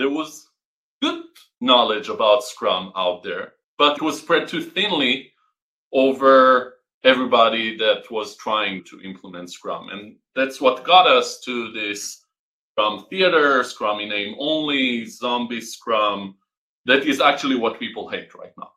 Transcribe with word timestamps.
there 0.00 0.08
was 0.08 0.48
good 1.02 1.24
knowledge 1.60 2.08
about 2.08 2.42
Scrum 2.42 2.90
out 2.96 3.22
there, 3.22 3.52
but 3.76 3.96
it 3.96 4.02
was 4.02 4.18
spread 4.18 4.48
too 4.48 4.62
thinly 4.62 5.30
over 5.92 6.76
everybody 7.04 7.76
that 7.76 8.10
was 8.10 8.34
trying 8.36 8.82
to 8.84 9.02
implement 9.02 9.52
Scrum. 9.52 9.90
And 9.90 10.16
that's 10.34 10.58
what 10.58 10.84
got 10.84 11.06
us 11.06 11.40
to 11.40 11.70
this 11.72 12.24
Scrum 12.72 13.04
theater, 13.10 13.62
Scrum 13.62 14.00
in 14.00 14.08
name 14.08 14.36
only, 14.38 15.04
zombie 15.04 15.60
Scrum. 15.60 16.34
That 16.86 17.04
is 17.04 17.20
actually 17.20 17.56
what 17.56 17.78
people 17.78 18.08
hate 18.08 18.34
right 18.34 18.52
now. 18.56 18.70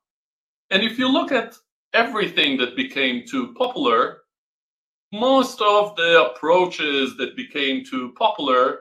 And 0.71 0.83
if 0.83 0.99
you 0.99 1.07
look 1.07 1.31
at 1.31 1.55
everything 1.93 2.57
that 2.57 2.75
became 2.75 3.23
too 3.25 3.53
popular, 3.53 4.23
most 5.13 5.61
of 5.61 5.95
the 5.95 6.31
approaches 6.31 7.15
that 7.15 7.37
became 7.37 7.85
too 7.85 8.13
popular, 8.17 8.79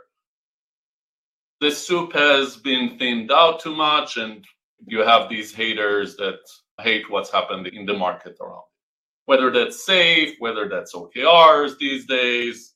the 1.63 1.71
soup 1.71 2.13
has 2.13 2.57
been 2.57 2.99
thinned 2.99 3.33
out 3.33 3.61
too 3.61 3.75
much, 3.75 4.19
and 4.19 4.45
you 4.87 5.01
have 5.01 5.31
these 5.31 5.55
haters 5.55 6.17
that 6.17 6.41
hate 6.81 7.11
what's 7.11 7.33
happened 7.33 7.69
in 7.69 7.87
the 7.87 7.95
market 7.95 8.37
around. 8.41 8.69
Whether 9.27 9.51
that's 9.51 9.87
SAFe, 9.87 10.35
whether 10.41 10.69
that's 10.69 10.95
OKRs 10.95 11.79
these 11.79 12.07
days, 12.07 12.75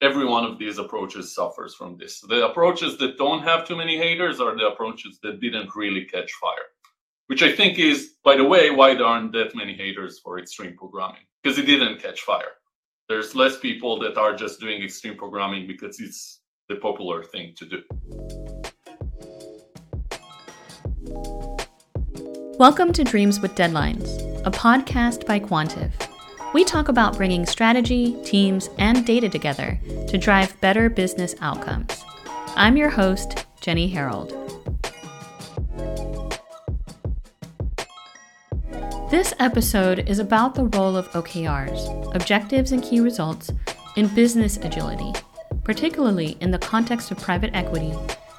every 0.00 0.24
one 0.24 0.44
of 0.44 0.58
these 0.58 0.78
approaches 0.78 1.34
suffers 1.34 1.74
from 1.74 1.98
this. 1.98 2.20
The 2.20 2.46
approaches 2.46 2.96
that 2.98 3.18
don't 3.18 3.42
have 3.42 3.66
too 3.66 3.76
many 3.76 3.98
haters 3.98 4.40
are 4.40 4.56
the 4.56 4.68
approaches 4.68 5.18
that 5.22 5.40
didn't 5.40 5.74
really 5.74 6.04
catch 6.04 6.32
fire 6.40 6.68
which 7.26 7.42
I 7.42 7.54
think 7.54 7.78
is, 7.78 8.14
by 8.24 8.36
the 8.36 8.44
way, 8.44 8.70
why 8.70 8.94
there 8.94 9.04
aren't 9.04 9.32
that 9.32 9.54
many 9.54 9.74
haters 9.74 10.18
for 10.18 10.38
extreme 10.38 10.76
programming 10.76 11.22
because 11.42 11.58
it 11.58 11.66
didn't 11.66 12.00
catch 12.00 12.20
fire. 12.20 12.52
There's 13.08 13.34
less 13.34 13.58
people 13.58 13.98
that 14.00 14.16
are 14.16 14.34
just 14.34 14.60
doing 14.60 14.82
extreme 14.82 15.16
programming 15.16 15.66
because 15.66 16.00
it's 16.00 16.35
the 16.68 16.76
popular 16.76 17.22
thing 17.22 17.54
to 17.56 17.64
do. 17.64 17.82
Welcome 22.58 22.92
to 22.94 23.04
Dreams 23.04 23.38
with 23.38 23.54
Deadlines, 23.54 24.20
a 24.44 24.50
podcast 24.50 25.26
by 25.26 25.38
Quantive. 25.38 25.92
We 26.54 26.64
talk 26.64 26.88
about 26.88 27.16
bringing 27.16 27.46
strategy, 27.46 28.16
teams, 28.24 28.68
and 28.78 29.06
data 29.06 29.28
together 29.28 29.78
to 30.08 30.18
drive 30.18 30.60
better 30.60 30.90
business 30.90 31.36
outcomes. 31.40 32.04
I'm 32.56 32.76
your 32.76 32.90
host, 32.90 33.46
Jenny 33.60 33.86
Harold. 33.86 34.30
This 39.08 39.34
episode 39.38 40.08
is 40.08 40.18
about 40.18 40.56
the 40.56 40.64
role 40.64 40.96
of 40.96 41.08
OKRs, 41.10 42.12
objectives 42.16 42.72
and 42.72 42.82
key 42.82 42.98
results, 42.98 43.52
in 43.96 44.08
business 44.08 44.58
agility, 44.58 45.12
particularly 45.66 46.36
in 46.40 46.52
the 46.52 46.58
context 46.60 47.10
of 47.10 47.18
private 47.18 47.50
equity, 47.52 47.92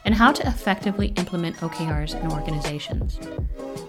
and 0.05 0.15
how 0.15 0.31
to 0.31 0.47
effectively 0.47 1.07
implement 1.17 1.57
OKRs 1.57 2.17
in 2.23 2.31
organizations. 2.31 3.17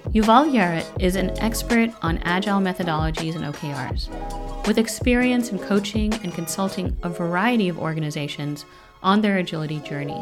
Yuval 0.08 0.50
Yeret 0.50 0.84
is 1.00 1.14
an 1.14 1.30
expert 1.38 1.88
on 2.02 2.18
agile 2.24 2.60
methodologies 2.60 3.36
and 3.36 3.44
OKRs, 3.44 4.66
with 4.66 4.76
experience 4.76 5.52
in 5.52 5.58
coaching 5.60 6.12
and 6.14 6.34
consulting 6.34 6.96
a 7.04 7.08
variety 7.08 7.68
of 7.68 7.78
organizations 7.78 8.64
on 9.04 9.20
their 9.20 9.38
agility 9.38 9.78
journey. 9.78 10.20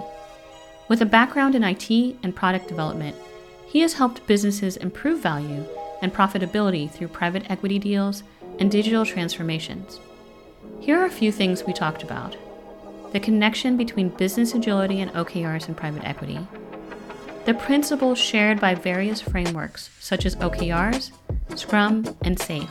With 0.91 1.01
a 1.01 1.07
background 1.07 1.55
in 1.55 1.65
IT 1.65 1.91
and 2.23 2.37
product 2.37 2.69
development, 2.69 3.17
he 3.67 3.81
has 3.81 3.95
helped 3.95 4.27
businesses 4.27 4.77
improve 4.77 5.21
value 5.21 5.65
and 6.03 6.13
profitability 6.13 6.91
through 6.91 7.09
private 7.09 7.51
equity 7.51 7.79
deals 7.79 8.25
and 8.59 8.71
digital 8.71 9.07
transformations. 9.07 10.01
Here 10.81 11.01
are 11.01 11.07
a 11.07 11.11
few 11.11 11.33
things 11.33 11.65
we 11.65 11.73
talked 11.73 12.03
about 12.03 12.37
the 13.13 13.21
connection 13.21 13.77
between 13.77 14.09
business 14.11 14.55
agility 14.55 15.01
and 15.01 15.13
OKRs 15.13 15.69
and 15.69 15.77
private 15.77 16.05
equity, 16.05 16.39
the 17.45 17.55
principles 17.55 18.19
shared 18.19 18.61
by 18.61 18.75
various 18.75 19.21
frameworks 19.21 19.91
such 20.01 20.27
as 20.27 20.35
OKRs, 20.37 21.13
Scrum, 21.55 22.05
and 22.23 22.37
SAFe, 22.39 22.69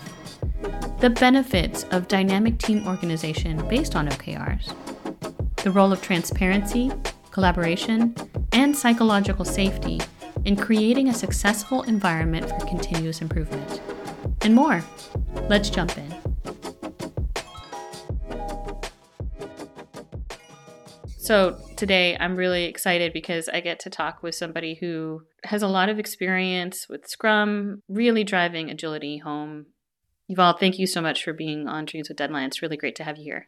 the 1.00 1.10
benefits 1.10 1.84
of 1.92 2.08
dynamic 2.08 2.58
team 2.60 2.86
organization 2.88 3.66
based 3.68 3.96
on 3.96 4.08
OKRs, 4.08 4.74
the 5.64 5.72
role 5.72 5.92
of 5.92 6.02
transparency, 6.02 6.92
collaboration, 7.32 8.16
and 8.52 8.76
psychological 8.76 9.46
safety 9.46 10.00
in 10.46 10.56
creating 10.56 11.10
a 11.10 11.14
successful 11.14 11.84
environment 11.84 12.48
for 12.48 12.66
continuous 12.68 13.22
improvement, 13.22 13.82
and 14.42 14.54
more. 14.54 14.84
Let's 15.50 15.70
jump 15.70 15.98
in. 15.98 16.25
So, 21.26 21.58
today 21.76 22.16
I'm 22.20 22.36
really 22.36 22.66
excited 22.66 23.12
because 23.12 23.50
I 23.50 23.60
get 23.60 23.80
to 23.82 23.90
talk 23.90 24.22
with 24.22 24.36
somebody 24.36 24.76
who 24.76 25.24
has 25.44 25.64
a 25.64 25.68
lot 25.68 25.90
of 25.90 25.98
experience 25.98 26.88
with 26.88 27.08
Scrum, 27.08 27.82
really 27.90 28.24
driving 28.24 28.70
agility 28.70 29.18
home. 29.18 29.66
Yuval, 30.30 30.60
thank 30.60 30.78
you 30.78 30.88
so 30.88 31.02
much 31.02 31.24
for 31.24 31.34
being 31.34 31.68
on 31.68 31.86
Dreams 31.86 32.10
with 32.10 32.18
Deadline. 32.18 32.48
It's 32.48 32.62
really 32.62 32.78
great 32.78 32.96
to 32.98 33.04
have 33.04 33.18
you 33.18 33.24
here. 33.24 33.48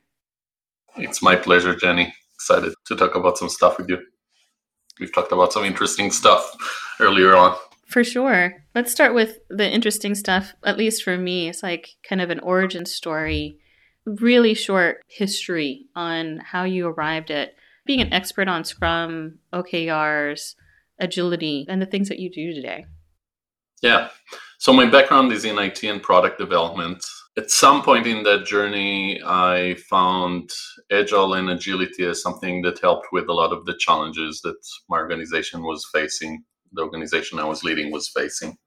It's 0.95 1.21
my 1.21 1.35
pleasure, 1.35 1.75
Jenny. 1.75 2.13
Excited 2.33 2.73
to 2.85 2.95
talk 2.95 3.15
about 3.15 3.37
some 3.37 3.49
stuff 3.49 3.77
with 3.77 3.89
you 3.89 3.99
we've 4.99 5.13
talked 5.13 5.31
about 5.31 5.53
some 5.53 5.63
interesting 5.63 6.11
stuff 6.11 6.55
earlier 6.99 7.35
on. 7.35 7.55
For 7.87 8.03
sure. 8.03 8.53
Let's 8.75 8.91
start 8.91 9.13
with 9.13 9.39
the 9.49 9.69
interesting 9.69 10.15
stuff. 10.15 10.53
At 10.63 10.77
least 10.77 11.03
for 11.03 11.17
me, 11.17 11.49
it's 11.49 11.63
like 11.63 11.89
kind 12.07 12.21
of 12.21 12.29
an 12.29 12.39
origin 12.39 12.85
story, 12.85 13.59
really 14.05 14.53
short 14.53 15.01
history 15.07 15.85
on 15.95 16.39
how 16.43 16.63
you 16.63 16.87
arrived 16.87 17.31
at 17.31 17.53
being 17.87 18.01
an 18.01 18.13
expert 18.13 18.47
on 18.47 18.63
Scrum, 18.63 19.39
OKRs, 19.53 20.55
agility, 20.99 21.65
and 21.69 21.81
the 21.81 21.85
things 21.85 22.09
that 22.09 22.19
you 22.19 22.29
do 22.29 22.53
today. 22.53 22.85
Yeah. 23.81 24.09
So 24.59 24.73
my 24.73 24.85
background 24.85 25.31
is 25.31 25.45
in 25.45 25.57
IT 25.57 25.83
and 25.83 26.01
product 26.01 26.37
development 26.37 27.03
at 27.37 27.51
some 27.51 27.83
point 27.83 28.07
in 28.07 28.23
that 28.23 28.45
journey, 28.45 29.21
I 29.23 29.75
found 29.87 30.49
agile 30.91 31.35
and 31.35 31.51
agility 31.51 32.03
as 32.03 32.21
something 32.21 32.63
that 32.63 32.79
helped 32.79 33.07
with 33.11 33.29
a 33.29 33.33
lot 33.33 33.53
of 33.53 33.65
the 33.65 33.75
challenges 33.77 34.41
that 34.41 34.57
my 34.89 34.97
organization 34.97 35.61
was 35.61 35.87
facing, 35.93 36.43
the 36.73 36.81
organization 36.81 37.37
I 37.37 37.45
was 37.45 37.63
leading 37.63 37.91
was 37.91 38.09
facing. 38.09 38.57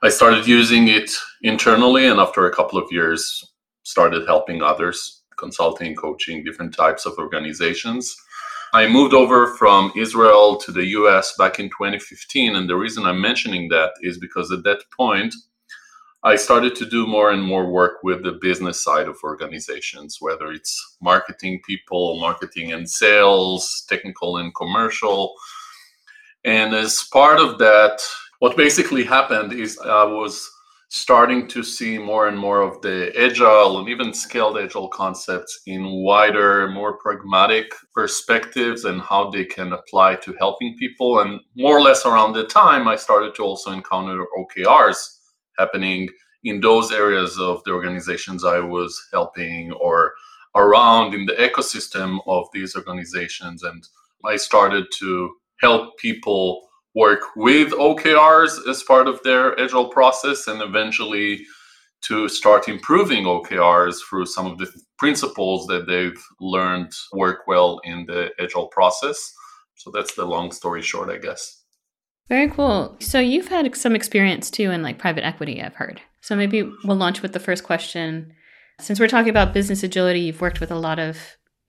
I 0.00 0.10
started 0.10 0.46
using 0.46 0.88
it 0.88 1.10
internally, 1.42 2.06
and 2.06 2.20
after 2.20 2.46
a 2.46 2.54
couple 2.54 2.78
of 2.78 2.90
years, 2.92 3.42
started 3.82 4.26
helping 4.28 4.62
others, 4.62 5.21
consulting, 5.44 5.94
coaching 5.96 6.44
different 6.44 6.72
types 6.84 7.06
of 7.06 7.18
organizations. 7.18 8.04
I 8.74 8.88
moved 8.88 9.14
over 9.22 9.40
from 9.60 9.92
Israel 10.04 10.56
to 10.64 10.70
the 10.72 10.86
US 10.98 11.34
back 11.36 11.58
in 11.58 11.66
2015, 11.66 12.56
and 12.56 12.66
the 12.68 12.80
reason 12.84 13.04
I'm 13.04 13.20
mentioning 13.20 13.68
that 13.68 13.92
is 14.00 14.18
because 14.18 14.50
at 14.50 14.64
that 14.64 14.82
point, 14.96 15.34
I 16.24 16.36
started 16.36 16.76
to 16.76 16.86
do 16.86 17.06
more 17.06 17.32
and 17.32 17.42
more 17.42 17.66
work 17.80 17.94
with 18.04 18.22
the 18.22 18.38
business 18.48 18.82
side 18.86 19.08
of 19.08 19.24
organizations, 19.24 20.18
whether 20.20 20.52
it's 20.52 20.72
marketing 21.00 21.60
people, 21.66 22.20
marketing 22.20 22.72
and 22.72 22.88
sales, 22.88 23.84
technical 23.88 24.36
and 24.36 24.54
commercial. 24.54 25.34
And 26.44 26.74
as 26.74 27.08
part 27.12 27.40
of 27.40 27.58
that, 27.58 28.00
what 28.38 28.56
basically 28.56 29.04
happened 29.04 29.52
is 29.52 29.78
I 29.78 30.04
was 30.04 30.48
starting 30.94 31.48
to 31.48 31.62
see 31.62 31.96
more 31.96 32.28
and 32.28 32.38
more 32.38 32.60
of 32.60 32.78
the 32.82 33.10
agile 33.18 33.78
and 33.78 33.88
even 33.88 34.12
scaled 34.12 34.58
agile 34.58 34.88
concepts 34.88 35.62
in 35.66 35.86
wider, 35.86 36.68
more 36.68 36.98
pragmatic 36.98 37.72
perspectives 37.94 38.84
and 38.84 39.00
how 39.00 39.30
they 39.30 39.42
can 39.42 39.72
apply 39.72 40.14
to 40.16 40.34
helping 40.38 40.76
people. 40.76 41.20
And 41.20 41.40
more 41.56 41.78
or 41.78 41.80
less 41.80 42.04
around 42.04 42.34
the 42.34 42.44
time, 42.44 42.86
I 42.88 42.96
started 42.96 43.34
to 43.36 43.42
also 43.42 43.72
encounter 43.72 44.26
OKRs 44.38 45.20
happening 45.58 46.10
in 46.44 46.60
those 46.60 46.92
areas 46.92 47.38
of 47.38 47.64
the 47.64 47.70
organizations 47.70 48.44
I 48.44 48.58
was 48.58 48.94
helping 49.14 49.72
or 49.72 50.12
around 50.54 51.14
in 51.14 51.24
the 51.24 51.32
ecosystem 51.32 52.18
of 52.26 52.48
these 52.52 52.76
organizations. 52.76 53.62
And 53.62 53.82
I 54.26 54.36
started 54.36 54.88
to 54.98 55.36
help 55.62 55.96
people 55.96 56.68
work 56.94 57.20
with 57.36 57.72
OKRs 57.72 58.68
as 58.68 58.82
part 58.82 59.08
of 59.08 59.22
their 59.22 59.58
agile 59.58 59.88
process 59.88 60.46
and 60.46 60.60
eventually 60.60 61.44
to 62.02 62.28
start 62.28 62.68
improving 62.68 63.24
OKRs 63.24 63.96
through 64.08 64.26
some 64.26 64.46
of 64.46 64.58
the 64.58 64.68
principles 64.98 65.66
that 65.68 65.86
they've 65.86 66.20
learned 66.40 66.92
work 67.12 67.40
well 67.46 67.80
in 67.84 68.04
the 68.06 68.30
agile 68.40 68.66
process. 68.68 69.32
So 69.76 69.90
that's 69.90 70.14
the 70.14 70.24
long 70.24 70.52
story 70.52 70.82
short, 70.82 71.10
I 71.10 71.18
guess. 71.18 71.62
Very 72.28 72.48
cool. 72.50 72.96
So 73.00 73.20
you've 73.20 73.48
had 73.48 73.74
some 73.76 73.94
experience 73.94 74.50
too 74.50 74.70
in 74.70 74.82
like 74.82 74.98
private 74.98 75.24
equity, 75.24 75.62
I've 75.62 75.74
heard. 75.74 76.00
So 76.20 76.36
maybe 76.36 76.62
we'll 76.84 76.96
launch 76.96 77.22
with 77.22 77.32
the 77.32 77.40
first 77.40 77.64
question. 77.64 78.32
Since 78.80 79.00
we're 79.00 79.08
talking 79.08 79.30
about 79.30 79.54
business 79.54 79.82
agility, 79.82 80.20
you've 80.20 80.40
worked 80.40 80.60
with 80.60 80.70
a 80.70 80.78
lot 80.78 80.98
of 80.98 81.18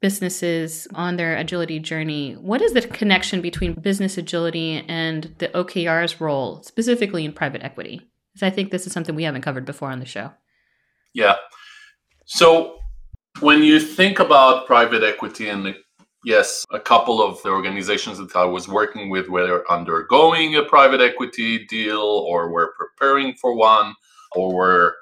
businesses 0.03 0.85
on 0.95 1.15
their 1.15 1.38
agility 1.38 1.79
journey. 1.79 2.33
What 2.33 2.61
is 2.61 2.73
the 2.73 2.81
connection 2.81 3.39
between 3.39 3.71
business 3.75 4.17
agility 4.17 4.83
and 4.89 5.33
the 5.38 5.47
OKR's 5.47 6.19
role, 6.19 6.61
specifically 6.61 7.23
in 7.23 7.31
private 7.31 7.63
equity? 7.63 8.01
Because 8.33 8.45
I 8.45 8.50
think 8.50 8.69
this 8.69 8.85
is 8.85 8.91
something 8.91 9.15
we 9.15 9.23
haven't 9.23 9.44
covered 9.44 9.63
before 9.63 9.91
on 9.91 10.00
the 10.00 10.05
show. 10.05 10.33
Yeah. 11.13 11.35
So 12.25 12.79
when 13.39 13.63
you 13.63 13.79
think 13.79 14.19
about 14.19 14.67
private 14.67 15.03
equity 15.03 15.47
and 15.47 15.73
Yes, 16.25 16.63
a 16.71 16.79
couple 16.79 17.21
of 17.21 17.44
the 17.44 17.49
organizations 17.49 18.17
that 18.17 18.33
I 18.33 18.45
was 18.45 18.69
working 18.69 19.09
with 19.09 19.27
were 19.27 19.69
undergoing 19.69 20.56
a 20.56 20.63
private 20.63 21.01
equity 21.01 21.65
deal 21.65 21.99
or 21.99 22.49
were 22.49 22.73
preparing 22.77 23.33
for 23.41 23.53
one 23.53 23.94
or 24.33 24.56
were 24.56 24.95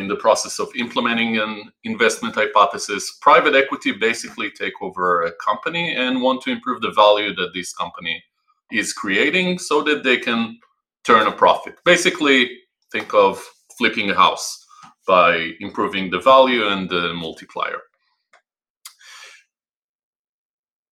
in 0.00 0.08
the 0.08 0.16
process 0.16 0.58
of 0.58 0.68
implementing 0.76 1.38
an 1.38 1.70
investment 1.84 2.34
hypothesis. 2.34 3.18
Private 3.20 3.54
equity 3.54 3.92
basically 3.92 4.50
take 4.50 4.74
over 4.80 5.22
a 5.22 5.32
company 5.44 5.94
and 5.94 6.22
want 6.22 6.42
to 6.42 6.50
improve 6.50 6.80
the 6.80 6.92
value 6.92 7.34
that 7.34 7.52
this 7.54 7.72
company 7.72 8.22
is 8.70 8.92
creating 8.92 9.58
so 9.58 9.82
that 9.82 10.04
they 10.04 10.16
can 10.16 10.58
turn 11.04 11.26
a 11.26 11.32
profit. 11.32 11.74
Basically, 11.84 12.50
think 12.92 13.14
of 13.14 13.42
flipping 13.78 14.10
a 14.10 14.14
house 14.14 14.64
by 15.06 15.52
improving 15.60 16.10
the 16.10 16.20
value 16.20 16.66
and 16.68 16.88
the 16.90 17.14
multiplier. 17.14 17.80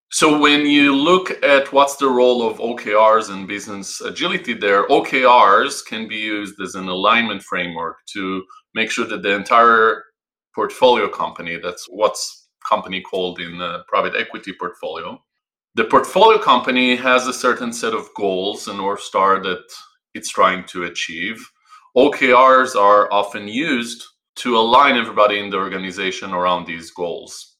So 0.09 0.39
when 0.39 0.65
you 0.65 0.95
look 0.95 1.43
at 1.43 1.71
what's 1.71 1.97
the 1.97 2.09
role 2.09 2.41
of 2.41 2.57
OKRs 2.57 3.29
and 3.29 3.47
business 3.47 4.01
agility 4.01 4.53
there, 4.53 4.87
OKRs 4.87 5.85
can 5.85 6.07
be 6.07 6.15
used 6.15 6.59
as 6.59 6.73
an 6.73 6.87
alignment 6.87 7.43
framework 7.43 7.97
to 8.13 8.43
make 8.77 8.91
sure 8.91 9.07
that 9.07 9.23
the 9.23 9.33
entire 9.33 10.03
portfolio 10.55 11.09
company, 11.09 11.57
that's 11.57 11.85
what's 11.89 12.47
company 12.67 13.01
called 13.01 13.39
in 13.39 13.57
the 13.57 13.83
private 13.87 14.15
equity 14.15 14.53
portfolio, 14.53 15.21
the 15.75 15.85
portfolio 15.85 16.39
company 16.39 16.95
has 16.95 17.27
a 17.27 17.33
certain 17.33 17.71
set 17.73 17.93
of 17.93 18.09
goals 18.15 18.67
and 18.67 18.77
North 18.77 19.01
Star 19.01 19.41
that 19.43 19.63
it's 20.13 20.29
trying 20.29 20.63
to 20.65 20.85
achieve. 20.85 21.37
OKRs 21.95 22.75
are 22.75 23.11
often 23.11 23.47
used 23.47 24.03
to 24.37 24.57
align 24.57 24.95
everybody 24.97 25.39
in 25.39 25.49
the 25.49 25.57
organization 25.57 26.31
around 26.31 26.65
these 26.65 26.91
goals. 26.91 27.57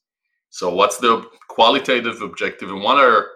So, 0.50 0.74
what's 0.74 0.98
the 0.98 1.26
qualitative 1.50 2.22
objective 2.22 2.70
and 2.70 2.82
what 2.82 2.98
are 2.98 3.28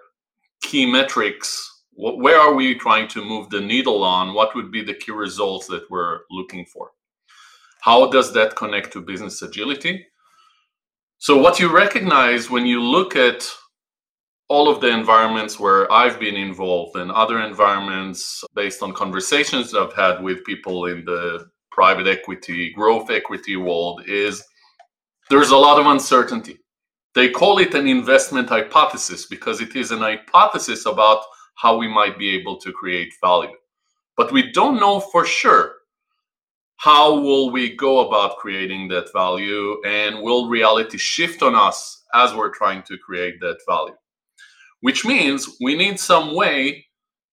key 0.62 0.86
metrics? 0.86 1.50
Where 1.94 2.40
are 2.40 2.54
we 2.54 2.76
trying 2.76 3.08
to 3.10 3.24
move 3.24 3.50
the 3.50 3.62
needle 3.62 4.04
on? 4.04 4.34
What 4.34 4.56
would 4.56 4.72
be 4.72 4.84
the 4.84 4.94
key 4.94 5.12
results 5.12 5.68
that 5.68 5.90
we're 5.92 6.22
looking 6.32 6.66
for? 6.66 6.92
How 7.82 8.10
does 8.10 8.32
that 8.34 8.56
connect 8.56 8.94
to 8.94 9.02
business 9.02 9.42
agility? 9.42 10.06
So, 11.18 11.38
what 11.38 11.60
you 11.60 11.76
recognize 11.76 12.50
when 12.50 12.66
you 12.66 12.82
look 12.82 13.16
at 13.16 13.48
all 14.50 14.70
of 14.70 14.82
the 14.82 14.88
environments 14.88 15.60
where 15.60 15.92
I've 15.92 16.20
been 16.20 16.36
involved 16.36 16.96
and 16.96 17.12
other 17.12 17.40
environments 17.42 18.44
based 18.54 18.84
on 18.84 18.94
conversations 18.94 19.74
I've 19.74 19.94
had 19.94 20.22
with 20.22 20.44
people 20.44 20.86
in 20.88 21.06
the 21.06 21.50
private 21.72 22.06
equity, 22.06 22.72
growth 22.74 23.10
equity 23.10 23.56
world 23.56 24.04
is 24.08 24.44
there's 25.30 25.52
a 25.52 25.58
lot 25.58 25.80
of 25.80 25.88
uncertainty. 25.88 26.60
They 27.16 27.30
call 27.30 27.58
it 27.60 27.74
an 27.74 27.88
investment 27.88 28.50
hypothesis 28.50 29.26
because 29.26 29.60
it 29.60 29.76
is 29.76 29.90
an 29.92 30.00
hypothesis 30.00 30.86
about 30.86 31.24
how 31.56 31.78
we 31.78 31.88
might 31.88 32.20
be 32.20 32.30
able 32.36 32.58
to 32.58 32.72
create 32.74 33.14
value. 33.24 33.58
But 34.18 34.32
we 34.32 34.52
don't 34.52 34.80
know 34.80 35.00
for 35.00 35.26
sure 35.26 35.76
how 36.82 37.14
will 37.20 37.52
we 37.52 37.76
go 37.76 38.08
about 38.08 38.38
creating 38.38 38.88
that 38.88 39.12
value 39.14 39.80
and 39.86 40.22
will 40.22 40.50
reality 40.50 40.98
shift 40.98 41.44
on 41.44 41.56
us 41.56 42.04
as 42.14 42.34
we're 42.34 42.54
trying 42.54 42.82
to 42.84 42.98
create 42.98 43.40
that 43.40 43.58
value 43.68 43.96
which 44.82 45.06
means 45.06 45.48
we 45.62 45.76
need 45.76 46.00
some 46.00 46.36
way 46.36 46.86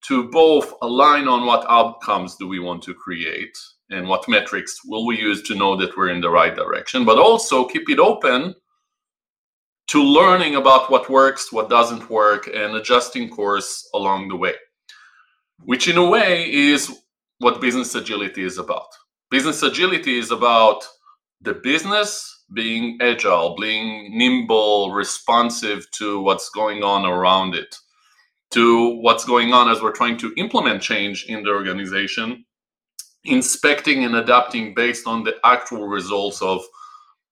to 0.06 0.31
both 0.31 0.75
align 0.83 1.27
on 1.27 1.47
what 1.47 1.67
outcomes 1.69 2.37
do 2.37 2.47
we 2.47 2.61
want 2.61 2.83
to 2.83 2.95
create 2.95 3.56
and 3.91 4.06
what 4.06 4.29
metrics 4.29 4.81
will 4.85 5.06
we 5.06 5.19
use 5.19 5.43
to 5.43 5.55
know 5.55 5.75
that 5.77 5.97
we're 5.97 6.11
in 6.11 6.21
the 6.21 6.31
right 6.31 6.55
direction 6.55 7.05
but 7.05 7.19
also 7.19 7.65
keep 7.65 7.89
it 7.89 7.99
open 7.99 8.55
to 9.89 10.03
learning 10.03 10.56
about 10.56 10.91
what 10.91 11.09
works, 11.09 11.50
what 11.50 11.71
doesn't 11.71 12.11
work, 12.11 12.47
and 12.47 12.77
adjusting 12.77 13.29
course 13.29 13.89
along 13.95 14.29
the 14.29 14.37
way, 14.37 14.55
which 15.61 15.89
in 15.89 15.97
a 15.97 16.06
way 16.06 16.53
is 16.53 17.00
what 17.39 17.61
business 17.61 17.95
agility 17.95 18.45
is 18.45 18.59
about. 18.59 18.87
Business 19.30 19.62
agility 19.62 20.19
is 20.19 20.30
about 20.30 20.88
the 21.42 21.52
business 21.52 22.44
being 22.54 22.98
agile, 23.02 23.56
being 23.60 24.16
nimble, 24.16 24.92
responsive 24.92 25.86
to 25.90 26.20
what's 26.20 26.48
going 26.48 26.82
on 26.82 27.04
around 27.04 27.54
it, 27.54 27.76
to 28.52 28.98
what's 29.02 29.26
going 29.26 29.52
on 29.52 29.69
as 29.69 29.82
we're 29.82 29.92
trying 29.92 30.16
to 30.16 30.32
implement 30.38 30.80
change 30.80 31.26
in 31.28 31.42
the 31.42 31.50
organization, 31.50 32.42
inspecting 33.25 34.04
and 34.04 34.16
adapting 34.16 34.72
based 34.72 35.06
on 35.06 35.25
the 35.25 35.36
actual 35.44 35.86
results 35.86 36.40
of 36.40 36.62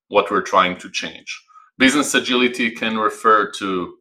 what 0.09 0.31
we're 0.31 0.43
trying 0.43 0.77
to 0.77 0.91
change. 0.91 1.43
Business 1.79 2.15
agility 2.15 2.71
can 2.71 2.99
refer 2.99 3.51
to 3.53 3.97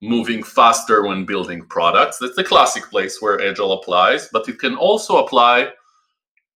moving 0.00 0.42
faster 0.42 1.06
when 1.06 1.26
building 1.26 1.66
products. 1.66 2.16
That's 2.18 2.36
the 2.36 2.42
classic 2.42 2.84
place 2.84 3.20
where 3.20 3.40
Agile 3.40 3.72
applies, 3.72 4.28
but 4.32 4.48
it 4.48 4.58
can 4.58 4.76
also 4.76 5.18
apply 5.18 5.72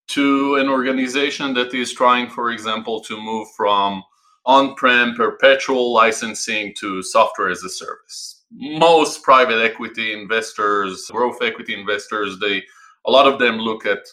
to 0.08 0.56
an 0.56 0.68
organization 0.68 1.54
that 1.54 1.74
is 1.74 1.92
trying, 1.92 2.28
for 2.30 2.50
example, 2.50 3.00
to 3.00 3.20
move 3.20 3.48
from 3.56 4.02
on 4.44 4.74
prem 4.76 5.14
perpetual 5.14 5.92
licensing 5.92 6.72
to 6.78 7.02
software 7.02 7.50
as 7.50 7.64
a 7.64 7.68
service. 7.68 8.44
Most 8.52 9.22
private 9.22 9.60
equity 9.62 10.12
investors, 10.12 11.06
growth 11.10 11.42
equity 11.42 11.78
investors, 11.78 12.38
they 12.38 12.62
a 13.06 13.10
lot 13.10 13.26
of 13.26 13.38
them 13.38 13.58
look 13.58 13.86
at 13.86 14.06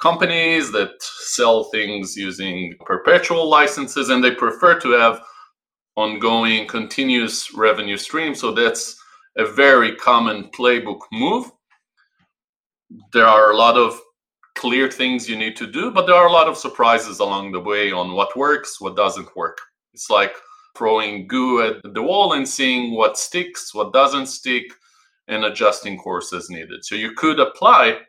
companies 0.00 0.72
that 0.72 1.00
sell 1.00 1.64
things 1.64 2.16
using 2.16 2.74
perpetual 2.84 3.48
licenses 3.48 4.08
and 4.08 4.22
they 4.22 4.32
prefer 4.32 4.78
to 4.80 4.90
have 4.90 5.22
ongoing 5.96 6.66
continuous 6.66 7.54
revenue 7.54 7.96
stream. 7.96 8.34
So 8.34 8.52
that's 8.52 8.98
a 9.36 9.46
very 9.46 9.94
common 9.96 10.50
playbook 10.56 11.00
move. 11.12 11.50
There 13.12 13.26
are 13.26 13.52
a 13.52 13.56
lot 13.56 13.76
of 13.76 14.00
clear 14.54 14.90
things 14.90 15.28
you 15.28 15.36
need 15.36 15.56
to 15.56 15.66
do, 15.66 15.90
but 15.90 16.06
there 16.06 16.14
are 16.14 16.28
a 16.28 16.32
lot 16.32 16.48
of 16.48 16.56
surprises 16.56 17.18
along 17.18 17.52
the 17.52 17.60
way 17.60 17.92
on 17.92 18.12
what 18.12 18.36
works, 18.36 18.80
what 18.80 18.96
doesn't 18.96 19.34
work. 19.36 19.58
It's 19.94 20.10
like 20.10 20.34
throwing 20.76 21.26
goo 21.26 21.62
at 21.62 21.94
the 21.94 22.02
wall 22.02 22.32
and 22.34 22.48
seeing 22.48 22.94
what 22.94 23.18
sticks, 23.18 23.74
what 23.74 23.92
doesn't 23.92 24.26
stick, 24.26 24.64
and 25.28 25.44
adjusting 25.44 25.98
course 25.98 26.32
as 26.32 26.50
needed. 26.50 26.84
So 26.84 26.94
you 26.94 27.12
could 27.12 27.40
apply 27.40 28.00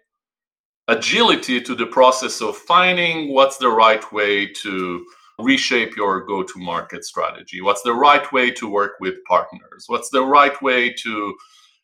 agility 0.87 1.61
to 1.61 1.75
the 1.75 1.85
process 1.85 2.41
of 2.41 2.57
finding 2.57 3.33
what's 3.33 3.57
the 3.57 3.69
right 3.69 4.11
way 4.11 4.47
to 4.47 5.05
reshape 5.39 5.95
your 5.95 6.25
go 6.25 6.43
to 6.43 6.59
market 6.59 7.05
strategy? 7.05 7.61
What's 7.61 7.81
the 7.81 7.93
right 7.93 8.29
way 8.31 8.51
to 8.51 8.69
work 8.69 8.93
with 8.99 9.15
partners? 9.27 9.85
What's 9.87 10.09
the 10.09 10.23
right 10.23 10.59
way 10.61 10.93
to 10.93 11.35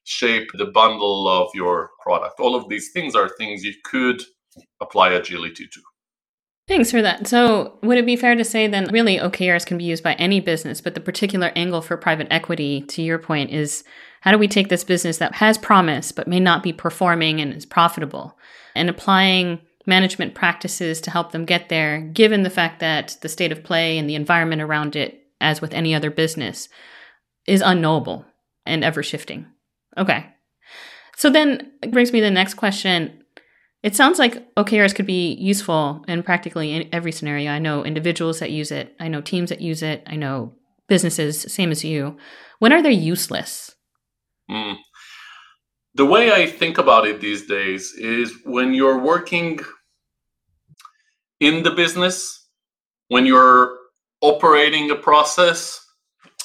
shape 0.04 0.50
the 0.54 0.66
bundle 0.66 1.28
of 1.28 1.50
your 1.54 1.92
product? 2.02 2.40
All 2.40 2.56
of 2.56 2.70
these 2.70 2.92
things 2.92 3.16
are 3.16 3.30
things 3.30 3.64
you 3.64 3.74
could 3.84 4.22
apply 4.82 5.10
agility 5.10 5.68
to. 5.72 5.82
Thanks 6.68 6.92
for 6.92 7.02
that. 7.02 7.28
So, 7.28 7.80
would 7.82 7.98
it 7.98 8.06
be 8.06 8.16
fair 8.16 8.36
to 8.36 8.44
say 8.44 8.68
then, 8.68 8.86
really, 8.92 9.18
OKRs 9.18 9.66
can 9.66 9.80
be 9.80 9.86
used 9.86 10.04
by 10.04 10.14
any 10.14 10.40
business, 10.40 10.82
but 10.82 10.94
the 10.94 11.02
particular 11.02 11.52
angle 11.56 11.82
for 11.82 11.98
private 11.98 12.28
equity, 12.30 12.82
to 12.82 13.02
your 13.02 13.18
point, 13.18 13.50
is 13.50 13.84
how 14.22 14.32
do 14.32 14.38
we 14.38 14.48
take 14.48 14.70
this 14.70 14.84
business 14.84 15.18
that 15.18 15.36
has 15.36 15.58
promise 15.58 16.12
but 16.12 16.28
may 16.28 16.40
not 16.40 16.62
be 16.62 16.72
performing 16.72 17.42
and 17.42 17.54
is 17.54 17.66
profitable 17.66 18.38
and 18.76 18.88
applying 18.88 19.60
management 19.88 20.36
practices 20.36 21.02
to 21.02 21.12
help 21.12 21.32
them 21.32 21.46
get 21.46 21.70
there, 21.70 22.02
given 22.02 22.44
the 22.44 22.50
fact 22.52 22.80
that 22.80 23.18
the 23.22 23.30
state 23.30 23.52
of 23.52 23.64
play 23.64 23.98
and 23.98 24.08
the 24.08 24.16
environment 24.16 24.62
around 24.62 24.96
it, 24.96 25.24
as 25.42 25.62
with 25.62 25.74
any 25.74 25.96
other 25.96 26.12
business, 26.12 26.70
is 27.48 27.62
unknowable 27.66 28.26
and 28.68 28.84
ever 28.84 29.02
shifting. 29.02 29.48
Okay. 29.98 30.28
So 31.18 31.30
then 31.30 31.72
it 31.82 31.92
brings 31.92 32.14
me 32.14 32.20
to 32.20 32.26
the 32.26 32.32
next 32.32 32.54
question. 32.54 33.19
It 33.82 33.96
sounds 33.96 34.20
like 34.20 34.54
OKRs 34.56 34.94
could 34.94 35.06
be 35.06 35.34
useful 35.36 36.04
in 36.08 36.22
practically 36.24 36.74
in 36.74 36.90
every 36.92 37.14
scenario. 37.14 37.52
I 37.52 37.60
know 37.60 37.86
individuals 37.86 38.40
that 38.40 38.52
use 38.52 38.72
it, 38.72 38.96
I 39.00 39.08
know 39.08 39.22
teams 39.22 39.50
that 39.50 39.62
use 39.62 39.82
it, 39.82 40.04
I 40.06 40.16
know 40.18 40.54
businesses, 40.88 41.42
same 41.42 41.72
as 41.72 41.84
you. 41.84 42.18
When 42.60 42.74
are 42.74 42.84
they 42.84 42.92
useless? 42.92 43.74
Mm. 44.52 44.78
The 45.96 46.06
way 46.06 46.32
I 46.32 46.46
think 46.46 46.78
about 46.78 47.08
it 47.08 47.22
these 47.22 47.48
days 47.48 47.94
is 47.94 48.34
when 48.44 48.74
you're 48.74 49.00
working 49.00 49.60
in 51.40 51.64
the 51.64 51.72
business, 51.72 52.48
when 53.08 53.26
you're 53.26 53.78
operating 54.22 54.92
a 54.92 54.96
process, 54.96 55.86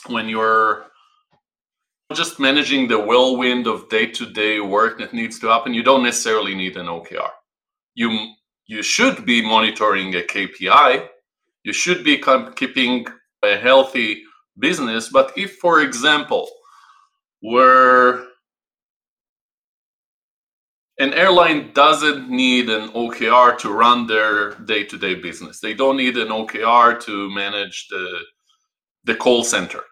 when 0.07 0.29
you're 0.29 0.87
just 2.14 2.40
managing 2.40 2.88
the 2.88 2.99
whirlwind 2.99 3.66
of 3.66 3.88
day-to-day 3.88 4.61
work 4.61 4.99
that 4.99 5.14
needs 5.14 5.38
to 5.40 5.49
happen, 5.49 5.75
you 5.75 5.83
don't 5.83 6.02
necessarily 6.02 6.54
need 6.54 6.76
an 6.76 6.87
OKR. 6.87 7.30
You 7.94 8.35
you 8.66 8.83
should 8.83 9.26
be 9.26 9.42
monitoring 9.42 10.14
a 10.14 10.21
KPI. 10.21 11.06
You 11.64 11.73
should 11.73 12.02
be 12.02 12.23
keeping 12.56 13.06
a 13.42 13.56
healthy 13.56 14.23
business. 14.59 15.11
But 15.11 15.33
if, 15.37 15.56
for 15.56 15.83
example, 15.83 16.49
we're 17.42 18.26
an 20.99 21.12
airline 21.12 21.73
doesn't 21.73 22.30
need 22.30 22.71
an 22.71 22.90
OKR 22.90 23.59
to 23.59 23.71
run 23.71 24.06
their 24.06 24.54
day-to-day 24.54 25.16
business. 25.16 25.61
They 25.61 25.75
don't 25.75 25.97
need 25.97 26.16
an 26.16 26.28
OKR 26.28 27.00
to 27.02 27.30
manage 27.30 27.88
the 27.88 28.21
the 29.04 29.14
call 29.14 29.44
center. 29.44 29.83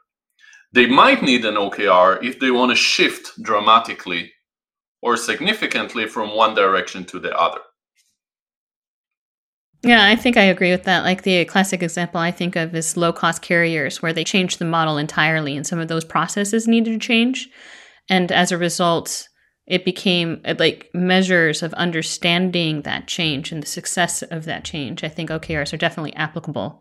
They 0.73 0.87
might 0.87 1.23
need 1.23 1.45
an 1.45 1.57
OKR 1.57 2.23
if 2.25 2.41
they 2.41 2.50
want 2.50 2.71
to 2.71 2.76
shift 2.76 3.31
dramatically 3.43 4.33
or 5.02 5.17
significantly 5.17 6.07
from 6.07 6.35
one 6.35 6.55
direction 6.55 7.05
to 7.07 7.19
the 7.19 7.37
other. 7.37 7.61
Yeah, 9.85 10.07
I 10.07 10.14
think 10.14 10.37
I 10.37 10.43
agree 10.43 10.71
with 10.71 10.85
that. 10.85 11.02
Like 11.02 11.23
the 11.23 11.45
classic 11.45 11.83
example 11.83 12.21
I 12.21 12.31
think 12.31 12.55
of 12.55 12.75
is 12.75 12.97
low 12.97 13.12
cost 13.12 13.43
carriers, 13.43 14.00
where 14.00 14.12
they 14.12 14.23
changed 14.23 14.61
the 14.61 14.64
model 14.64 14.97
entirely 14.97 15.57
and 15.57 15.67
some 15.67 15.81
of 15.81 15.88
those 15.88 16.05
processes 16.05 16.69
needed 16.69 16.93
to 16.93 17.05
change. 17.05 17.49
And 18.09 18.31
as 18.31 18.52
a 18.52 18.59
result, 18.59 19.29
it 19.67 19.85
became 19.85 20.41
uh, 20.45 20.55
like 20.59 20.88
measures 20.95 21.62
of 21.62 21.75
understanding 21.75 22.83
that 22.83 23.09
change 23.09 23.50
and 23.50 23.62
the 23.62 23.67
success 23.67 24.23
of 24.23 24.45
that 24.45 24.64
change. 24.64 25.02
I 25.02 25.09
think 25.09 25.31
OKRs 25.31 25.73
are 25.73 25.79
definitely 25.79 26.14
applicable. 26.14 26.81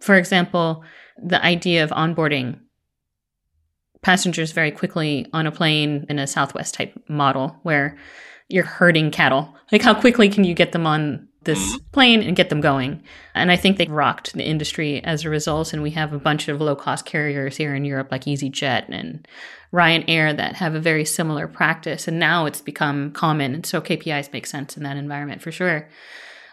For 0.00 0.16
example, 0.16 0.82
the 1.22 1.44
idea 1.44 1.84
of 1.84 1.90
onboarding 1.90 2.58
passengers 4.02 4.52
very 4.52 4.70
quickly 4.70 5.26
on 5.32 5.46
a 5.46 5.52
plane 5.52 6.06
in 6.08 6.18
a 6.18 6.26
Southwest 6.26 6.74
type 6.74 6.92
model 7.08 7.56
where 7.62 7.96
you're 8.48 8.64
herding 8.64 9.10
cattle. 9.10 9.54
Like, 9.70 9.82
how 9.82 9.98
quickly 9.98 10.28
can 10.28 10.44
you 10.44 10.54
get 10.54 10.72
them 10.72 10.86
on 10.86 11.28
this 11.44 11.58
mm-hmm. 11.58 11.90
plane 11.92 12.22
and 12.22 12.36
get 12.36 12.48
them 12.48 12.60
going? 12.60 13.02
And 13.34 13.50
I 13.50 13.56
think 13.56 13.76
they 13.78 13.86
rocked 13.86 14.32
the 14.32 14.44
industry 14.44 15.02
as 15.04 15.24
a 15.24 15.30
result. 15.30 15.72
And 15.72 15.82
we 15.82 15.90
have 15.92 16.12
a 16.12 16.18
bunch 16.18 16.48
of 16.48 16.60
low 16.60 16.74
cost 16.74 17.06
carriers 17.06 17.56
here 17.56 17.74
in 17.74 17.84
Europe, 17.84 18.08
like 18.10 18.24
EasyJet 18.24 18.86
and 18.88 19.26
Ryanair, 19.72 20.36
that 20.36 20.56
have 20.56 20.74
a 20.74 20.80
very 20.80 21.04
similar 21.04 21.46
practice. 21.46 22.08
And 22.08 22.18
now 22.18 22.46
it's 22.46 22.60
become 22.60 23.12
common. 23.12 23.54
And 23.54 23.66
so 23.66 23.80
KPIs 23.80 24.32
make 24.32 24.46
sense 24.46 24.76
in 24.76 24.82
that 24.82 24.96
environment 24.96 25.42
for 25.42 25.52
sure 25.52 25.88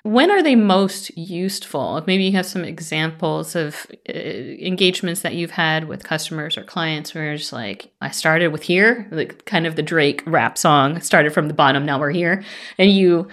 when 0.03 0.31
are 0.31 0.43
they 0.43 0.55
most 0.55 1.15
useful? 1.17 2.03
Maybe 2.07 2.25
you 2.25 2.31
have 2.33 2.45
some 2.45 2.63
examples 2.63 3.55
of 3.55 3.85
uh, 4.09 4.13
engagements 4.13 5.21
that 5.21 5.35
you've 5.35 5.51
had 5.51 5.87
with 5.87 6.03
customers 6.03 6.57
or 6.57 6.63
clients 6.63 7.13
where 7.13 7.33
it's 7.33 7.51
like, 7.51 7.91
I 8.01 8.11
started 8.11 8.49
with 8.49 8.63
here, 8.63 9.07
like 9.11 9.45
kind 9.45 9.65
of 9.65 9.75
the 9.75 9.83
Drake 9.83 10.23
rap 10.25 10.57
song, 10.57 11.01
started 11.01 11.33
from 11.33 11.47
the 11.47 11.53
bottom, 11.53 11.85
now 11.85 11.99
we're 11.99 12.11
here. 12.11 12.43
And 12.77 12.91
you 12.91 13.27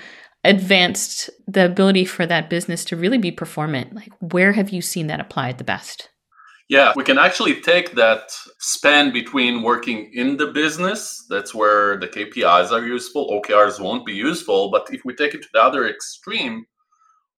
advanced 0.45 1.31
the 1.47 1.65
ability 1.65 2.05
for 2.05 2.27
that 2.27 2.51
business 2.51 2.85
to 2.87 2.97
really 2.97 3.19
be 3.19 3.31
performant. 3.31 3.95
Like, 3.95 4.13
where 4.21 4.53
have 4.53 4.71
you 4.71 4.83
seen 4.83 5.07
that 5.07 5.21
applied 5.21 5.59
the 5.59 5.65
best? 5.65 6.11
Yeah, 6.71 6.95
we 6.97 7.05
can 7.05 7.19
actually 7.19 7.61
take 7.61 7.93
that 7.93 8.33
span 8.59 9.13
between 9.13 9.63
working 9.63 10.11
in 10.15 10.39
the 10.39 10.47
business, 10.47 11.27
that's 11.29 11.55
where 11.55 11.99
the 11.99 12.09
KPIs 12.09 12.71
are 12.71 12.87
useful, 12.87 13.29
OKRs 13.31 13.81
won't 13.81 14.07
be 14.07 14.15
useful. 14.15 14.71
But 14.71 14.87
if 14.91 15.05
we 15.05 15.15
take 15.15 15.35
it 15.35 15.43
to 15.43 15.49
the 15.53 15.63
other 15.63 15.87
extreme, 15.87 16.65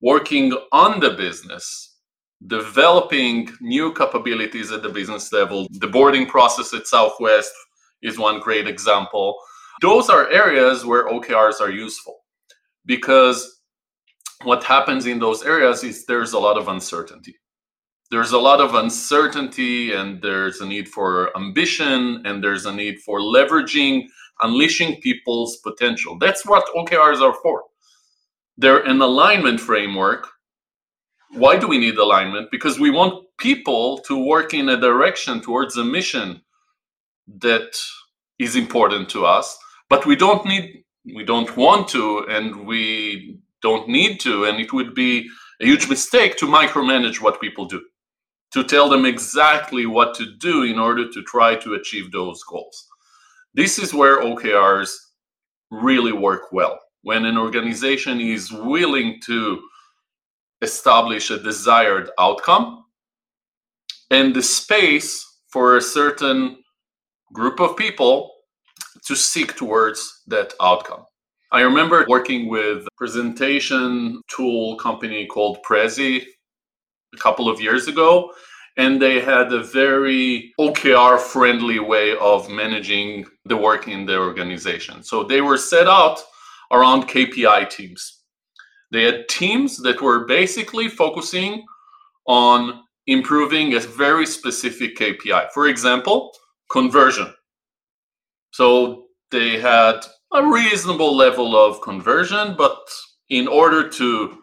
working 0.00 0.52
on 0.70 1.00
the 1.00 1.10
business, 1.10 1.96
developing 2.46 3.50
new 3.60 3.92
capabilities 3.94 4.70
at 4.70 4.82
the 4.82 4.90
business 4.90 5.32
level, 5.32 5.66
the 5.72 5.88
boarding 5.88 6.26
process 6.26 6.72
at 6.72 6.86
Southwest 6.86 7.52
is 8.02 8.18
one 8.18 8.38
great 8.38 8.68
example. 8.68 9.36
Those 9.82 10.08
are 10.08 10.30
areas 10.30 10.84
where 10.84 11.08
OKRs 11.08 11.60
are 11.60 11.72
useful 11.72 12.18
because 12.84 13.60
what 14.44 14.62
happens 14.62 15.06
in 15.06 15.18
those 15.18 15.42
areas 15.42 15.82
is 15.82 16.06
there's 16.06 16.34
a 16.34 16.38
lot 16.38 16.56
of 16.56 16.68
uncertainty 16.68 17.34
there's 18.10 18.32
a 18.32 18.38
lot 18.38 18.60
of 18.60 18.74
uncertainty 18.74 19.92
and 19.92 20.22
there's 20.22 20.60
a 20.60 20.66
need 20.66 20.88
for 20.88 21.36
ambition 21.36 22.22
and 22.24 22.42
there's 22.42 22.66
a 22.66 22.72
need 22.72 23.00
for 23.00 23.20
leveraging 23.20 24.06
unleashing 24.42 25.00
people's 25.00 25.56
potential. 25.58 26.18
That's 26.18 26.44
what 26.44 26.66
okrs 26.76 27.20
are 27.20 27.36
for. 27.42 27.64
They're 28.58 28.84
an 28.84 29.00
alignment 29.00 29.60
framework. 29.60 30.28
Why 31.30 31.56
do 31.58 31.66
we 31.66 31.78
need 31.78 31.96
alignment? 31.96 32.50
Because 32.50 32.78
we 32.78 32.90
want 32.90 33.24
people 33.38 33.98
to 33.98 34.24
work 34.24 34.54
in 34.54 34.68
a 34.68 34.80
direction 34.80 35.40
towards 35.40 35.76
a 35.76 35.84
mission 35.84 36.40
that 37.26 37.76
is 38.38 38.56
important 38.56 39.08
to 39.10 39.26
us 39.26 39.58
but 39.88 40.06
we 40.06 40.16
don't 40.16 40.44
need 40.46 40.84
we 41.14 41.24
don't 41.24 41.56
want 41.56 41.88
to 41.88 42.20
and 42.28 42.66
we 42.66 43.38
don't 43.62 43.88
need 43.88 44.20
to 44.20 44.44
and 44.44 44.60
it 44.60 44.72
would 44.72 44.94
be 44.94 45.28
a 45.60 45.66
huge 45.66 45.88
mistake 45.88 46.36
to 46.36 46.46
micromanage 46.46 47.20
what 47.20 47.40
people 47.40 47.64
do 47.64 47.82
to 48.52 48.64
tell 48.64 48.88
them 48.88 49.04
exactly 49.04 49.86
what 49.86 50.14
to 50.14 50.26
do 50.38 50.62
in 50.62 50.78
order 50.78 51.10
to 51.10 51.22
try 51.22 51.56
to 51.56 51.74
achieve 51.74 52.12
those 52.12 52.42
goals. 52.44 52.86
This 53.54 53.78
is 53.78 53.94
where 53.94 54.22
OKRs 54.22 54.90
really 55.70 56.12
work 56.12 56.52
well. 56.52 56.78
When 57.02 57.24
an 57.24 57.38
organization 57.38 58.20
is 58.20 58.52
willing 58.52 59.20
to 59.26 59.60
establish 60.62 61.30
a 61.30 61.38
desired 61.38 62.10
outcome 62.18 62.84
and 64.10 64.34
the 64.34 64.42
space 64.42 65.24
for 65.48 65.76
a 65.76 65.82
certain 65.82 66.58
group 67.32 67.60
of 67.60 67.76
people 67.76 68.32
to 69.06 69.14
seek 69.14 69.56
towards 69.56 70.22
that 70.26 70.54
outcome. 70.60 71.04
I 71.52 71.60
remember 71.60 72.04
working 72.08 72.48
with 72.48 72.86
a 72.86 72.90
presentation 72.96 74.20
tool 74.28 74.76
company 74.76 75.26
called 75.26 75.58
Prezi 75.62 76.24
a 77.16 77.22
couple 77.22 77.48
of 77.48 77.60
years 77.60 77.88
ago 77.88 78.30
and 78.76 79.00
they 79.00 79.20
had 79.20 79.52
a 79.52 79.62
very 79.62 80.52
OKR 80.60 81.18
friendly 81.18 81.78
way 81.78 82.16
of 82.18 82.50
managing 82.50 83.24
the 83.46 83.56
work 83.56 83.88
in 83.88 84.04
the 84.04 84.18
organization. 84.18 85.02
So 85.02 85.22
they 85.24 85.40
were 85.40 85.56
set 85.56 85.86
out 85.86 86.20
around 86.70 87.08
KPI 87.08 87.70
teams. 87.70 88.22
They 88.92 89.04
had 89.04 89.28
teams 89.28 89.78
that 89.78 90.02
were 90.02 90.26
basically 90.26 90.88
focusing 90.88 91.64
on 92.26 92.82
improving 93.06 93.74
a 93.74 93.80
very 93.80 94.26
specific 94.26 94.96
KPI. 94.96 95.50
For 95.52 95.68
example, 95.68 96.32
conversion. 96.70 97.32
So 98.52 99.06
they 99.30 99.58
had 99.58 100.00
a 100.32 100.42
reasonable 100.42 101.16
level 101.16 101.56
of 101.56 101.80
conversion, 101.80 102.54
but 102.58 102.78
in 103.30 103.48
order 103.48 103.88
to 103.88 104.38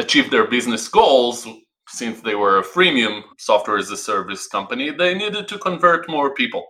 achieve 0.00 0.30
their 0.30 0.46
business 0.46 0.88
goals, 0.88 1.46
since 1.88 2.20
they 2.20 2.34
were 2.34 2.58
a 2.58 2.64
freemium 2.64 3.22
software 3.38 3.78
as 3.78 3.90
a 3.90 3.96
service 3.96 4.46
company, 4.46 4.90
they 4.90 5.14
needed 5.14 5.48
to 5.48 5.58
convert 5.58 6.08
more 6.08 6.34
people. 6.34 6.66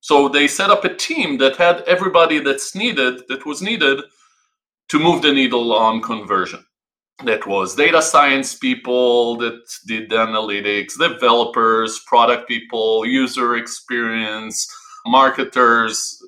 So 0.00 0.28
they 0.28 0.48
set 0.48 0.70
up 0.70 0.84
a 0.84 0.94
team 0.94 1.38
that 1.38 1.56
had 1.56 1.82
everybody 1.82 2.38
that's 2.40 2.74
needed, 2.74 3.22
that 3.28 3.46
was 3.46 3.62
needed 3.62 4.00
to 4.88 4.98
move 4.98 5.22
the 5.22 5.32
needle 5.32 5.72
on 5.72 6.02
conversion. 6.02 6.64
That 7.24 7.46
was 7.46 7.76
data 7.76 8.02
science 8.02 8.54
people 8.54 9.36
that 9.36 9.60
did 9.86 10.10
analytics, 10.10 10.98
developers, 10.98 12.00
product 12.06 12.48
people, 12.48 13.06
user 13.06 13.56
experience, 13.56 14.66
marketers, 15.06 16.20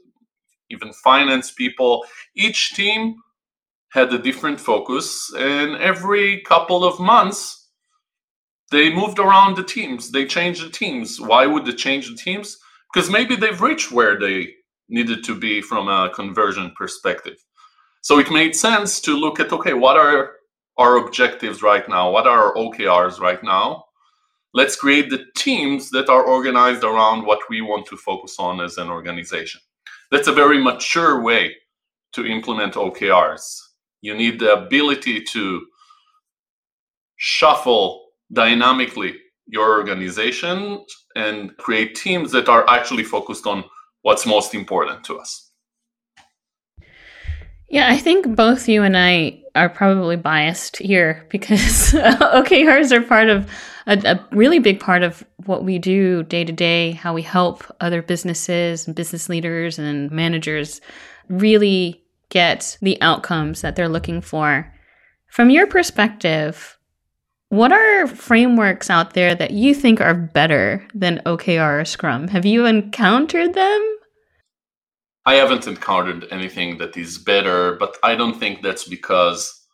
even 0.71 0.93
finance 0.93 1.51
people. 1.51 2.05
Each 2.37 2.75
team 2.75 3.17
had 3.95 4.13
a 4.13 4.19
different 4.19 4.59
focus, 4.59 5.33
and 5.39 5.77
every 5.77 6.41
couple 6.41 6.85
of 6.85 6.99
months, 6.99 7.71
they 8.73 8.93
moved 8.93 9.21
around 9.21 9.57
the 9.57 9.63
teams. 9.63 10.11
They 10.11 10.27
changed 10.27 10.67
the 10.67 10.71
teams. 10.71 11.21
Why 11.21 11.47
would 11.47 11.65
they 11.65 11.75
change 11.75 12.11
the 12.11 12.17
teams? 12.17 12.59
Because 12.93 13.09
maybe 13.09 13.37
they've 13.37 13.61
reached 13.61 13.93
where 13.93 14.19
they 14.19 14.49
needed 14.89 15.23
to 15.25 15.39
be 15.39 15.61
from 15.61 15.87
a 15.87 16.11
conversion 16.13 16.73
perspective. 16.77 17.37
So 18.03 18.19
it 18.19 18.33
made 18.33 18.57
sense 18.57 19.01
to 19.03 19.17
look 19.17 19.39
at 19.39 19.53
okay, 19.53 19.75
what 19.75 19.97
are 19.97 20.33
our 20.77 20.97
objectives 20.97 21.63
right 21.63 21.89
now? 21.89 22.11
What 22.11 22.27
are 22.27 22.47
our 22.47 22.55
OKRs 22.57 23.21
right 23.21 23.43
now? 23.45 23.85
Let's 24.53 24.75
create 24.75 25.09
the 25.09 25.25
teams 25.37 25.91
that 25.91 26.09
are 26.09 26.25
organized 26.25 26.83
around 26.83 27.25
what 27.25 27.49
we 27.49 27.61
want 27.61 27.87
to 27.87 27.97
focus 27.97 28.37
on 28.41 28.61
as 28.61 28.77
an 28.77 28.91
organization. 28.91 29.61
That's 30.11 30.27
a 30.27 30.33
very 30.33 30.61
mature 30.61 31.23
way 31.23 31.55
to 32.15 32.27
implement 32.27 32.75
OKRs. 32.75 33.64
You 34.05 34.15
need 34.15 34.39
the 34.39 34.53
ability 34.53 35.23
to 35.33 35.67
shuffle 37.17 38.09
dynamically 38.31 39.15
your 39.47 39.79
organization 39.79 40.85
and 41.17 41.57
create 41.57 41.95
teams 41.95 42.31
that 42.33 42.51
are 42.51 42.69
actually 42.69 43.05
focused 43.05 43.47
on 43.47 43.65
what's 44.03 44.27
most 44.27 44.55
important 44.55 45.05
to 45.05 45.17
us. 45.17 45.51
Yeah, 47.71 47.91
I 47.91 47.97
think 47.97 48.37
both 48.37 48.69
you 48.69 48.83
and 48.83 48.95
I 48.95 49.43
are 49.55 49.71
probably 49.71 50.17
biased 50.17 50.77
here 50.77 51.27
because 51.31 51.93
OKRs 51.93 52.93
are 52.93 53.01
part 53.01 53.31
of 53.31 53.51
a, 53.87 53.97
a, 54.05 54.37
really 54.37 54.59
big 54.59 54.81
part 54.81 55.03
of 55.03 55.25
what 55.47 55.65
we 55.65 55.79
do 55.79 56.25
day 56.25 56.45
to 56.45 56.53
day, 56.53 56.93
how 56.93 57.15
we 57.15 57.23
help 57.23 57.65
other 57.81 58.03
businesses 58.03 58.87
and 58.87 58.95
business 58.95 59.31
leaders 59.31 59.79
and 59.79 60.11
managers 60.11 60.83
really 61.31 62.04
get 62.35 62.77
the 62.83 63.01
outcomes 63.01 63.63
that 63.63 63.77
they're 63.77 63.89
looking 63.89 64.21
for. 64.21 64.71
From 65.29 65.51
your 65.51 65.69
perspective, 65.69 66.77
what 67.49 67.71
are 67.71 68.09
frameworks 68.09 68.91
out 68.91 69.15
there 69.15 69.37
that 69.37 69.53
you 69.53 69.73
think 69.73 70.01
are 70.01 70.15
better 70.15 70.85
than 70.93 71.23
OKR 71.25 71.81
or 71.81 71.85
Scrum? 71.85 72.27
Have 72.29 72.45
you 72.45 72.67
encountered 72.67 73.55
them? 73.55 73.97
I 75.25 75.37
haven't 75.37 75.69
encountered 75.69 76.27
anything 76.33 76.79
that 76.79 76.97
is 76.97 77.19
better, 77.19 77.77
but 77.77 77.97
I 78.03 78.17
don't 78.17 78.39
think 78.39 78.63
that's 78.63 78.87
because 78.89 79.65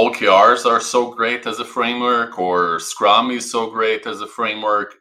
OKRs 0.00 0.64
are 0.64 0.80
so 0.80 1.12
great 1.12 1.46
as 1.46 1.60
a 1.60 1.64
framework 1.64 2.38
or 2.38 2.80
Scrum 2.80 3.30
is 3.30 3.50
so 3.50 3.70
great 3.70 4.06
as 4.06 4.22
a 4.22 4.26
framework. 4.26 4.94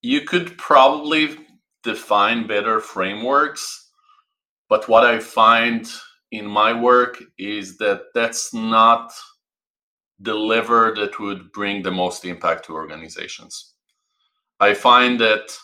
You 0.00 0.20
could 0.20 0.56
probably 0.56 1.36
define 1.82 2.46
better 2.46 2.78
frameworks, 2.78 3.87
but 4.68 4.88
what 4.88 5.04
I 5.04 5.18
find 5.18 5.88
in 6.30 6.46
my 6.46 6.78
work 6.78 7.22
is 7.38 7.78
that 7.78 8.02
that's 8.14 8.52
not 8.52 9.12
the 10.20 10.34
lever 10.34 10.94
that 10.96 11.18
would 11.20 11.52
bring 11.52 11.82
the 11.82 11.90
most 11.90 12.24
impact 12.24 12.66
to 12.66 12.74
organizations. 12.74 13.74
I 14.60 14.74
find 14.74 15.20
that 15.20 15.56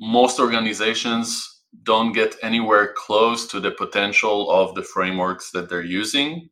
most 0.00 0.40
organizations 0.40 1.62
don't 1.84 2.12
get 2.12 2.36
anywhere 2.42 2.92
close 2.96 3.46
to 3.46 3.60
the 3.60 3.70
potential 3.70 4.50
of 4.50 4.74
the 4.74 4.82
frameworks 4.82 5.50
that 5.52 5.68
they're 5.68 5.82
using, 5.82 6.50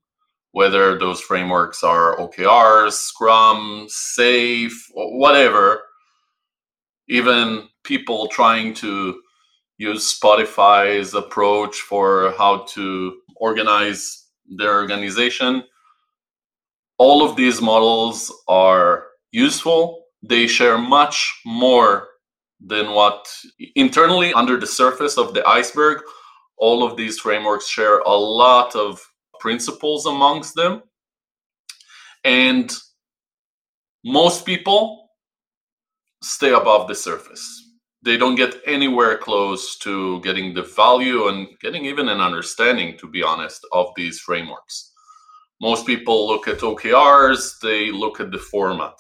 whether 0.53 0.99
those 0.99 1.21
frameworks 1.21 1.83
are 1.83 2.17
OKRs, 2.17 2.93
Scrum, 2.93 3.87
SAFe, 3.89 4.73
whatever. 4.95 5.83
Even 7.09 7.69
people 7.83 8.29
trying 8.29 8.73
to 8.75 9.21
use 9.81 10.19
Spotify's 10.21 11.15
approach 11.15 11.81
for 11.81 12.35
how 12.37 12.67
to 12.75 13.17
organize 13.37 14.27
their 14.47 14.75
organization. 14.75 15.65
All 16.99 17.27
of 17.27 17.35
these 17.35 17.63
models 17.63 18.31
are 18.47 19.07
useful. 19.33 20.05
They 20.23 20.47
share 20.47 20.77
much 20.77 21.41
more 21.47 22.09
than 22.61 22.91
what 22.91 23.27
internally 23.75 24.35
under 24.35 24.61
the 24.61 24.67
surface 24.67 25.17
of 25.17 25.33
the 25.33 25.43
iceberg. 25.49 26.03
All 26.59 26.85
of 26.85 26.99
these 26.99 27.19
frameworks 27.19 27.67
share 27.67 28.01
a 28.01 28.15
lot 28.15 28.77
of 28.77 29.01
principles 29.39 30.05
amongst 30.05 30.57
them. 30.57 30.83
And 32.23 32.71
most 34.05 34.45
people 34.45 35.09
stay 36.23 36.53
above 36.53 36.87
the 36.87 36.95
surface 36.95 37.70
they 38.03 38.17
don't 38.17 38.35
get 38.35 38.61
anywhere 38.67 39.19
close 39.19 39.77
to 39.79 40.21
getting 40.23 40.55
the 40.55 40.63
value 40.63 41.29
and 41.29 41.49
getting 41.61 41.85
even 41.85 42.09
an 42.09 42.21
understanding, 42.21 42.97
to 42.99 43.09
be 43.09 43.23
honest, 43.23 43.67
of 43.73 43.89
these 43.97 44.21
frameworks. 44.21 44.93
Most 45.61 45.87
people 45.87 46.27
look 46.27 46.49
at 46.49 46.61
OKRs, 46.61 47.61
they 47.61 47.91
look 47.91 48.19
at 48.21 48.31
the 48.31 48.39
format 48.39 48.95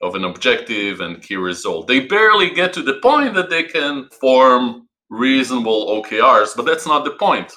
of 0.00 0.14
an 0.14 0.24
objective 0.24 1.00
and 1.00 1.22
key 1.22 1.36
result. 1.36 1.86
They 1.86 2.00
barely 2.00 2.50
get 2.50 2.72
to 2.72 2.82
the 2.82 2.94
point 2.94 3.34
that 3.34 3.50
they 3.50 3.64
can 3.64 4.08
form 4.20 4.88
reasonable 5.10 6.02
OKRs, 6.02 6.56
but 6.56 6.64
that's 6.64 6.86
not 6.86 7.04
the 7.04 7.12
point. 7.12 7.52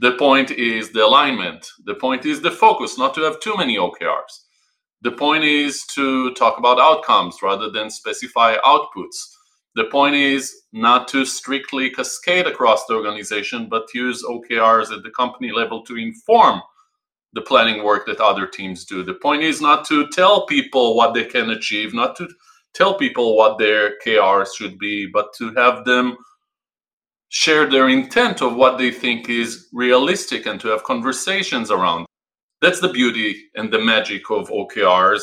The 0.00 0.12
point 0.12 0.50
is 0.50 0.90
the 0.90 1.04
alignment. 1.04 1.66
The 1.86 1.94
point 1.94 2.26
is 2.26 2.40
the 2.40 2.50
focus, 2.50 2.98
not 2.98 3.14
to 3.14 3.22
have 3.22 3.38
too 3.38 3.56
many 3.56 3.76
OKRs. 3.76 4.44
The 5.02 5.12
point 5.12 5.44
is 5.44 5.84
to 5.94 6.34
talk 6.34 6.58
about 6.58 6.80
outcomes 6.80 7.36
rather 7.42 7.70
than 7.70 7.90
specify 7.90 8.56
outputs 8.64 9.36
the 9.76 9.84
point 9.84 10.14
is 10.14 10.62
not 10.72 11.06
to 11.08 11.24
strictly 11.24 11.90
cascade 11.90 12.46
across 12.46 12.86
the 12.86 12.94
organization, 12.94 13.68
but 13.68 13.94
use 13.94 14.24
OKRs 14.24 14.92
at 14.92 15.02
the 15.02 15.10
company 15.10 15.52
level 15.52 15.82
to 15.84 15.96
inform 15.96 16.60
the 17.32 17.42
planning 17.42 17.84
work 17.84 18.06
that 18.06 18.20
other 18.20 18.46
teams 18.46 18.84
do. 18.84 19.04
The 19.04 19.14
point 19.14 19.42
is 19.42 19.60
not 19.60 19.86
to 19.86 20.08
tell 20.08 20.46
people 20.46 20.96
what 20.96 21.14
they 21.14 21.24
can 21.24 21.50
achieve, 21.50 21.94
not 21.94 22.16
to 22.16 22.28
tell 22.74 22.94
people 22.94 23.36
what 23.36 23.58
their 23.58 23.98
KRs 24.04 24.54
should 24.56 24.78
be, 24.78 25.06
but 25.06 25.32
to 25.38 25.54
have 25.54 25.84
them 25.84 26.16
share 27.28 27.70
their 27.70 27.88
intent 27.88 28.42
of 28.42 28.56
what 28.56 28.76
they 28.76 28.90
think 28.90 29.28
is 29.28 29.68
realistic 29.72 30.46
and 30.46 30.60
to 30.60 30.68
have 30.68 30.82
conversations 30.82 31.70
around. 31.70 32.06
That's 32.60 32.80
the 32.80 32.88
beauty 32.88 33.50
and 33.54 33.72
the 33.72 33.78
magic 33.78 34.30
of 34.30 34.50
OKRs 34.50 35.22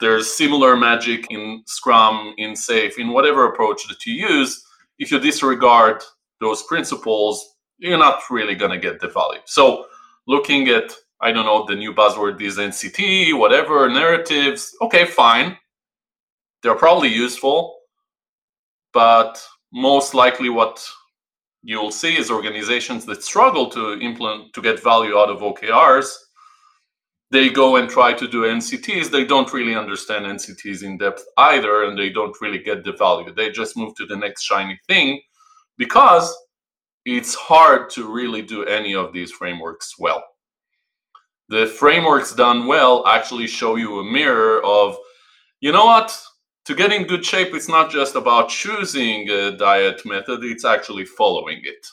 there's 0.00 0.32
similar 0.32 0.76
magic 0.76 1.26
in 1.30 1.62
Scrum, 1.66 2.34
in 2.38 2.52
SAFe, 2.52 2.98
in 2.98 3.08
whatever 3.10 3.46
approach 3.46 3.86
that 3.88 4.04
you 4.06 4.14
use. 4.14 4.64
If 4.98 5.10
you 5.10 5.20
disregard 5.20 6.02
those 6.40 6.62
principles, 6.64 7.56
you're 7.78 7.98
not 7.98 8.22
really 8.30 8.54
going 8.54 8.70
to 8.70 8.78
get 8.78 9.00
the 9.00 9.08
value. 9.08 9.40
So, 9.44 9.86
looking 10.26 10.68
at, 10.68 10.92
I 11.20 11.32
don't 11.32 11.46
know, 11.46 11.66
the 11.66 11.76
new 11.76 11.94
buzzword 11.94 12.40
is 12.40 12.56
NCT, 12.56 13.38
whatever, 13.38 13.88
narratives, 13.88 14.74
okay, 14.82 15.04
fine. 15.04 15.56
They're 16.62 16.74
probably 16.74 17.08
useful, 17.08 17.76
but 18.92 19.42
most 19.72 20.14
likely 20.14 20.48
what 20.48 20.86
you'll 21.62 21.90
see 21.90 22.16
is 22.18 22.30
organizations 22.30 23.04
that 23.06 23.22
struggle 23.22 23.68
to 23.70 23.98
implement, 24.00 24.52
to 24.54 24.62
get 24.62 24.82
value 24.82 25.16
out 25.18 25.30
of 25.30 25.40
OKRs 25.40 26.10
they 27.30 27.48
go 27.48 27.76
and 27.76 27.88
try 27.88 28.12
to 28.12 28.26
do 28.26 28.42
NCTs. 28.42 29.10
They 29.10 29.24
don't 29.24 29.52
really 29.52 29.76
understand 29.76 30.26
NCTs 30.26 30.82
in 30.82 30.98
depth 30.98 31.24
either, 31.38 31.84
and 31.84 31.96
they 31.96 32.10
don't 32.10 32.36
really 32.40 32.58
get 32.58 32.84
the 32.84 32.92
value. 32.92 33.32
They 33.32 33.50
just 33.50 33.76
move 33.76 33.94
to 33.96 34.06
the 34.06 34.16
next 34.16 34.42
shiny 34.42 34.78
thing 34.88 35.20
because 35.78 36.36
it's 37.04 37.34
hard 37.34 37.88
to 37.90 38.12
really 38.12 38.42
do 38.42 38.64
any 38.64 38.94
of 38.94 39.12
these 39.12 39.30
frameworks 39.30 39.94
well. 39.98 40.22
The 41.48 41.66
frameworks 41.66 42.34
done 42.34 42.66
well 42.66 43.06
actually 43.06 43.46
show 43.46 43.76
you 43.76 44.00
a 44.00 44.04
mirror 44.04 44.64
of, 44.64 44.96
you 45.60 45.72
know 45.72 45.86
what? 45.86 46.16
To 46.66 46.74
get 46.74 46.92
in 46.92 47.06
good 47.06 47.24
shape, 47.24 47.54
it's 47.54 47.68
not 47.68 47.90
just 47.90 48.14
about 48.14 48.48
choosing 48.48 49.28
a 49.30 49.56
diet 49.56 50.04
method, 50.04 50.44
it's 50.44 50.64
actually 50.64 51.04
following 51.04 51.60
it. 51.64 51.86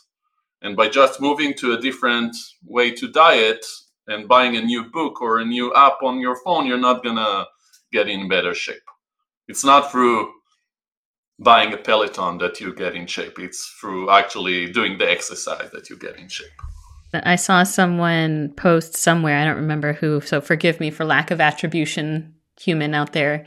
And 0.62 0.76
by 0.76 0.90
just 0.90 1.22
moving 1.22 1.54
to 1.56 1.74
a 1.74 1.82
different 1.82 2.36
way 2.66 2.92
to 2.92 3.08
diet, 3.08 3.66
and 4.08 4.28
buying 4.28 4.56
a 4.56 4.62
new 4.62 4.86
book 4.86 5.22
or 5.22 5.40
a 5.40 5.46
new 5.46 5.74
app 5.74 6.04
on 6.04 6.20
your 6.20 6.36
phone, 6.44 6.66
you're 6.66 6.78
not 6.78 7.04
gonna 7.04 7.46
get 7.92 8.08
in 8.08 8.28
better 8.28 8.54
shape. 8.54 8.88
It's 9.48 9.64
not 9.64 9.92
through 9.92 10.32
buying 11.40 11.74
a 11.74 11.78
Peloton 11.78 12.38
that 12.40 12.60
you 12.60 12.74
get 12.74 12.96
in 12.96 13.08
shape. 13.08 13.40
It's 13.40 13.66
through 13.80 14.10
actually 14.10 14.72
doing 14.72 14.98
the 14.98 15.10
exercise 15.10 15.70
that 15.72 15.90
you 15.90 15.98
get 15.98 16.18
in 16.18 16.28
shape. 16.28 16.48
I 17.14 17.36
saw 17.36 17.64
someone 17.64 18.54
post 18.58 18.98
somewhere, 18.98 19.38
I 19.38 19.46
don't 19.46 19.56
remember 19.56 19.94
who, 19.94 20.20
so 20.22 20.42
forgive 20.42 20.80
me 20.80 20.90
for 20.90 21.06
lack 21.06 21.32
of 21.32 21.40
attribution, 21.40 22.36
human 22.60 22.94
out 22.94 23.14
there. 23.14 23.46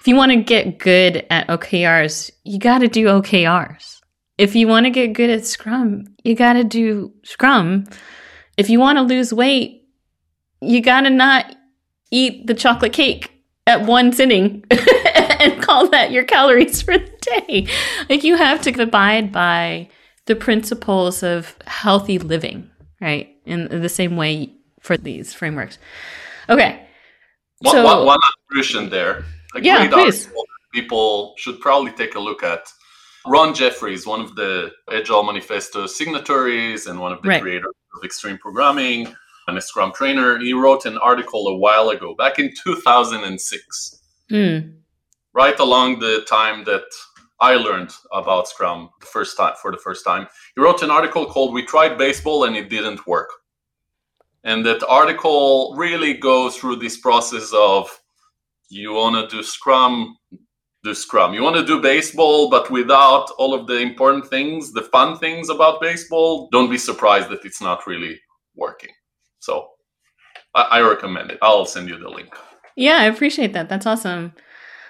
If 0.00 0.06
you 0.06 0.14
want 0.16 0.32
to 0.32 0.42
get 0.42 0.78
good 0.78 1.26
at 1.28 1.48
OKRs, 1.48 2.30
you 2.44 2.58
got 2.58 2.78
to 2.78 2.88
do 2.88 3.06
OKRs. 3.06 4.00
If 4.38 4.54
you 4.54 4.68
want 4.68 4.86
to 4.86 4.90
get 4.90 5.12
good 5.12 5.28
at 5.28 5.44
Scrum, 5.44 6.04
you 6.24 6.34
got 6.34 6.54
to 6.54 6.64
do 6.64 7.12
Scrum. 7.24 7.84
If 8.56 8.70
you 8.70 8.80
want 8.80 8.96
to 8.98 9.02
lose 9.02 9.34
weight, 9.34 9.79
you 10.60 10.80
gotta 10.80 11.10
not 11.10 11.56
eat 12.10 12.46
the 12.46 12.54
chocolate 12.54 12.92
cake 12.92 13.30
at 13.66 13.82
one 13.82 14.12
sitting 14.12 14.64
and 15.38 15.62
call 15.62 15.88
that 15.88 16.10
your 16.10 16.24
calories 16.24 16.82
for 16.82 16.98
the 16.98 17.10
day. 17.20 17.66
Like 18.08 18.24
you 18.24 18.36
have 18.36 18.60
to 18.62 18.82
abide 18.82 19.32
by 19.32 19.88
the 20.26 20.36
principles 20.36 21.22
of 21.22 21.56
healthy 21.66 22.18
living, 22.18 22.70
right? 23.00 23.28
In 23.44 23.80
the 23.80 23.88
same 23.88 24.16
way 24.16 24.52
for 24.80 24.96
these 24.96 25.32
frameworks. 25.32 25.78
Okay. 26.48 26.86
One, 27.60 27.72
so, 27.72 27.84
one, 27.84 28.06
one 28.06 28.18
attribution 28.48 28.90
there. 28.90 29.24
A 29.54 29.60
yeah, 29.60 29.88
please. 29.88 30.28
People 30.72 31.34
should 31.36 31.60
probably 31.60 31.92
take 31.92 32.14
a 32.14 32.20
look 32.20 32.42
at. 32.42 32.66
Ron 33.26 33.54
Jeffries, 33.54 34.06
one 34.06 34.20
of 34.20 34.34
the 34.34 34.72
Agile 34.90 35.22
Manifesto 35.22 35.86
signatories 35.86 36.86
and 36.86 36.98
one 36.98 37.12
of 37.12 37.20
the 37.20 37.28
right. 37.28 37.42
creators 37.42 37.74
of 37.94 38.02
Extreme 38.02 38.38
Programming, 38.38 39.14
and 39.46 39.58
a 39.58 39.60
Scrum 39.60 39.92
trainer. 39.92 40.38
He 40.38 40.52
wrote 40.52 40.86
an 40.86 40.98
article 40.98 41.48
a 41.48 41.56
while 41.56 41.90
ago, 41.90 42.14
back 42.14 42.38
in 42.38 42.52
2006, 42.62 44.02
mm. 44.30 44.74
right 45.32 45.58
along 45.58 45.98
the 45.98 46.24
time 46.28 46.64
that 46.64 46.84
I 47.40 47.54
learned 47.54 47.92
about 48.12 48.48
Scrum 48.48 48.90
the 49.00 49.06
first 49.06 49.36
time 49.36 49.54
for 49.60 49.70
the 49.70 49.78
first 49.78 50.04
time. 50.04 50.26
He 50.54 50.60
wrote 50.60 50.82
an 50.82 50.90
article 50.90 51.26
called 51.26 51.54
"We 51.54 51.64
Tried 51.64 51.96
Baseball 51.96 52.44
and 52.44 52.56
It 52.56 52.68
Didn't 52.68 53.06
Work," 53.06 53.30
and 54.44 54.64
that 54.66 54.86
article 54.86 55.74
really 55.76 56.14
goes 56.14 56.56
through 56.56 56.76
this 56.76 56.98
process 56.98 57.52
of 57.54 57.90
you 58.68 58.92
want 58.92 59.16
to 59.16 59.36
do 59.36 59.42
Scrum, 59.42 60.16
do 60.84 60.94
Scrum. 60.94 61.34
You 61.34 61.42
want 61.42 61.56
to 61.56 61.66
do 61.66 61.80
baseball, 61.80 62.48
but 62.50 62.70
without 62.70 63.30
all 63.38 63.52
of 63.52 63.66
the 63.66 63.78
important 63.78 64.26
things, 64.28 64.72
the 64.72 64.82
fun 64.82 65.18
things 65.18 65.48
about 65.48 65.80
baseball. 65.80 66.48
Don't 66.52 66.70
be 66.70 66.78
surprised 66.78 67.30
that 67.30 67.44
it's 67.44 67.60
not 67.60 67.86
really 67.86 68.20
working. 68.54 68.90
So 69.40 69.68
I, 70.54 70.62
I 70.62 70.80
recommend 70.88 71.30
it. 71.30 71.38
I'll 71.42 71.66
send 71.66 71.88
you 71.88 71.98
the 71.98 72.08
link. 72.08 72.34
Yeah, 72.76 72.96
I 72.98 73.04
appreciate 73.04 73.52
that. 73.52 73.68
That's 73.68 73.86
awesome. 73.86 74.32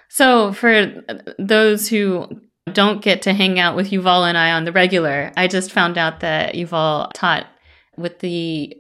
So 0.08 0.52
for 0.52 1.02
those 1.38 1.88
who 1.88 2.28
don't 2.72 3.02
get 3.02 3.22
to 3.22 3.32
hang 3.32 3.58
out 3.58 3.76
with 3.76 3.90
Yuval 3.90 4.28
and 4.28 4.36
I 4.36 4.52
on 4.52 4.64
the 4.64 4.72
regular, 4.72 5.32
I 5.36 5.48
just 5.48 5.72
found 5.72 5.96
out 5.96 6.20
that 6.20 6.54
Yuval 6.54 7.10
taught 7.14 7.46
with 7.96 8.18
the 8.20 8.76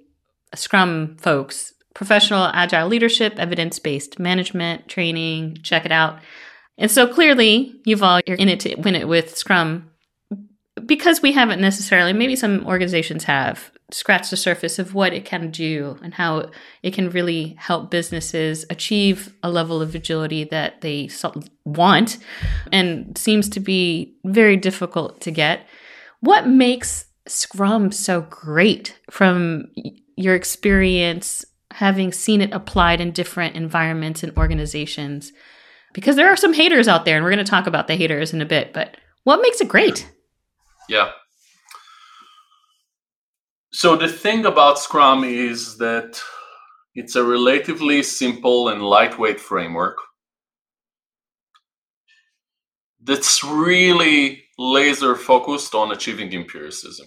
Scrum 0.54 1.16
folks 1.18 1.72
professional 1.94 2.44
agile 2.54 2.88
leadership, 2.88 3.34
evidence 3.36 3.78
based 3.78 4.18
management 4.18 4.88
training. 4.88 5.58
Check 5.62 5.84
it 5.84 5.92
out. 5.92 6.18
And 6.78 6.90
so 6.90 7.06
clearly, 7.06 7.74
Yuval, 7.86 8.22
you're 8.26 8.36
in 8.36 8.48
it 8.48 8.60
to 8.60 8.74
win 8.76 8.94
it 8.94 9.08
with 9.08 9.36
Scrum. 9.36 9.89
Because 10.86 11.22
we 11.22 11.32
haven't 11.32 11.60
necessarily, 11.60 12.12
maybe 12.12 12.36
some 12.36 12.66
organizations 12.66 13.24
have 13.24 13.70
scratched 13.92 14.30
the 14.30 14.36
surface 14.36 14.78
of 14.78 14.94
what 14.94 15.12
it 15.12 15.24
can 15.24 15.50
do 15.50 15.98
and 16.02 16.14
how 16.14 16.50
it 16.82 16.94
can 16.94 17.10
really 17.10 17.56
help 17.58 17.90
businesses 17.90 18.64
achieve 18.70 19.34
a 19.42 19.50
level 19.50 19.82
of 19.82 19.94
agility 19.94 20.44
that 20.44 20.80
they 20.80 21.10
want 21.64 22.18
and 22.72 23.16
seems 23.18 23.48
to 23.48 23.60
be 23.60 24.16
very 24.24 24.56
difficult 24.56 25.20
to 25.20 25.30
get. 25.30 25.66
What 26.20 26.46
makes 26.46 27.06
Scrum 27.26 27.92
so 27.92 28.22
great 28.22 28.98
from 29.10 29.66
your 30.16 30.34
experience 30.34 31.44
having 31.72 32.12
seen 32.12 32.40
it 32.40 32.52
applied 32.52 33.00
in 33.00 33.10
different 33.10 33.56
environments 33.56 34.22
and 34.22 34.36
organizations? 34.36 35.32
Because 35.92 36.14
there 36.14 36.28
are 36.28 36.36
some 36.36 36.52
haters 36.52 36.86
out 36.86 37.04
there, 37.04 37.16
and 37.16 37.24
we're 37.24 37.32
going 37.32 37.44
to 37.44 37.50
talk 37.50 37.66
about 37.66 37.88
the 37.88 37.96
haters 37.96 38.32
in 38.32 38.40
a 38.40 38.46
bit, 38.46 38.72
but 38.72 38.96
what 39.24 39.42
makes 39.42 39.60
it 39.60 39.68
great? 39.68 40.08
Yeah. 40.90 41.12
So 43.72 43.94
the 43.94 44.08
thing 44.08 44.44
about 44.44 44.80
Scrum 44.80 45.22
is 45.22 45.78
that 45.78 46.20
it's 46.96 47.14
a 47.14 47.22
relatively 47.22 48.02
simple 48.02 48.70
and 48.70 48.82
lightweight 48.82 49.38
framework 49.38 49.98
that's 53.04 53.44
really 53.44 54.42
laser 54.58 55.14
focused 55.14 55.76
on 55.76 55.92
achieving 55.92 56.34
empiricism. 56.34 57.06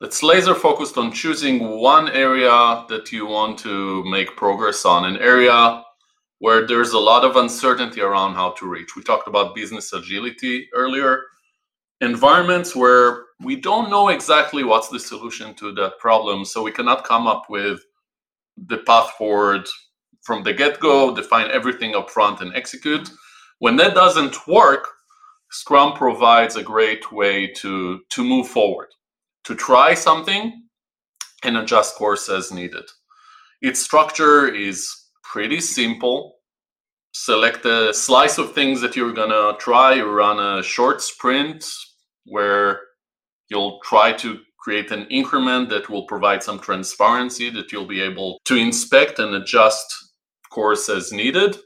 That's 0.00 0.24
laser 0.24 0.56
focused 0.56 0.98
on 0.98 1.12
choosing 1.12 1.78
one 1.78 2.08
area 2.08 2.84
that 2.88 3.12
you 3.12 3.26
want 3.26 3.56
to 3.60 4.02
make 4.10 4.36
progress 4.36 4.84
on, 4.84 5.04
an 5.04 5.16
area 5.18 5.84
where 6.40 6.66
there's 6.66 6.90
a 6.90 6.98
lot 6.98 7.24
of 7.24 7.36
uncertainty 7.36 8.00
around 8.00 8.34
how 8.34 8.50
to 8.58 8.66
reach. 8.66 8.96
We 8.96 9.04
talked 9.04 9.28
about 9.28 9.54
business 9.54 9.92
agility 9.92 10.68
earlier. 10.74 11.22
Environments 12.00 12.74
where 12.74 13.24
we 13.40 13.56
don't 13.56 13.90
know 13.90 14.08
exactly 14.08 14.64
what's 14.64 14.88
the 14.88 14.98
solution 14.98 15.54
to 15.54 15.72
that 15.72 15.98
problem, 15.98 16.44
so 16.44 16.62
we 16.62 16.72
cannot 16.72 17.04
come 17.04 17.26
up 17.26 17.44
with 17.50 17.80
the 18.56 18.78
path 18.78 19.10
forward 19.18 19.66
from 20.22 20.42
the 20.42 20.52
get 20.52 20.80
go, 20.80 21.14
define 21.14 21.50
everything 21.50 21.94
up 21.94 22.10
front, 22.10 22.40
and 22.40 22.54
execute. 22.54 23.10
When 23.58 23.76
that 23.76 23.94
doesn't 23.94 24.46
work, 24.46 24.88
Scrum 25.50 25.94
provides 25.94 26.56
a 26.56 26.62
great 26.62 27.10
way 27.12 27.46
to, 27.48 28.00
to 28.08 28.24
move 28.24 28.48
forward, 28.48 28.88
to 29.44 29.54
try 29.54 29.94
something 29.94 30.68
and 31.42 31.56
adjust 31.56 31.96
course 31.96 32.28
as 32.28 32.52
needed. 32.52 32.84
Its 33.60 33.80
structure 33.80 34.48
is 34.48 34.90
pretty 35.22 35.60
simple. 35.60 36.36
Select 37.12 37.64
a 37.66 37.92
slice 37.92 38.38
of 38.38 38.54
things 38.54 38.80
that 38.80 38.96
you're 38.96 39.12
gonna 39.12 39.56
try, 39.58 40.00
run 40.00 40.38
a 40.38 40.62
short 40.62 41.02
sprint 41.02 41.66
where 42.30 42.80
you'll 43.48 43.80
try 43.84 44.12
to 44.12 44.38
create 44.58 44.90
an 44.90 45.06
increment 45.10 45.68
that 45.70 45.88
will 45.88 46.06
provide 46.06 46.42
some 46.42 46.58
transparency 46.58 47.50
that 47.50 47.72
you'll 47.72 47.86
be 47.86 48.00
able 48.00 48.38
to 48.44 48.56
inspect 48.56 49.18
and 49.18 49.34
adjust 49.34 49.86
course 50.50 50.88
as 50.88 51.12
needed. 51.12 51.56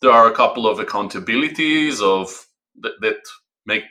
There 0.00 0.10
are 0.10 0.30
a 0.30 0.34
couple 0.34 0.66
of 0.66 0.78
accountabilities 0.78 2.00
of 2.02 2.46
that, 2.80 2.92
that 3.00 3.20
make 3.66 3.84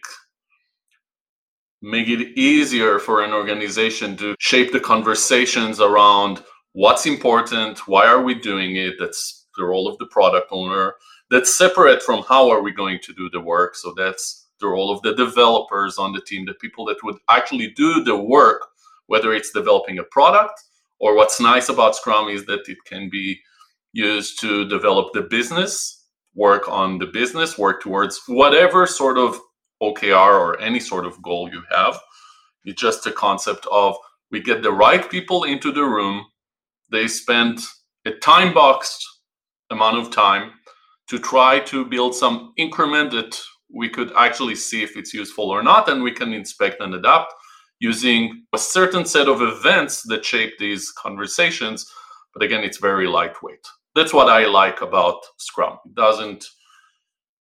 make 1.81 2.07
it 2.07 2.37
easier 2.37 2.97
for 2.97 3.23
an 3.23 3.33
organization 3.33 4.15
to 4.15 4.35
shape 4.39 4.71
the 4.71 4.79
conversations 4.79 5.81
around 5.81 6.41
what's 6.71 7.05
important, 7.05 7.87
why 7.87 8.07
are 8.07 8.23
we 8.23 8.35
doing 8.35 8.77
it? 8.77 8.95
That's 8.97 9.47
the 9.57 9.65
role 9.65 9.87
of 9.87 9.97
the 9.97 10.05
product 10.07 10.47
owner. 10.51 10.95
That's 11.29 11.57
separate 11.57 12.01
from 12.01 12.23
how 12.23 12.49
are 12.49 12.61
we 12.61 12.71
going 12.71 12.99
to 13.03 13.13
do 13.13 13.29
the 13.29 13.41
work. 13.41 13.75
So 13.75 13.93
that's 13.95 14.42
the 14.63 14.69
role 14.69 14.91
of 14.91 15.01
the 15.03 15.13
developers 15.15 15.99
on 15.99 16.13
the 16.13 16.21
team, 16.21 16.45
the 16.45 16.55
people 16.55 16.85
that 16.85 17.03
would 17.03 17.17
actually 17.29 17.69
do 17.71 18.03
the 18.03 18.17
work, 18.17 18.65
whether 19.07 19.33
it's 19.33 19.51
developing 19.51 19.99
a 19.99 20.03
product 20.05 20.59
or 20.99 21.15
what's 21.15 21.39
nice 21.39 21.69
about 21.69 21.95
Scrum 21.95 22.29
is 22.29 22.45
that 22.45 22.67
it 22.69 22.79
can 22.85 23.09
be 23.09 23.39
used 23.91 24.39
to 24.41 24.67
develop 24.69 25.13
the 25.13 25.21
business, 25.21 26.05
work 26.35 26.67
on 26.69 26.97
the 26.97 27.07
business, 27.07 27.57
work 27.57 27.83
towards 27.83 28.21
whatever 28.27 28.87
sort 28.87 29.17
of 29.17 29.39
OKR 29.81 30.39
or 30.39 30.59
any 30.61 30.79
sort 30.79 31.05
of 31.05 31.21
goal 31.21 31.49
you 31.51 31.61
have. 31.69 31.99
It's 32.65 32.81
just 32.81 33.05
a 33.05 33.11
concept 33.11 33.67
of 33.71 33.97
we 34.31 34.41
get 34.41 34.63
the 34.63 34.71
right 34.71 35.09
people 35.09 35.43
into 35.43 35.71
the 35.71 35.83
room 35.83 36.25
they 36.91 37.07
spend 37.07 37.59
a 38.05 38.11
time 38.11 38.53
boxed 38.53 39.05
amount 39.71 39.97
of 39.97 40.11
time 40.11 40.51
to 41.09 41.19
try 41.19 41.59
to 41.59 41.85
build 41.85 42.15
some 42.15 42.53
increment 42.57 43.11
that 43.11 43.39
we 43.73 43.89
could 43.89 44.11
actually 44.15 44.55
see 44.55 44.83
if 44.83 44.95
it's 44.95 45.13
useful 45.13 45.49
or 45.49 45.63
not, 45.63 45.89
and 45.89 46.03
we 46.03 46.11
can 46.11 46.31
inspect 46.33 46.81
and 46.81 46.93
adapt 46.93 47.33
using 47.79 48.45
a 48.53 48.57
certain 48.57 49.05
set 49.05 49.27
of 49.27 49.41
events 49.41 50.03
that 50.03 50.23
shape 50.23 50.53
these 50.57 50.91
conversations. 50.91 51.85
But 52.33 52.43
again, 52.43 52.63
it's 52.63 52.77
very 52.77 53.07
lightweight. 53.07 53.65
That's 53.95 54.13
what 54.13 54.29
I 54.29 54.45
like 54.45 54.81
about 54.81 55.19
Scrum. 55.37 55.79
It 55.85 55.95
doesn't 55.95 56.45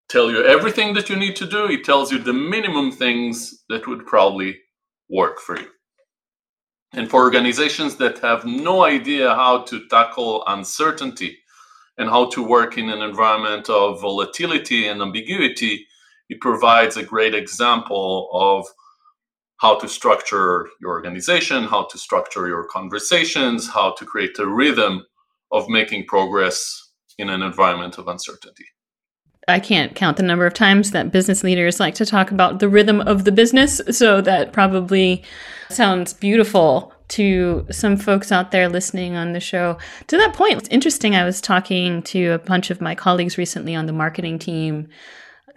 tell 0.08 0.30
you 0.30 0.44
everything 0.44 0.92
that 0.94 1.08
you 1.08 1.16
need 1.16 1.36
to 1.36 1.46
do, 1.46 1.66
it 1.66 1.84
tells 1.84 2.12
you 2.12 2.18
the 2.18 2.32
minimum 2.32 2.92
things 2.92 3.64
that 3.68 3.86
would 3.86 4.04
probably 4.06 4.58
work 5.08 5.40
for 5.40 5.58
you. 5.58 5.68
And 6.92 7.08
for 7.08 7.22
organizations 7.22 7.96
that 7.96 8.18
have 8.18 8.44
no 8.44 8.84
idea 8.84 9.34
how 9.34 9.62
to 9.62 9.88
tackle 9.88 10.44
uncertainty 10.46 11.38
and 11.96 12.10
how 12.10 12.28
to 12.30 12.42
work 12.42 12.76
in 12.76 12.90
an 12.90 13.00
environment 13.00 13.70
of 13.70 14.02
volatility 14.02 14.88
and 14.88 15.00
ambiguity, 15.00 15.86
it 16.32 16.40
provides 16.40 16.96
a 16.96 17.02
great 17.02 17.34
example 17.34 18.30
of 18.32 18.66
how 19.58 19.78
to 19.78 19.86
structure 19.86 20.66
your 20.80 20.90
organization, 20.90 21.64
how 21.64 21.84
to 21.84 21.98
structure 21.98 22.48
your 22.48 22.64
conversations, 22.64 23.68
how 23.68 23.92
to 23.98 24.06
create 24.06 24.38
a 24.38 24.46
rhythm 24.46 25.04
of 25.52 25.68
making 25.68 26.06
progress 26.06 26.90
in 27.18 27.28
an 27.28 27.42
environment 27.42 27.98
of 27.98 28.08
uncertainty. 28.08 28.64
I 29.46 29.60
can't 29.60 29.94
count 29.94 30.16
the 30.16 30.22
number 30.22 30.46
of 30.46 30.54
times 30.54 30.92
that 30.92 31.12
business 31.12 31.44
leaders 31.44 31.78
like 31.78 31.94
to 31.96 32.06
talk 32.06 32.30
about 32.30 32.60
the 32.60 32.68
rhythm 32.68 33.02
of 33.02 33.24
the 33.24 33.32
business. 33.32 33.80
So 33.90 34.22
that 34.22 34.54
probably 34.54 35.22
sounds 35.68 36.14
beautiful 36.14 36.94
to 37.08 37.66
some 37.70 37.98
folks 37.98 38.32
out 38.32 38.52
there 38.52 38.70
listening 38.70 39.16
on 39.16 39.34
the 39.34 39.40
show. 39.40 39.76
To 40.06 40.16
that 40.16 40.32
point, 40.32 40.58
it's 40.58 40.68
interesting. 40.70 41.14
I 41.14 41.24
was 41.24 41.42
talking 41.42 42.02
to 42.04 42.28
a 42.28 42.38
bunch 42.38 42.70
of 42.70 42.80
my 42.80 42.94
colleagues 42.94 43.36
recently 43.36 43.74
on 43.74 43.84
the 43.84 43.92
marketing 43.92 44.38
team. 44.38 44.88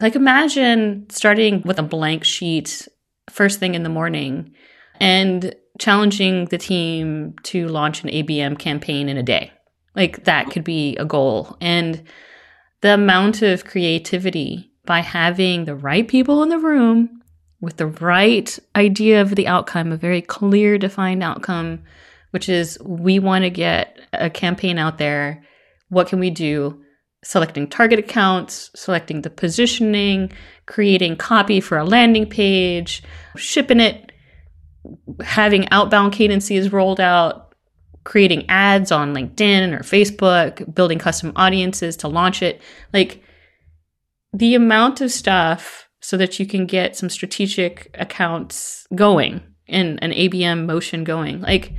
Like, 0.01 0.15
imagine 0.15 1.08
starting 1.10 1.62
with 1.63 1.79
a 1.79 1.84
blank 1.84 2.23
sheet 2.23 2.88
first 3.29 3.60
thing 3.60 3.75
in 3.75 3.84
the 3.84 3.89
morning 3.89 4.53
and 4.99 5.55
challenging 5.79 6.45
the 6.45 6.58
team 6.58 7.36
to 7.43 7.67
launch 7.67 8.03
an 8.03 8.10
ABM 8.10 8.60
campaign 8.60 9.10
in 9.10 9.17
a 9.17 9.23
day. 9.23 9.51
Like, 9.95 10.25
that 10.25 10.51
could 10.51 10.63
be 10.63 10.95
a 10.97 11.05
goal. 11.05 11.58
And 11.62 12.03
the 12.81 12.93
amount 12.93 13.41
of 13.41 13.65
creativity 13.65 14.71
by 14.86 14.99
having 14.99 15.65
the 15.65 15.75
right 15.75 16.08
people 16.08 16.43
in 16.43 16.49
the 16.49 16.60
room 16.60 17.21
with 17.62 17.77
the 17.77 17.88
right 17.88 18.60
idea 18.75 19.21
of 19.21 19.36
the 19.36 19.47
outcome, 19.47 19.91
a 19.91 19.97
very 19.97 20.21
clear, 20.21 20.77
defined 20.77 21.23
outcome, 21.23 21.81
which 22.31 22.49
is 22.49 22.77
we 22.81 23.17
want 23.17 23.43
to 23.43 23.49
get 23.49 23.99
a 24.13 24.29
campaign 24.29 24.77
out 24.77 24.97
there. 24.97 25.43
What 25.89 26.08
can 26.08 26.19
we 26.19 26.29
do? 26.29 26.85
Selecting 27.28 27.68
target 27.68 27.98
accounts, 27.98 28.70
selecting 28.76 29.24
the 29.24 29.32
positioning, 29.32 30.32
creating 30.68 31.16
copy 31.16 31.60
for 31.60 31.76
a 31.76 31.84
landing 31.84 32.30
page, 32.30 33.02
shipping 33.36 33.80
it, 33.80 34.12
having 35.22 35.68
outbound 35.72 36.14
cadences 36.14 36.72
rolled 36.72 37.00
out, 37.00 37.56
creating 38.04 38.48
ads 38.48 38.92
on 38.92 39.16
LinkedIn 39.16 39.74
or 39.74 39.80
Facebook, 39.80 40.72
building 40.76 41.00
custom 41.00 41.34
audiences 41.36 41.98
to 41.98 42.08
launch 42.08 42.44
it. 42.44 42.62
Like 42.94 43.24
the 44.32 44.54
amount 44.54 45.02
of 45.02 45.12
stuff 45.12 45.90
so 46.02 46.18
that 46.18 46.40
you 46.40 46.46
can 46.46 46.68
get 46.68 46.96
some 46.96 47.10
strategic 47.10 47.90
accounts 47.96 48.86
going 48.94 49.42
and 49.68 49.98
an 50.04 50.12
ABM 50.12 50.68
motion 50.68 51.04
going. 51.04 51.42
Like 51.42 51.74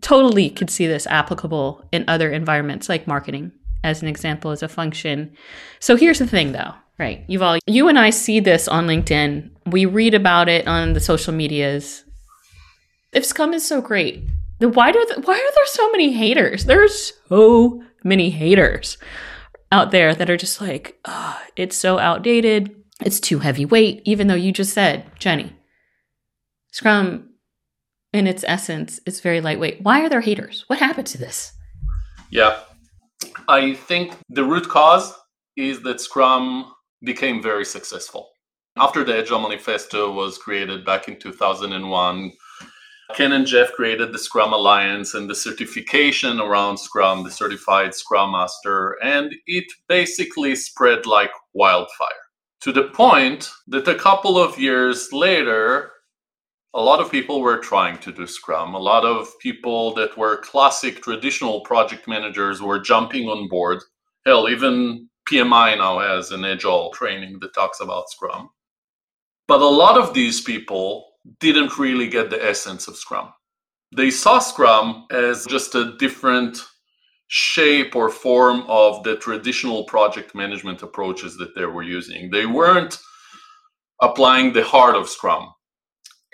totally 0.00 0.48
could 0.48 0.70
see 0.70 0.86
this 0.86 1.08
applicable 1.08 1.88
in 1.90 2.04
other 2.06 2.30
environments 2.30 2.88
like 2.88 3.08
marketing 3.08 3.50
as 3.82 4.02
an 4.02 4.08
example 4.08 4.50
as 4.50 4.62
a 4.62 4.68
function. 4.68 5.36
So 5.78 5.96
here's 5.96 6.18
the 6.18 6.26
thing 6.26 6.52
though, 6.52 6.74
right? 6.98 7.26
Yuval 7.28 7.58
you 7.66 7.88
and 7.88 7.98
I 7.98 8.10
see 8.10 8.40
this 8.40 8.68
on 8.68 8.86
LinkedIn. 8.86 9.50
We 9.66 9.86
read 9.86 10.14
about 10.14 10.48
it 10.48 10.66
on 10.66 10.92
the 10.92 11.00
social 11.00 11.32
medias. 11.32 12.04
If 13.12 13.24
Scrum 13.24 13.54
is 13.54 13.66
so 13.66 13.80
great, 13.80 14.24
then 14.58 14.72
why 14.72 14.92
do 14.92 14.98
why 15.24 15.34
are 15.34 15.54
there 15.54 15.66
so 15.66 15.90
many 15.90 16.12
haters? 16.12 16.64
There's 16.64 17.12
so 17.28 17.82
many 18.04 18.30
haters 18.30 18.98
out 19.72 19.90
there 19.90 20.14
that 20.14 20.30
are 20.30 20.36
just 20.36 20.60
like, 20.60 20.98
oh, 21.04 21.40
it's 21.56 21.76
so 21.76 21.98
outdated. 21.98 22.74
It's 23.04 23.20
too 23.20 23.38
heavyweight. 23.38 24.02
Even 24.04 24.26
though 24.26 24.34
you 24.34 24.52
just 24.52 24.74
said, 24.74 25.10
Jenny, 25.18 25.56
Scrum, 26.72 27.30
in 28.12 28.26
its 28.26 28.44
essence, 28.46 29.00
is 29.06 29.20
very 29.20 29.40
lightweight. 29.40 29.82
Why 29.82 30.02
are 30.02 30.08
there 30.08 30.20
haters? 30.20 30.64
What 30.66 30.80
happened 30.80 31.06
to 31.08 31.18
this? 31.18 31.52
Yeah, 32.30 32.58
I 33.50 33.74
think 33.74 34.14
the 34.28 34.44
root 34.44 34.68
cause 34.68 35.12
is 35.56 35.82
that 35.82 36.00
Scrum 36.00 36.72
became 37.02 37.42
very 37.42 37.64
successful. 37.64 38.30
After 38.76 39.02
the 39.02 39.18
Agile 39.18 39.40
Manifesto 39.40 40.12
was 40.12 40.38
created 40.38 40.84
back 40.84 41.08
in 41.08 41.18
2001, 41.18 42.32
Ken 43.16 43.32
and 43.32 43.44
Jeff 43.44 43.72
created 43.72 44.12
the 44.12 44.20
Scrum 44.20 44.52
Alliance 44.52 45.14
and 45.14 45.28
the 45.28 45.34
certification 45.34 46.38
around 46.38 46.78
Scrum, 46.78 47.24
the 47.24 47.30
certified 47.32 47.92
Scrum 47.92 48.30
Master, 48.30 48.96
and 49.02 49.34
it 49.48 49.64
basically 49.88 50.54
spread 50.54 51.04
like 51.04 51.32
wildfire 51.52 52.24
to 52.60 52.70
the 52.70 52.84
point 52.84 53.50
that 53.66 53.88
a 53.88 53.96
couple 53.96 54.38
of 54.38 54.60
years 54.60 55.08
later, 55.12 55.90
a 56.74 56.80
lot 56.80 57.00
of 57.00 57.10
people 57.10 57.40
were 57.40 57.58
trying 57.58 57.98
to 57.98 58.12
do 58.12 58.26
Scrum. 58.26 58.74
A 58.74 58.78
lot 58.78 59.04
of 59.04 59.28
people 59.40 59.92
that 59.94 60.16
were 60.16 60.36
classic 60.38 61.02
traditional 61.02 61.62
project 61.62 62.06
managers 62.06 62.62
were 62.62 62.78
jumping 62.78 63.28
on 63.28 63.48
board. 63.48 63.82
Hell, 64.24 64.48
even 64.48 65.08
PMI 65.28 65.78
now 65.78 65.98
has 65.98 66.30
an 66.30 66.44
agile 66.44 66.90
training 66.90 67.38
that 67.40 67.54
talks 67.54 67.80
about 67.80 68.08
Scrum. 68.10 68.50
But 69.48 69.60
a 69.60 69.68
lot 69.68 69.98
of 69.98 70.14
these 70.14 70.40
people 70.40 71.06
didn't 71.40 71.78
really 71.78 72.08
get 72.08 72.30
the 72.30 72.42
essence 72.42 72.86
of 72.86 72.96
Scrum. 72.96 73.32
They 73.96 74.10
saw 74.10 74.38
Scrum 74.38 75.06
as 75.10 75.46
just 75.46 75.74
a 75.74 75.96
different 75.98 76.58
shape 77.26 77.96
or 77.96 78.10
form 78.10 78.62
of 78.68 79.02
the 79.02 79.16
traditional 79.16 79.84
project 79.84 80.34
management 80.34 80.82
approaches 80.82 81.36
that 81.38 81.54
they 81.56 81.66
were 81.66 81.82
using. 81.82 82.30
They 82.30 82.46
weren't 82.46 82.98
applying 84.00 84.52
the 84.52 84.64
heart 84.64 84.94
of 84.94 85.08
Scrum. 85.08 85.48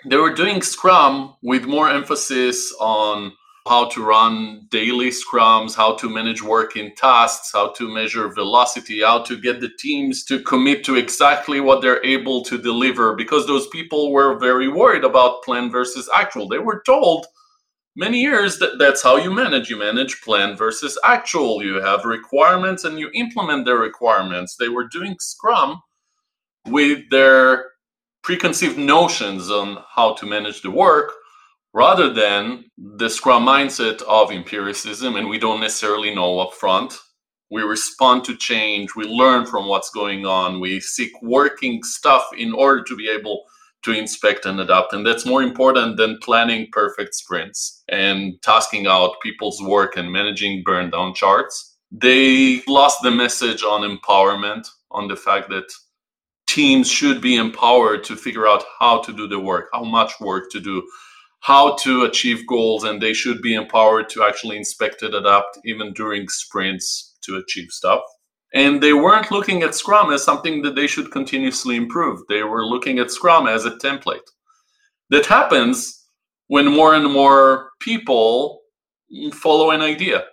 They 0.09 0.15
were 0.15 0.33
doing 0.33 0.61
Scrum 0.61 1.35
with 1.41 1.65
more 1.65 1.89
emphasis 1.89 2.73
on 2.79 3.33
how 3.67 3.89
to 3.89 4.05
run 4.05 4.65
daily 4.71 5.09
scrums, 5.09 5.75
how 5.75 5.95
to 5.95 6.09
manage 6.09 6.41
work 6.41 6.77
in 6.77 6.95
tasks, 6.95 7.51
how 7.53 7.73
to 7.73 7.93
measure 7.93 8.33
velocity, 8.33 9.01
how 9.01 9.21
to 9.23 9.39
get 9.39 9.59
the 9.59 9.69
teams 9.77 10.23
to 10.23 10.41
commit 10.41 10.85
to 10.85 10.95
exactly 10.95 11.59
what 11.59 11.81
they're 11.81 12.03
able 12.05 12.41
to 12.43 12.57
deliver 12.57 13.15
because 13.15 13.45
those 13.45 13.67
people 13.67 14.13
were 14.13 14.39
very 14.39 14.69
worried 14.69 15.03
about 15.03 15.43
plan 15.43 15.69
versus 15.69 16.09
actual. 16.15 16.47
They 16.47 16.59
were 16.59 16.81
told 16.85 17.25
many 17.97 18.21
years 18.21 18.59
that 18.59 18.79
that's 18.79 19.03
how 19.03 19.17
you 19.17 19.33
manage. 19.33 19.69
You 19.69 19.77
manage 19.77 20.21
plan 20.21 20.55
versus 20.55 20.97
actual. 21.03 21.61
You 21.61 21.81
have 21.81 22.05
requirements 22.05 22.85
and 22.85 22.97
you 22.97 23.09
implement 23.13 23.65
their 23.65 23.79
requirements. 23.79 24.55
They 24.55 24.69
were 24.69 24.87
doing 24.87 25.17
Scrum 25.19 25.81
with 26.65 27.09
their 27.09 27.65
preconceived 28.27 28.77
notions 28.77 29.49
on 29.49 29.77
how 29.95 30.13
to 30.13 30.25
manage 30.25 30.61
the 30.61 30.69
work 30.69 31.13
rather 31.73 32.13
than 32.13 32.65
the 32.77 33.09
scrum 33.09 33.45
mindset 33.45 34.01
of 34.01 34.33
empiricism 34.33 35.15
and 35.15 35.29
we 35.29 35.39
don't 35.39 35.61
necessarily 35.61 36.13
know 36.13 36.37
up 36.39 36.53
front 36.53 36.93
we 37.49 37.61
respond 37.61 38.25
to 38.25 38.35
change 38.35 38.89
we 38.97 39.05
learn 39.05 39.45
from 39.45 39.65
what's 39.65 39.89
going 39.91 40.25
on 40.25 40.59
we 40.59 40.77
seek 40.81 41.09
working 41.21 41.81
stuff 41.83 42.25
in 42.37 42.51
order 42.51 42.83
to 42.83 42.97
be 42.97 43.07
able 43.07 43.45
to 43.81 43.93
inspect 43.93 44.45
and 44.45 44.59
adapt 44.59 44.91
and 44.91 45.07
that's 45.07 45.25
more 45.25 45.41
important 45.41 45.95
than 45.95 46.19
planning 46.21 46.67
perfect 46.73 47.15
sprints 47.15 47.81
and 47.87 48.33
tasking 48.41 48.87
out 48.87 49.21
people's 49.23 49.61
work 49.63 49.95
and 49.95 50.11
managing 50.11 50.63
burn 50.65 50.89
down 50.89 51.13
charts. 51.13 51.77
They 51.91 52.61
lost 52.67 53.01
the 53.01 53.11
message 53.11 53.63
on 53.63 53.89
empowerment 53.89 54.67
on 54.91 55.07
the 55.07 55.15
fact 55.15 55.47
that 55.49 55.71
teams 56.57 56.89
should 56.99 57.19
be 57.21 57.35
empowered 57.45 58.01
to 58.03 58.15
figure 58.25 58.47
out 58.51 58.63
how 58.79 58.95
to 59.05 59.11
do 59.19 59.25
the 59.27 59.41
work 59.51 59.65
how 59.77 59.83
much 59.97 60.13
work 60.19 60.45
to 60.53 60.59
do 60.59 60.75
how 61.41 61.75
to 61.77 62.03
achieve 62.03 62.45
goals 62.47 62.83
and 62.83 63.01
they 63.01 63.13
should 63.13 63.41
be 63.41 63.53
empowered 63.53 64.09
to 64.09 64.23
actually 64.23 64.57
inspect 64.57 65.01
and 65.01 65.13
adapt 65.13 65.57
even 65.65 65.93
during 65.93 66.27
sprints 66.27 67.15
to 67.23 67.37
achieve 67.37 67.69
stuff. 67.69 68.01
And 68.53 68.81
they 68.81 68.93
weren't 68.93 69.31
looking 69.31 69.61
at 69.63 69.75
scrum 69.75 70.11
as 70.11 70.23
something 70.23 70.61
that 70.63 70.75
they 70.75 70.87
should 70.87 71.11
continuously 71.11 71.75
improve. 71.75 72.21
They 72.27 72.43
were 72.43 72.65
looking 72.65 72.99
at 72.99 73.11
scrum 73.11 73.47
as 73.47 73.65
a 73.65 73.71
template. 73.71 74.27
That 75.09 75.25
happens 75.25 76.05
when 76.47 76.67
more 76.67 76.95
and 76.95 77.11
more 77.11 77.71
people 77.79 78.61
follow 79.33 79.71
an 79.71 79.81
idea. 79.81 80.25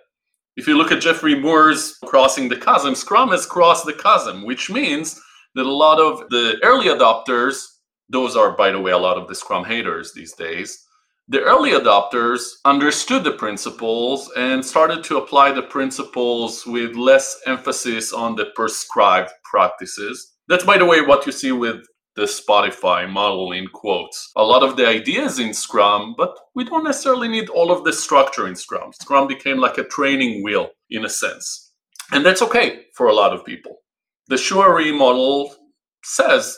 If 0.55 0.67
you 0.67 0.77
look 0.77 0.91
at 0.91 1.01
Geoffrey 1.01 1.39
Moore's 1.39 1.97
crossing 2.05 2.47
the 2.47 2.55
chasm 2.55 2.95
scrum 2.95 3.29
has 3.29 3.45
crossed 3.45 3.85
the 3.85 3.93
chasm 3.93 4.45
which 4.45 4.69
means 4.69 5.21
that 5.55 5.65
a 5.65 5.71
lot 5.71 5.99
of 5.99 6.29
the 6.29 6.57
early 6.63 6.87
adopters 6.87 7.65
those 8.09 8.35
are 8.35 8.51
by 8.51 8.71
the 8.71 8.79
way 8.79 8.91
a 8.91 8.97
lot 8.97 9.17
of 9.17 9.27
the 9.27 9.35
scrum 9.35 9.65
haters 9.65 10.13
these 10.13 10.33
days 10.33 10.85
the 11.27 11.41
early 11.41 11.71
adopters 11.71 12.57
understood 12.65 13.23
the 13.23 13.31
principles 13.31 14.31
and 14.37 14.63
started 14.63 15.03
to 15.05 15.17
apply 15.17 15.53
the 15.53 15.63
principles 15.63 16.67
with 16.67 16.95
less 16.95 17.41
emphasis 17.47 18.13
on 18.13 18.35
the 18.35 18.51
prescribed 18.55 19.31
practices. 19.43 20.33
That's, 20.47 20.63
by 20.63 20.77
the 20.77 20.85
way, 20.85 21.01
what 21.01 21.25
you 21.25 21.31
see 21.31 21.51
with 21.51 21.83
the 22.15 22.25
Spotify 22.25 23.09
model 23.09 23.53
in 23.53 23.65
quotes. 23.67 24.31
A 24.35 24.43
lot 24.43 24.61
of 24.61 24.77
the 24.77 24.87
ideas 24.87 25.39
in 25.39 25.51
Scrum, 25.51 26.13
but 26.15 26.37
we 26.53 26.63
don't 26.63 26.83
necessarily 26.83 27.27
need 27.27 27.49
all 27.49 27.71
of 27.71 27.83
the 27.83 27.91
structure 27.91 28.47
in 28.47 28.55
Scrum. 28.55 28.93
Scrum 28.93 29.27
became 29.27 29.57
like 29.57 29.79
a 29.79 29.83
training 29.83 30.43
wheel 30.43 30.69
in 30.91 31.05
a 31.05 31.09
sense. 31.09 31.73
And 32.11 32.23
that's 32.23 32.43
okay 32.43 32.85
for 32.93 33.07
a 33.07 33.15
lot 33.15 33.33
of 33.33 33.43
people. 33.43 33.77
The 34.27 34.35
Shuhari 34.35 34.97
model 34.97 35.55
says 36.03 36.57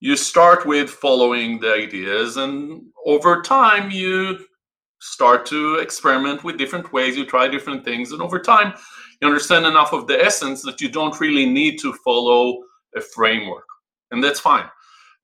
you 0.00 0.16
start 0.16 0.66
with 0.66 0.90
following 0.90 1.60
the 1.60 1.72
ideas 1.72 2.36
and 2.36 2.82
over 3.06 3.40
time 3.40 3.90
you 3.90 4.38
start 5.00 5.46
to 5.46 5.76
experiment 5.76 6.42
with 6.42 6.58
different 6.58 6.92
ways 6.92 7.16
you 7.16 7.24
try 7.24 7.46
different 7.46 7.84
things 7.84 8.10
and 8.10 8.20
over 8.20 8.40
time 8.40 8.74
you 9.20 9.28
understand 9.28 9.64
enough 9.64 9.92
of 9.92 10.08
the 10.08 10.20
essence 10.20 10.62
that 10.62 10.80
you 10.80 10.88
don't 10.88 11.20
really 11.20 11.46
need 11.46 11.78
to 11.78 11.92
follow 12.04 12.58
a 12.96 13.00
framework 13.00 13.66
and 14.10 14.22
that's 14.22 14.40
fine. 14.40 14.68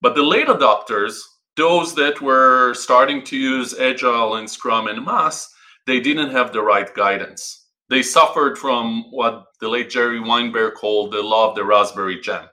But 0.00 0.14
the 0.14 0.22
late 0.22 0.46
adopters 0.46 1.18
those 1.56 1.94
that 1.96 2.20
were 2.20 2.72
starting 2.74 3.24
to 3.24 3.36
use 3.36 3.78
agile 3.78 4.36
and 4.36 4.48
scrum 4.48 4.86
and 4.86 5.04
masse 5.04 5.52
they 5.88 5.98
didn't 5.98 6.30
have 6.30 6.52
the 6.52 6.62
right 6.62 6.94
guidance 6.94 7.59
they 7.90 8.02
suffered 8.02 8.56
from 8.56 9.04
what 9.10 9.46
the 9.60 9.68
late 9.68 9.90
jerry 9.90 10.20
weinberg 10.20 10.74
called 10.74 11.12
the 11.12 11.22
law 11.22 11.50
of 11.50 11.56
the 11.56 11.64
raspberry 11.64 12.20
jam 12.20 12.48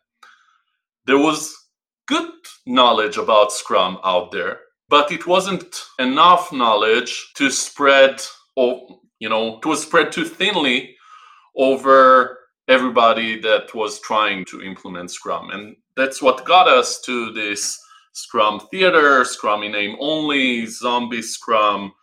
there 1.07 1.17
was 1.17 1.55
good 2.07 2.29
knowledge 2.65 3.17
about 3.17 3.53
Scrum 3.53 3.97
out 4.03 4.31
there, 4.31 4.59
but 4.89 5.11
it 5.11 5.25
wasn't 5.25 5.83
enough 5.99 6.51
knowledge 6.51 7.31
to 7.35 7.49
spread, 7.49 8.21
or 8.57 8.99
you 9.19 9.29
know, 9.29 9.59
to 9.59 9.75
spread 9.75 10.11
too 10.11 10.25
thinly 10.25 10.95
over 11.55 12.39
everybody 12.67 13.39
that 13.41 13.73
was 13.73 14.01
trying 14.01 14.45
to 14.45 14.61
implement 14.61 15.11
Scrum, 15.11 15.49
and 15.51 15.77
that's 15.95 16.21
what 16.21 16.45
got 16.45 16.67
us 16.67 17.01
to 17.01 17.31
this 17.31 17.79
Scrum 18.11 18.59
theater, 18.71 19.23
Scrum 19.23 19.63
in 19.63 19.71
name 19.71 19.95
only, 19.99 20.65
zombie 20.65 21.21
Scrum. 21.21 21.93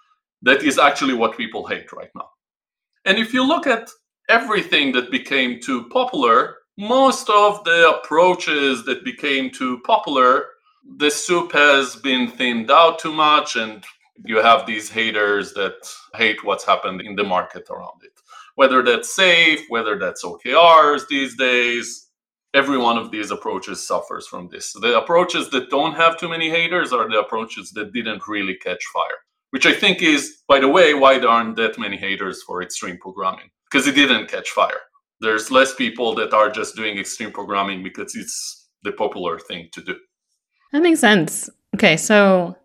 That 0.42 0.62
is 0.62 0.78
actually 0.78 1.14
what 1.14 1.36
people 1.36 1.66
hate 1.66 1.92
right 1.92 2.10
now. 2.14 2.28
And 3.04 3.18
if 3.18 3.34
you 3.34 3.46
look 3.46 3.66
at 3.66 3.90
everything 4.28 4.92
that 4.92 5.10
became 5.10 5.60
too 5.60 5.88
popular, 5.90 6.56
most 6.78 7.28
of 7.28 7.62
the 7.64 7.90
approaches 7.90 8.84
that 8.84 9.04
became 9.04 9.50
too 9.50 9.80
popular, 9.80 10.46
the 10.96 11.10
soup 11.10 11.52
has 11.52 11.96
been 11.96 12.28
thinned 12.28 12.70
out 12.70 12.98
too 12.98 13.12
much, 13.12 13.56
and 13.56 13.84
you 14.24 14.38
have 14.38 14.66
these 14.66 14.90
haters 14.90 15.52
that 15.54 15.74
hate 16.14 16.44
what's 16.44 16.64
happened 16.64 17.00
in 17.02 17.14
the 17.16 17.24
market 17.24 17.68
around 17.70 18.02
it. 18.02 18.12
Whether 18.56 18.82
that's 18.82 19.14
SAFe, 19.16 19.64
whether 19.68 19.98
that's 19.98 20.24
OKRs 20.24 21.08
these 21.08 21.36
days, 21.36 22.08
every 22.54 22.78
one 22.78 22.96
of 22.96 23.10
these 23.10 23.30
approaches 23.30 23.86
suffers 23.86 24.26
from 24.26 24.48
this. 24.48 24.72
The 24.72 24.96
approaches 24.96 25.50
that 25.50 25.70
don't 25.70 25.94
have 25.94 26.16
too 26.16 26.28
many 26.28 26.48
haters 26.50 26.92
are 26.92 27.08
the 27.08 27.18
approaches 27.18 27.72
that 27.72 27.92
didn't 27.92 28.28
really 28.28 28.54
catch 28.54 28.84
fire, 28.92 29.18
which 29.54 29.66
I 29.66 29.72
think 29.72 30.02
is, 30.02 30.42
by 30.48 30.58
the 30.60 30.68
way, 30.76 30.94
why 30.94 31.18
there 31.18 31.30
aren't 31.30 31.56
that 31.56 31.78
many 31.78 31.96
haters 31.96 32.42
for 32.46 32.62
extreme 32.62 32.98
programming, 32.98 33.48
because 33.70 33.86
it 33.86 33.94
didn't 33.94 34.28
catch 34.28 34.50
fire 34.50 34.82
there's 35.24 35.50
less 35.50 35.74
people 35.74 36.14
that 36.14 36.32
are 36.32 36.50
just 36.50 36.76
doing 36.76 36.98
extreme 36.98 37.32
programming 37.32 37.82
because 37.82 38.14
it's 38.14 38.68
the 38.82 38.92
popular 38.92 39.38
thing 39.38 39.68
to 39.72 39.82
do. 39.82 39.96
That 40.72 40.82
makes 40.82 41.00
sense. 41.00 41.48
Okay, 41.74 41.96
so 41.96 42.56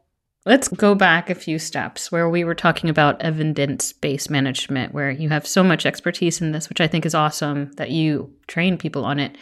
let's 0.45 0.67
go 0.67 0.95
back 0.95 1.29
a 1.29 1.35
few 1.35 1.59
steps 1.59 2.11
where 2.11 2.29
we 2.29 2.43
were 2.43 2.55
talking 2.55 2.89
about 2.89 3.21
evidence 3.21 3.93
based 3.93 4.29
management, 4.29 4.93
where 4.93 5.11
you 5.11 5.29
have 5.29 5.47
so 5.47 5.63
much 5.63 5.85
expertise 5.85 6.41
in 6.41 6.51
this, 6.51 6.69
which 6.69 6.81
I 6.81 6.87
think 6.87 7.05
is 7.05 7.15
awesome 7.15 7.71
that 7.73 7.91
you 7.91 8.33
train 8.47 8.77
people 8.77 9.05
on 9.05 9.19
it. 9.19 9.37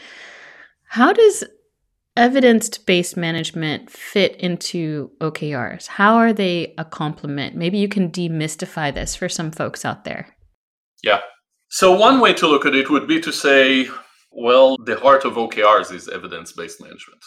How 0.89 1.11
does 1.11 1.43
evidence 2.17 2.77
based 2.77 3.15
management 3.15 3.89
fit 3.89 4.35
into 4.37 5.11
OKRs? 5.21 5.87
How 5.87 6.15
are 6.15 6.33
they 6.33 6.73
a 6.77 6.83
complement? 6.83 7.55
Maybe 7.55 7.77
you 7.77 7.87
can 7.87 8.11
demystify 8.11 8.93
this 8.93 9.15
for 9.15 9.29
some 9.29 9.51
folks 9.51 9.85
out 9.85 10.03
there. 10.03 10.35
Yeah, 11.03 11.21
so, 11.69 11.93
one 11.95 12.21
way 12.21 12.33
to 12.33 12.47
look 12.47 12.65
at 12.65 12.75
it 12.75 12.89
would 12.89 13.07
be 13.07 13.19
to 13.21 13.31
say, 13.31 13.89
well, 14.31 14.77
the 14.77 14.95
heart 14.95 15.25
of 15.25 15.33
OKRs 15.33 15.91
is 15.91 16.07
evidence 16.07 16.53
based 16.53 16.79
management. 16.81 17.23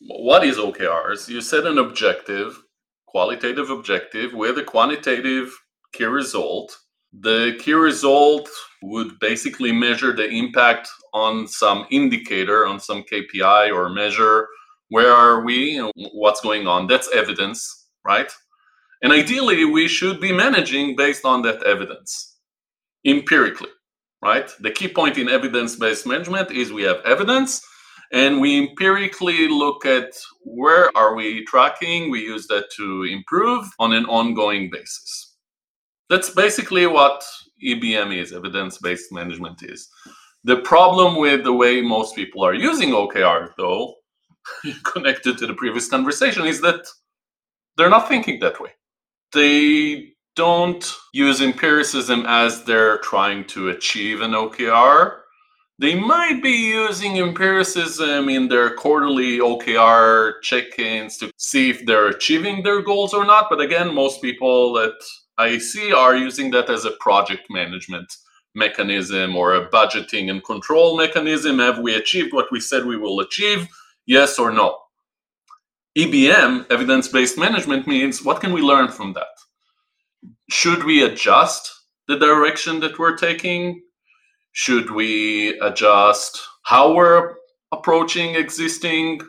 What 0.00 0.44
is 0.44 0.56
OKRs? 0.56 1.28
You 1.28 1.42
set 1.42 1.66
an 1.66 1.78
objective, 1.78 2.62
qualitative 3.06 3.68
objective, 3.68 4.32
with 4.32 4.58
a 4.58 4.64
quantitative 4.64 5.52
key 5.92 6.04
result 6.04 6.78
The 7.12 7.58
key 7.60 7.74
result 7.74 8.48
would 8.82 9.18
basically 9.20 9.72
measure 9.72 10.14
the 10.14 10.28
impact 10.28 10.88
on 11.14 11.46
some 11.46 11.86
indicator, 11.90 12.66
on 12.66 12.80
some 12.80 13.02
KPI 13.04 13.74
or 13.74 13.88
measure. 13.88 14.48
Where 14.88 15.12
are 15.12 15.44
we? 15.44 15.78
What's 16.12 16.40
going 16.40 16.66
on? 16.66 16.86
That's 16.86 17.10
evidence, 17.14 17.88
right? 18.04 18.30
And 19.02 19.12
ideally, 19.12 19.64
we 19.64 19.88
should 19.88 20.20
be 20.20 20.32
managing 20.32 20.96
based 20.96 21.24
on 21.24 21.42
that 21.42 21.62
evidence 21.64 22.38
empirically, 23.04 23.70
right? 24.22 24.50
The 24.60 24.70
key 24.70 24.88
point 24.88 25.18
in 25.18 25.28
evidence 25.28 25.76
based 25.76 26.06
management 26.06 26.50
is 26.50 26.72
we 26.72 26.82
have 26.82 27.00
evidence 27.04 27.62
and 28.12 28.40
we 28.40 28.58
empirically 28.58 29.48
look 29.48 29.86
at 29.86 30.12
where 30.44 30.90
are 30.96 31.14
we 31.14 31.44
tracking 31.46 32.10
we 32.10 32.20
use 32.20 32.46
that 32.46 32.70
to 32.76 33.04
improve 33.04 33.66
on 33.78 33.92
an 33.92 34.04
ongoing 34.04 34.70
basis 34.70 35.34
that's 36.10 36.30
basically 36.30 36.86
what 36.86 37.24
ebm 37.64 38.16
is 38.16 38.32
evidence-based 38.32 39.12
management 39.12 39.62
is 39.62 39.88
the 40.44 40.56
problem 40.56 41.16
with 41.16 41.44
the 41.44 41.52
way 41.52 41.80
most 41.80 42.14
people 42.14 42.42
are 42.42 42.54
using 42.54 42.90
okr 42.90 43.50
though 43.56 43.94
connected 44.84 45.38
to 45.38 45.46
the 45.46 45.54
previous 45.54 45.88
conversation 45.88 46.46
is 46.46 46.60
that 46.60 46.84
they're 47.76 47.90
not 47.90 48.08
thinking 48.08 48.40
that 48.40 48.60
way 48.60 48.70
they 49.32 50.08
don't 50.34 50.94
use 51.12 51.40
empiricism 51.40 52.24
as 52.26 52.64
they're 52.64 52.98
trying 52.98 53.44
to 53.44 53.68
achieve 53.68 54.20
an 54.20 54.32
okr 54.32 55.22
they 55.82 55.96
might 55.96 56.40
be 56.42 56.50
using 56.50 57.18
empiricism 57.18 58.28
in 58.28 58.46
their 58.46 58.76
quarterly 58.76 59.38
OKR 59.38 60.34
check 60.40 60.78
ins 60.78 61.18
to 61.18 61.32
see 61.38 61.70
if 61.70 61.84
they're 61.84 62.06
achieving 62.06 62.62
their 62.62 62.82
goals 62.82 63.12
or 63.12 63.24
not. 63.24 63.46
But 63.50 63.60
again, 63.60 63.92
most 63.92 64.22
people 64.22 64.74
that 64.74 64.94
I 65.42 65.58
see 65.58 65.92
are 65.92 66.16
using 66.16 66.52
that 66.52 66.70
as 66.70 66.84
a 66.84 66.92
project 66.92 67.50
management 67.50 68.16
mechanism 68.54 69.34
or 69.34 69.54
a 69.54 69.68
budgeting 69.68 70.30
and 70.30 70.44
control 70.44 70.96
mechanism. 70.96 71.58
Have 71.58 71.80
we 71.80 71.96
achieved 71.96 72.32
what 72.32 72.52
we 72.52 72.60
said 72.60 72.84
we 72.84 72.96
will 72.96 73.18
achieve? 73.20 73.66
Yes 74.06 74.38
or 74.38 74.52
no? 74.52 74.78
EBM, 75.98 76.70
evidence 76.70 77.08
based 77.08 77.36
management, 77.36 77.86
means 77.86 78.24
what 78.24 78.40
can 78.40 78.52
we 78.52 78.62
learn 78.62 78.88
from 78.88 79.12
that? 79.14 79.34
Should 80.48 80.84
we 80.84 81.02
adjust 81.02 81.72
the 82.06 82.18
direction 82.18 82.80
that 82.80 82.98
we're 82.98 83.16
taking? 83.16 83.82
Should 84.52 84.90
we 84.90 85.58
adjust 85.60 86.40
how 86.62 86.94
we're 86.94 87.34
approaching 87.72 88.36
existing 88.36 89.20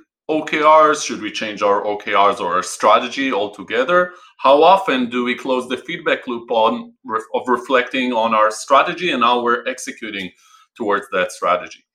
OKRs? 0.41 1.06
Should 1.06 1.22
we 1.22 1.32
change 1.32 1.62
our 1.62 1.84
OKRs 1.84 2.39
or 2.39 2.56
our 2.56 2.63
strategy 2.63 3.32
altogether? 3.32 4.13
How 4.38 4.62
often 4.62 5.10
do 5.10 5.24
we 5.24 5.36
close 5.36 5.67
the 5.69 5.78
feedback 5.78 6.28
loop 6.28 6.52
on 6.52 6.93
of 7.34 7.48
reflecting 7.48 8.13
on 8.13 8.34
our 8.34 8.52
strategy 8.52 9.12
and 9.12 9.24
how 9.24 9.43
we're 9.43 9.65
executing 9.67 10.32
towards 10.76 11.06
that 11.12 11.32
strategy? 11.32 11.86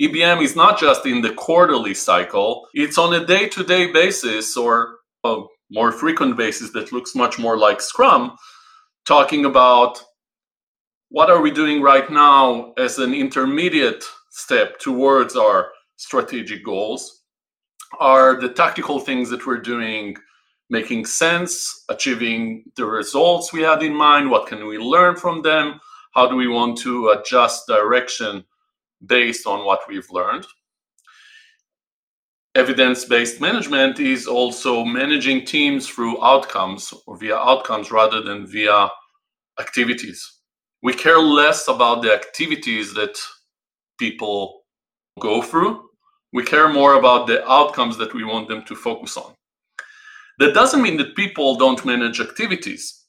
EBM 0.00 0.42
is 0.42 0.54
not 0.54 0.78
just 0.78 1.06
in 1.06 1.22
the 1.22 1.32
quarterly 1.32 1.94
cycle, 1.94 2.68
it's 2.74 2.98
on 2.98 3.14
a 3.14 3.24
day 3.24 3.48
to 3.48 3.64
day 3.64 3.90
basis 3.90 4.56
or 4.56 4.96
a 5.24 5.42
more 5.70 5.90
frequent 5.90 6.36
basis 6.36 6.70
that 6.72 6.92
looks 6.92 7.14
much 7.14 7.38
more 7.38 7.56
like 7.58 7.80
Scrum, 7.80 8.36
talking 9.06 9.46
about 9.46 9.98
what 11.08 11.30
are 11.30 11.40
we 11.40 11.50
doing 11.50 11.80
right 11.80 12.10
now 12.10 12.72
as 12.76 12.98
an 12.98 13.14
intermediate 13.14 14.04
step 14.30 14.78
towards 14.78 15.34
our 15.34 15.68
strategic 15.96 16.64
goals? 16.64 17.22
Are 17.98 18.40
the 18.40 18.48
tactical 18.48 19.00
things 19.00 19.30
that 19.30 19.46
we're 19.46 19.60
doing 19.60 20.16
making 20.68 21.06
sense, 21.06 21.84
achieving 21.88 22.64
the 22.76 22.84
results 22.84 23.52
we 23.52 23.62
had 23.62 23.82
in 23.82 23.94
mind? 23.94 24.30
What 24.30 24.48
can 24.48 24.66
we 24.66 24.78
learn 24.78 25.16
from 25.16 25.42
them? 25.42 25.80
How 26.14 26.26
do 26.28 26.34
we 26.34 26.48
want 26.48 26.78
to 26.78 27.10
adjust 27.10 27.66
direction 27.66 28.44
based 29.04 29.46
on 29.46 29.64
what 29.64 29.80
we've 29.88 30.10
learned? 30.10 30.46
Evidence 32.54 33.04
based 33.04 33.40
management 33.40 34.00
is 34.00 34.26
also 34.26 34.84
managing 34.84 35.44
teams 35.44 35.86
through 35.86 36.22
outcomes 36.24 36.92
or 37.06 37.16
via 37.18 37.36
outcomes 37.36 37.90
rather 37.92 38.22
than 38.22 38.46
via 38.46 38.88
activities 39.60 40.36
we 40.82 40.92
care 40.92 41.18
less 41.18 41.66
about 41.66 42.02
the 42.02 42.12
activities 42.12 42.94
that 42.94 43.18
people 43.98 44.62
go 45.18 45.42
through. 45.42 45.88
We 46.36 46.44
care 46.44 46.68
more 46.68 46.98
about 46.98 47.26
the 47.26 47.50
outcomes 47.50 47.96
that 47.96 48.12
we 48.12 48.22
want 48.22 48.48
them 48.48 48.62
to 48.64 48.74
focus 48.74 49.16
on. 49.16 49.32
That 50.38 50.52
doesn't 50.52 50.82
mean 50.82 50.98
that 50.98 51.16
people 51.16 51.56
don't 51.56 51.82
manage 51.82 52.20
activities. 52.20 53.06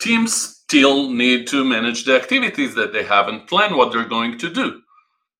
Teams 0.00 0.32
still 0.34 1.08
need 1.08 1.46
to 1.46 1.64
manage 1.64 2.04
the 2.04 2.16
activities 2.16 2.74
that 2.74 2.92
they 2.92 3.04
have 3.04 3.28
and 3.28 3.46
plan 3.46 3.76
what 3.76 3.92
they're 3.92 4.16
going 4.16 4.38
to 4.38 4.52
do. 4.52 4.80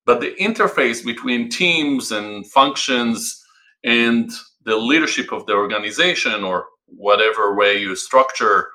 But 0.07 0.21
the 0.21 0.37
interface 0.39 1.05
between 1.05 1.49
teams 1.49 2.13
and 2.13 2.47
functions 2.47 3.43
and 3.83 4.31
the 4.65 4.77
leadership 4.77 5.33
of 5.33 5.47
the 5.47 5.55
organization, 5.55 6.45
or 6.45 6.67
whatever 6.87 7.57
way 7.57 7.81
you 7.81 7.97
structure 7.97 8.69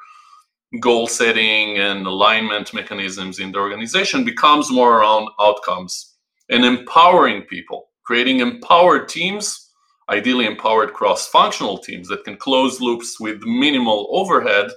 goal 0.81 1.07
setting 1.07 1.77
and 1.77 2.05
alignment 2.05 2.73
mechanisms 2.73 3.39
in 3.39 3.53
the 3.53 3.59
organization 3.59 4.25
becomes 4.25 4.69
more 4.69 4.99
around 4.99 5.29
outcomes 5.39 6.14
and 6.49 6.63
empowering 6.63 7.43
people, 7.43 7.89
creating 8.03 8.39
empowered 8.39 9.09
teams, 9.09 9.71
ideally 10.09 10.45
empowered 10.45 10.93
cross 10.93 11.27
functional 11.27 11.77
teams 11.77 12.07
that 12.07 12.23
can 12.23 12.37
close 12.37 12.79
loops 12.79 13.19
with 13.19 13.41
minimal 13.43 14.07
overhead 14.11 14.71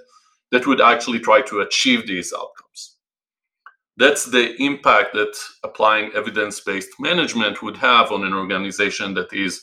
that 0.51 0.67
would 0.67 0.81
actually 0.81 1.19
try 1.19 1.43
to 1.43 1.61
achieve 1.61 2.07
these 2.07 2.33
outcomes. 2.33 2.97
That's 3.99 4.25
the 4.27 4.55
impact 4.63 5.13
that 5.15 5.37
applying 5.65 6.13
evidence 6.15 6.61
based 6.61 6.91
management 7.01 7.63
would 7.63 7.77
have 7.79 8.13
on 8.13 8.25
an 8.25 8.33
organization 8.33 9.15
that 9.15 9.33
is 9.33 9.63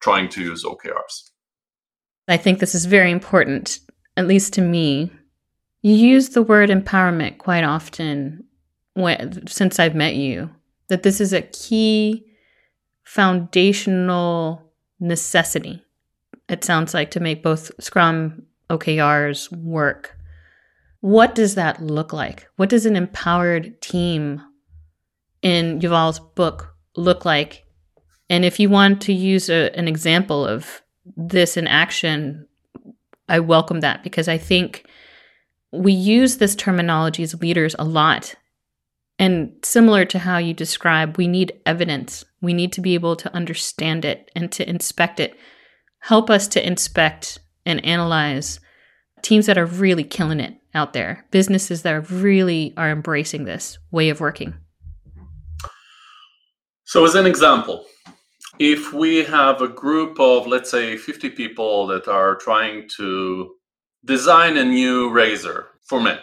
trying 0.00 0.28
to 0.30 0.42
use 0.42 0.64
OKRs. 0.64 1.30
I 2.28 2.36
think 2.36 2.60
this 2.60 2.74
is 2.74 2.84
very 2.84 3.10
important, 3.10 3.80
at 4.16 4.26
least 4.26 4.52
to 4.54 4.60
me, 4.60 5.10
you 5.82 5.94
use 5.94 6.30
the 6.30 6.42
word 6.42 6.70
empowerment 6.70 7.38
quite 7.38 7.64
often 7.64 8.44
when, 8.94 9.46
since 9.46 9.78
I've 9.78 9.94
met 9.94 10.14
you, 10.14 10.50
that 10.88 11.02
this 11.02 11.20
is 11.20 11.32
a 11.32 11.42
key 11.42 12.24
foundational 13.04 14.72
necessity, 15.00 15.82
it 16.48 16.64
sounds 16.64 16.94
like, 16.94 17.10
to 17.12 17.20
make 17.20 17.42
both 17.42 17.70
Scrum 17.80 18.42
OKRs 18.70 19.50
work. 19.56 20.16
What 21.00 21.34
does 21.34 21.54
that 21.54 21.82
look 21.82 22.12
like? 22.12 22.48
What 22.56 22.68
does 22.68 22.86
an 22.86 22.96
empowered 22.96 23.80
team 23.80 24.42
in 25.42 25.80
Yuval's 25.80 26.18
book 26.18 26.74
look 26.96 27.24
like? 27.24 27.64
And 28.28 28.44
if 28.44 28.60
you 28.60 28.68
want 28.68 29.00
to 29.02 29.12
use 29.12 29.48
a, 29.48 29.74
an 29.76 29.88
example 29.88 30.44
of 30.44 30.82
this 31.16 31.56
in 31.56 31.66
action, 31.66 32.46
I 33.28 33.40
welcome 33.40 33.80
that 33.80 34.02
because 34.02 34.28
I 34.28 34.38
think 34.38 34.86
we 35.72 35.92
use 35.92 36.38
this 36.38 36.54
terminology 36.54 37.22
as 37.22 37.40
leaders 37.40 37.76
a 37.78 37.84
lot. 37.84 38.34
And 39.18 39.52
similar 39.62 40.04
to 40.06 40.18
how 40.18 40.38
you 40.38 40.54
describe, 40.54 41.16
we 41.16 41.26
need 41.26 41.60
evidence. 41.66 42.24
We 42.40 42.52
need 42.52 42.72
to 42.74 42.80
be 42.80 42.94
able 42.94 43.16
to 43.16 43.34
understand 43.34 44.04
it 44.04 44.30
and 44.36 44.52
to 44.52 44.68
inspect 44.68 45.18
it. 45.18 45.36
Help 46.00 46.30
us 46.30 46.46
to 46.48 46.64
inspect 46.64 47.40
and 47.66 47.84
analyze 47.84 48.60
teams 49.22 49.46
that 49.46 49.58
are 49.58 49.66
really 49.66 50.04
killing 50.04 50.38
it 50.38 50.54
out 50.74 50.92
there, 50.92 51.26
businesses 51.30 51.82
that 51.82 51.94
are 51.94 52.00
really 52.02 52.72
are 52.76 52.90
embracing 52.90 53.44
this 53.44 53.78
way 53.90 54.08
of 54.08 54.20
working. 54.20 54.54
So, 56.84 57.04
as 57.04 57.16
an 57.16 57.26
example, 57.26 57.84
if 58.58 58.92
we 58.92 59.24
have 59.24 59.60
a 59.60 59.68
group 59.68 60.18
of, 60.20 60.46
let's 60.46 60.70
say, 60.70 60.96
50 60.96 61.30
people 61.30 61.86
that 61.88 62.08
are 62.08 62.36
trying 62.36 62.88
to 62.96 63.54
design 64.04 64.56
a 64.56 64.64
new 64.64 65.10
razor 65.10 65.68
for 65.86 66.00
men. 66.00 66.18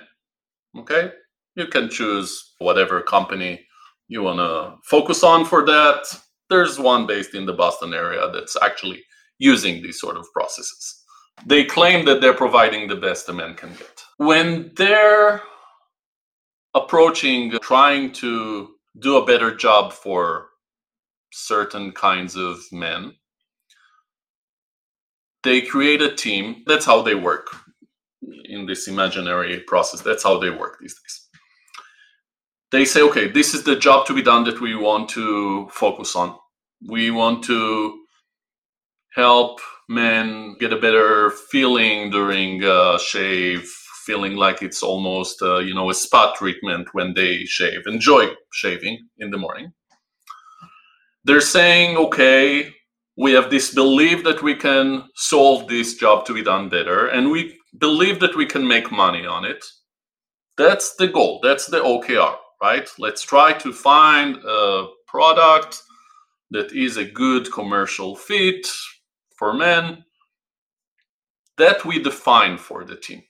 Okay? 0.77 1.11
You 1.55 1.67
can 1.67 1.89
choose 1.89 2.44
whatever 2.65 3.01
company 3.01 3.65
you 4.07 4.23
want 4.23 4.39
to 4.39 4.75
focus 4.83 5.23
on 5.23 5.45
for 5.45 5.65
that. 5.65 6.03
There's 6.49 6.77
one 6.79 7.07
based 7.07 7.33
in 7.33 7.45
the 7.45 7.53
Boston 7.53 7.93
area 7.93 8.29
that's 8.33 8.55
actually 8.61 9.01
using 9.39 9.81
these 9.81 9.99
sort 9.99 10.17
of 10.17 10.25
processes. 10.33 11.03
They 11.45 11.63
claim 11.65 12.05
that 12.05 12.21
they're 12.21 12.33
providing 12.33 12.87
the 12.87 12.95
best 12.95 13.29
a 13.29 13.33
man 13.33 13.55
can 13.55 13.69
get. 13.69 14.01
When 14.17 14.71
they're 14.75 15.41
approaching 16.73 17.51
trying 17.61 18.11
to 18.13 18.75
do 18.99 19.17
a 19.17 19.25
better 19.25 19.53
job 19.55 19.91
for 19.93 20.47
certain 21.31 21.91
kinds 21.91 22.35
of 22.35 22.59
men, 22.71 23.13
they 25.43 25.61
create 25.61 26.01
a 26.01 26.15
team. 26.15 26.63
That's 26.65 26.85
how 26.85 27.01
they 27.01 27.15
work 27.15 27.47
in 28.45 28.65
this 28.65 28.87
imaginary 28.87 29.59
process. 29.67 30.01
That's 30.01 30.23
how 30.23 30.39
they 30.39 30.49
work 30.49 30.77
these 30.79 30.95
days. 30.95 31.24
They 32.75 32.83
say, 32.83 33.01
okay, 33.03 33.29
this 33.29 33.53
is 33.53 33.63
the 33.63 33.77
job 33.77 34.05
to 34.07 34.13
be 34.13 34.21
done 34.21 34.43
that 34.43 34.59
we 34.59 34.75
want 34.75 35.07
to 35.11 35.69
focus 35.71 36.13
on. 36.13 36.35
We 36.85 37.09
want 37.09 37.41
to 37.45 37.97
help 39.13 39.61
men 39.87 40.57
get 40.59 40.73
a 40.73 40.81
better 40.81 41.29
feeling 41.29 42.09
during 42.11 42.65
a 42.65 42.99
shave 42.99 43.61
feeling 44.05 44.35
like 44.35 44.61
it's 44.61 44.83
almost 44.83 45.41
uh, 45.41 45.59
you 45.59 45.73
know 45.73 45.89
a 45.89 45.93
spa 45.93 46.33
treatment 46.33 46.89
when 46.91 47.13
they 47.13 47.45
shave. 47.45 47.83
Enjoy 47.87 48.31
shaving 48.51 49.07
in 49.19 49.29
the 49.29 49.37
morning. 49.37 49.71
They're 51.23 51.39
saying 51.39 51.95
okay 51.95 52.73
we 53.15 53.31
have 53.31 53.49
this 53.49 53.73
belief 53.73 54.25
that 54.25 54.43
we 54.43 54.53
can 54.53 55.05
solve 55.15 55.69
this 55.69 55.93
job 55.93 56.25
to 56.25 56.33
be 56.33 56.43
done 56.43 56.67
better 56.67 57.07
and 57.07 57.31
we 57.31 57.57
believe 57.77 58.19
that 58.19 58.35
we 58.35 58.45
can 58.45 58.67
make 58.67 58.91
money 58.91 59.25
on 59.25 59.45
it. 59.45 59.63
That's 60.57 60.93
the 60.97 61.07
goal. 61.07 61.39
That's 61.41 61.67
the 61.67 61.79
okr 61.79 62.35
right? 62.61 62.89
Let's 62.97 63.23
try 63.23 63.53
to 63.53 63.73
find 63.73 64.37
a 64.37 64.87
product 65.07 65.81
that 66.51 66.71
is 66.71 66.97
a 66.97 67.05
good 67.05 67.51
commercial 67.51 68.15
fit 68.15 68.67
for 69.35 69.53
men 69.53 70.03
that 71.57 71.85
we 71.85 72.01
define 72.01 72.57
for 72.57 72.83
the 72.83 72.95
team. 72.95 73.23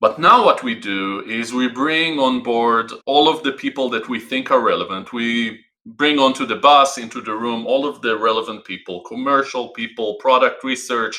But 0.00 0.18
now 0.18 0.44
what 0.44 0.62
we 0.62 0.74
do 0.74 1.24
is 1.26 1.52
we 1.52 1.68
bring 1.68 2.18
on 2.18 2.42
board 2.42 2.92
all 3.06 3.28
of 3.28 3.42
the 3.42 3.52
people 3.52 3.88
that 3.90 4.08
we 4.08 4.20
think 4.20 4.50
are 4.50 4.60
relevant. 4.60 5.12
We 5.12 5.64
bring 5.96 6.18
onto 6.18 6.46
the 6.46 6.56
bus 6.56 6.98
into 6.98 7.20
the 7.20 7.34
room 7.34 7.66
all 7.66 7.86
of 7.86 8.02
the 8.02 8.16
relevant 8.16 8.64
people 8.64 9.00
commercial 9.02 9.70
people 9.70 10.16
product 10.16 10.62
research 10.62 11.18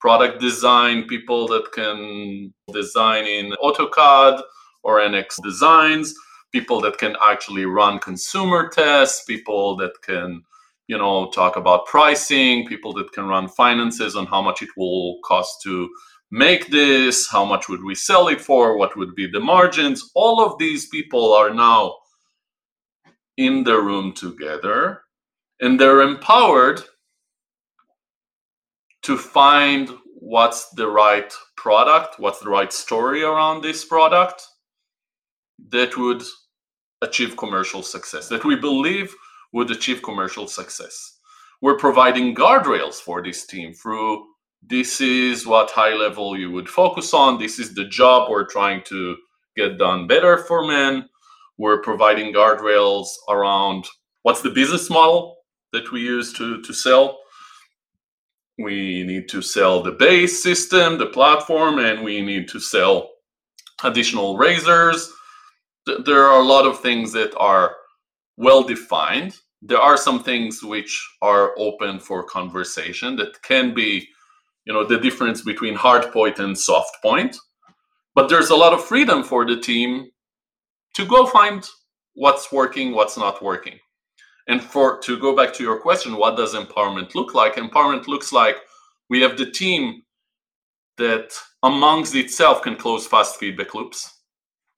product 0.00 0.40
design 0.40 1.04
people 1.04 1.46
that 1.46 1.70
can 1.72 2.52
design 2.72 3.26
in 3.26 3.52
AutoCAD 3.62 4.42
or 4.82 4.98
NX 4.98 5.42
designs 5.42 6.14
people 6.52 6.80
that 6.80 6.98
can 6.98 7.14
actually 7.22 7.66
run 7.66 7.98
consumer 7.98 8.68
tests 8.68 9.24
people 9.24 9.76
that 9.76 9.92
can 10.02 10.42
you 10.86 10.96
know 10.96 11.30
talk 11.30 11.56
about 11.56 11.86
pricing 11.86 12.66
people 12.66 12.92
that 12.92 13.12
can 13.12 13.26
run 13.26 13.48
finances 13.48 14.16
on 14.16 14.26
how 14.26 14.40
much 14.40 14.62
it 14.62 14.70
will 14.76 15.18
cost 15.24 15.60
to 15.62 15.88
make 16.30 16.68
this 16.70 17.28
how 17.28 17.44
much 17.44 17.68
would 17.68 17.82
we 17.82 17.94
sell 17.94 18.28
it 18.28 18.40
for 18.40 18.76
what 18.76 18.96
would 18.96 19.14
be 19.14 19.26
the 19.26 19.40
margins. 19.40 20.10
All 20.14 20.44
of 20.44 20.58
these 20.58 20.86
people 20.86 21.32
are 21.32 21.52
now 21.52 21.96
in 23.36 23.64
the 23.64 23.80
room 23.80 24.12
together 24.12 25.02
and 25.60 25.78
they're 25.78 26.02
empowered 26.02 26.82
to 29.02 29.16
find 29.16 29.90
what's 30.20 30.68
the 30.70 30.86
right 30.86 31.32
product, 31.56 32.18
what's 32.18 32.40
the 32.40 32.50
right 32.50 32.72
story 32.72 33.22
around 33.22 33.62
this 33.62 33.84
product 33.84 34.46
that 35.70 35.96
would 35.96 36.22
achieve 37.02 37.36
commercial 37.36 37.82
success, 37.82 38.28
that 38.28 38.44
we 38.44 38.56
believe 38.56 39.14
would 39.52 39.70
achieve 39.70 40.02
commercial 40.02 40.46
success. 40.46 41.18
We're 41.60 41.78
providing 41.78 42.34
guardrails 42.34 42.94
for 42.94 43.22
this 43.22 43.46
team 43.46 43.72
through 43.74 44.24
this 44.62 45.00
is 45.00 45.46
what 45.46 45.70
high 45.70 45.94
level 45.94 46.36
you 46.36 46.50
would 46.50 46.68
focus 46.68 47.14
on, 47.14 47.38
this 47.38 47.58
is 47.58 47.74
the 47.74 47.84
job 47.86 48.28
we're 48.30 48.46
trying 48.46 48.82
to 48.84 49.16
get 49.56 49.78
done 49.78 50.06
better 50.06 50.38
for 50.38 50.66
men 50.66 51.08
we're 51.58 51.82
providing 51.82 52.32
guardrails 52.32 53.08
around 53.28 53.84
what's 54.22 54.42
the 54.42 54.50
business 54.50 54.88
model 54.88 55.36
that 55.72 55.90
we 55.90 56.00
use 56.00 56.32
to, 56.34 56.62
to 56.62 56.72
sell. 56.72 57.18
We 58.58 59.02
need 59.02 59.28
to 59.30 59.42
sell 59.42 59.82
the 59.82 59.92
base 59.92 60.42
system, 60.42 60.98
the 60.98 61.06
platform, 61.06 61.78
and 61.78 62.04
we 62.04 62.22
need 62.22 62.48
to 62.48 62.60
sell 62.60 63.10
additional 63.82 64.36
razors. 64.36 65.12
There 66.04 66.24
are 66.26 66.40
a 66.40 66.44
lot 66.44 66.66
of 66.66 66.80
things 66.80 67.12
that 67.12 67.34
are 67.36 67.76
well 68.36 68.62
defined. 68.62 69.36
There 69.62 69.78
are 69.78 69.96
some 69.96 70.22
things 70.22 70.62
which 70.62 70.92
are 71.22 71.52
open 71.58 71.98
for 71.98 72.22
conversation 72.24 73.16
that 73.16 73.42
can 73.42 73.74
be, 73.74 74.06
you 74.64 74.72
know, 74.72 74.84
the 74.84 74.98
difference 74.98 75.42
between 75.42 75.74
hard 75.74 76.12
point 76.12 76.38
and 76.38 76.56
soft 76.56 76.96
point. 77.02 77.36
But 78.14 78.28
there's 78.28 78.50
a 78.50 78.56
lot 78.56 78.72
of 78.72 78.84
freedom 78.84 79.22
for 79.22 79.46
the 79.46 79.56
team 79.60 80.10
to 80.94 81.04
go 81.04 81.26
find 81.26 81.66
what's 82.14 82.52
working, 82.52 82.92
what's 82.92 83.16
not 83.16 83.42
working. 83.42 83.78
And 84.48 84.62
for 84.62 84.98
to 85.00 85.18
go 85.18 85.36
back 85.36 85.52
to 85.54 85.62
your 85.62 85.78
question, 85.78 86.16
what 86.16 86.36
does 86.36 86.54
empowerment 86.54 87.14
look 87.14 87.34
like? 87.34 87.54
Empowerment 87.54 88.08
looks 88.08 88.32
like 88.32 88.56
we 89.10 89.20
have 89.20 89.36
the 89.36 89.50
team 89.50 90.02
that 90.96 91.32
amongst 91.62 92.14
itself 92.14 92.62
can 92.62 92.76
close 92.76 93.06
fast 93.06 93.36
feedback 93.36 93.74
loops, 93.74 94.17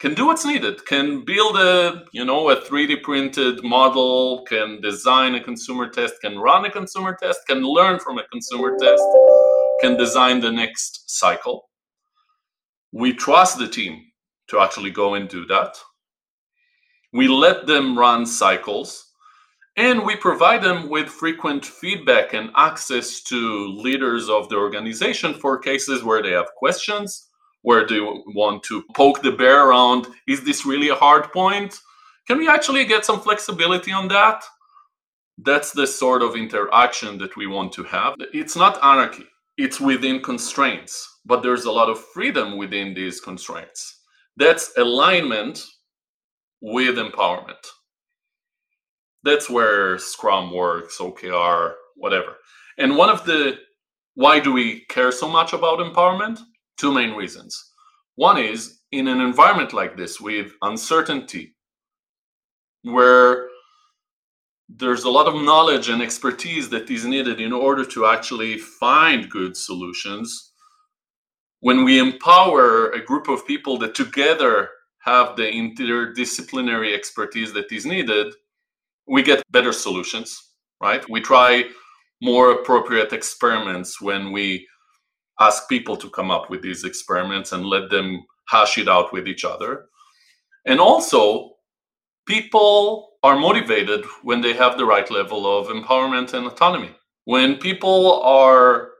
can 0.00 0.14
do 0.14 0.26
what's 0.26 0.44
needed, 0.44 0.84
can 0.86 1.24
build 1.24 1.56
a 1.56 2.04
you 2.12 2.24
know 2.24 2.50
a 2.50 2.56
3D 2.56 3.02
printed 3.02 3.62
model, 3.62 4.44
can 4.48 4.80
design 4.80 5.34
a 5.34 5.42
consumer 5.42 5.88
test, 5.88 6.14
can 6.20 6.38
run 6.38 6.64
a 6.64 6.70
consumer 6.70 7.16
test, 7.20 7.40
can 7.46 7.62
learn 7.62 7.98
from 7.98 8.18
a 8.18 8.26
consumer 8.28 8.76
test, 8.78 9.02
can 9.80 9.96
design 9.96 10.40
the 10.40 10.50
next 10.50 11.10
cycle. 11.10 11.68
We 12.92 13.12
trust 13.12 13.58
the 13.58 13.68
team 13.68 14.06
to 14.48 14.60
actually 14.60 14.90
go 14.90 15.14
and 15.14 15.28
do 15.28 15.46
that 15.46 15.76
we 17.12 17.28
let 17.28 17.66
them 17.66 17.98
run 17.98 18.24
cycles 18.24 19.06
and 19.76 20.04
we 20.04 20.16
provide 20.16 20.62
them 20.62 20.88
with 20.88 21.08
frequent 21.08 21.64
feedback 21.64 22.34
and 22.34 22.50
access 22.56 23.22
to 23.22 23.68
leaders 23.68 24.28
of 24.28 24.48
the 24.48 24.56
organization 24.56 25.34
for 25.34 25.58
cases 25.58 26.04
where 26.04 26.22
they 26.22 26.32
have 26.32 26.54
questions, 26.56 27.29
where 27.62 27.86
do 27.86 27.94
you 27.94 28.24
want 28.34 28.62
to 28.64 28.82
poke 28.94 29.22
the 29.22 29.32
bear 29.32 29.68
around 29.68 30.06
is 30.26 30.44
this 30.44 30.64
really 30.64 30.88
a 30.88 30.94
hard 30.94 31.32
point? 31.32 31.78
Can 32.26 32.38
we 32.38 32.48
actually 32.48 32.84
get 32.84 33.04
some 33.04 33.20
flexibility 33.20 33.92
on 33.92 34.08
that? 34.08 34.42
That's 35.38 35.72
the 35.72 35.86
sort 35.86 36.22
of 36.22 36.36
interaction 36.36 37.18
that 37.18 37.36
we 37.36 37.46
want 37.46 37.72
to 37.74 37.84
have. 37.84 38.14
It's 38.32 38.56
not 38.56 38.82
anarchy, 38.82 39.26
it's 39.56 39.80
within 39.80 40.20
constraints, 40.20 41.18
but 41.24 41.42
there's 41.42 41.64
a 41.64 41.72
lot 41.72 41.88
of 41.88 42.04
freedom 42.12 42.56
within 42.56 42.94
these 42.94 43.20
constraints. 43.20 44.00
That's 44.36 44.72
alignment 44.76 45.62
with 46.60 46.96
empowerment. 46.96 47.66
That's 49.22 49.50
where 49.50 49.98
Scrum 49.98 50.54
works, 50.54 50.98
OKR, 50.98 51.74
whatever. 51.96 52.36
And 52.78 52.96
one 52.96 53.10
of 53.10 53.24
the 53.24 53.58
why 54.14 54.40
do 54.40 54.52
we 54.52 54.84
care 54.86 55.12
so 55.12 55.28
much 55.28 55.52
about 55.52 55.78
empowerment? 55.78 56.40
Two 56.80 56.94
main 56.94 57.12
reasons. 57.12 57.72
One 58.14 58.38
is 58.38 58.80
in 58.90 59.06
an 59.06 59.20
environment 59.20 59.74
like 59.74 59.98
this 59.98 60.18
with 60.18 60.52
uncertainty, 60.62 61.54
where 62.84 63.48
there's 64.66 65.04
a 65.04 65.10
lot 65.10 65.26
of 65.26 65.34
knowledge 65.34 65.90
and 65.90 66.00
expertise 66.00 66.70
that 66.70 66.88
is 66.88 67.04
needed 67.04 67.38
in 67.38 67.52
order 67.52 67.84
to 67.84 68.06
actually 68.06 68.56
find 68.56 69.28
good 69.28 69.58
solutions. 69.58 70.52
When 71.60 71.84
we 71.84 71.98
empower 71.98 72.92
a 72.92 73.04
group 73.04 73.28
of 73.28 73.46
people 73.46 73.76
that 73.80 73.94
together 73.94 74.70
have 75.00 75.36
the 75.36 75.42
interdisciplinary 75.42 76.94
expertise 76.94 77.52
that 77.52 77.70
is 77.70 77.84
needed, 77.84 78.32
we 79.06 79.22
get 79.22 79.44
better 79.50 79.74
solutions, 79.74 80.54
right? 80.80 81.06
We 81.10 81.20
try 81.20 81.64
more 82.22 82.52
appropriate 82.52 83.12
experiments 83.12 84.00
when 84.00 84.32
we 84.32 84.66
ask 85.40 85.68
people 85.68 85.96
to 85.96 86.10
come 86.10 86.30
up 86.30 86.50
with 86.50 86.62
these 86.62 86.84
experiments 86.84 87.52
and 87.52 87.64
let 87.64 87.90
them 87.90 88.24
hash 88.48 88.78
it 88.78 88.88
out 88.88 89.12
with 89.12 89.26
each 89.26 89.44
other. 89.44 89.86
And 90.66 90.78
also, 90.80 91.52
people 92.26 93.12
are 93.22 93.38
motivated 93.38 94.04
when 94.22 94.40
they 94.40 94.52
have 94.52 94.76
the 94.76 94.84
right 94.84 95.10
level 95.10 95.58
of 95.58 95.68
empowerment 95.68 96.34
and 96.34 96.46
autonomy. 96.46 96.94
When 97.24 97.56
people 97.56 98.22
are 98.22 98.90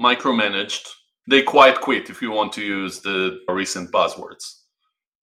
micromanaged, 0.00 0.88
they 1.28 1.42
quite 1.42 1.80
quit, 1.80 2.10
if 2.10 2.22
you 2.22 2.30
want 2.30 2.52
to 2.54 2.62
use 2.62 3.00
the 3.00 3.40
recent 3.48 3.92
buzzwords 3.92 4.60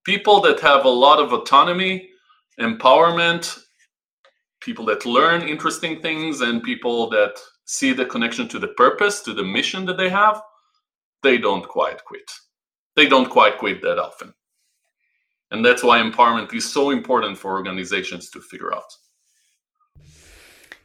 people 0.08 0.40
that 0.40 0.62
have 0.62 0.86
a 0.86 0.90
lot 1.06 1.20
of 1.20 1.34
autonomy, 1.34 2.08
empowerment, 2.62 3.60
people 4.62 4.86
that 4.86 5.06
learn 5.06 5.42
interesting 5.42 6.02
things, 6.02 6.40
and 6.40 6.64
people 6.64 7.10
that 7.10 7.34
see 7.66 7.92
the 7.92 8.06
connection 8.06 8.48
to 8.48 8.58
the 8.58 8.70
purpose, 8.70 9.22
to 9.22 9.34
the 9.34 9.44
mission 9.44 9.86
that 9.86 9.98
they 9.98 10.08
have, 10.08 10.42
they 11.24 11.38
don't 11.38 11.68
quite 11.68 12.04
quit. 12.06 12.30
They 12.96 13.08
don't 13.08 13.30
quite 13.30 13.58
quit 13.58 13.82
that 13.82 14.00
often. 14.00 14.34
And 15.52 15.66
that's 15.66 15.84
why 15.84 16.02
empowerment 16.02 16.54
is 16.54 16.70
so 16.70 16.90
important 16.90 17.38
for 17.38 17.54
organizations 17.54 18.30
to 18.32 18.42
figure 18.42 18.74
out. 18.74 18.92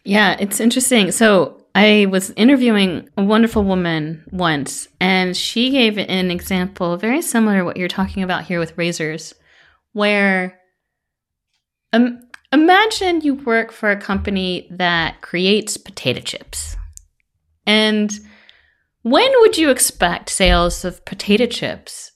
Yeah, 0.04 0.36
it's 0.38 0.60
interesting. 0.60 1.10
So 1.10 1.64
I 1.74 2.06
was 2.10 2.30
interviewing 2.30 3.08
a 3.16 3.24
wonderful 3.24 3.64
woman 3.64 4.24
once, 4.30 4.88
and 5.00 5.36
she 5.36 5.70
gave 5.70 5.96
an 5.98 6.30
example 6.30 6.96
very 6.96 7.22
similar 7.22 7.58
to 7.58 7.64
what 7.64 7.76
you're 7.76 7.88
talking 7.88 8.22
about 8.22 8.44
here 8.44 8.58
with 8.58 8.76
razors, 8.76 9.34
where 9.92 10.58
um, 11.92 12.20
imagine 12.52 13.20
you 13.20 13.34
work 13.34 13.72
for 13.72 13.90
a 13.90 14.00
company 14.00 14.68
that 14.70 15.20
creates 15.22 15.76
potato 15.76 16.20
chips. 16.20 16.76
And 17.66 18.12
when 19.03 19.30
would 19.40 19.59
you 19.59 19.70
expect 19.70 20.30
sales 20.30 20.84
of 20.84 21.05
potato 21.05 21.46
chips 21.46 22.12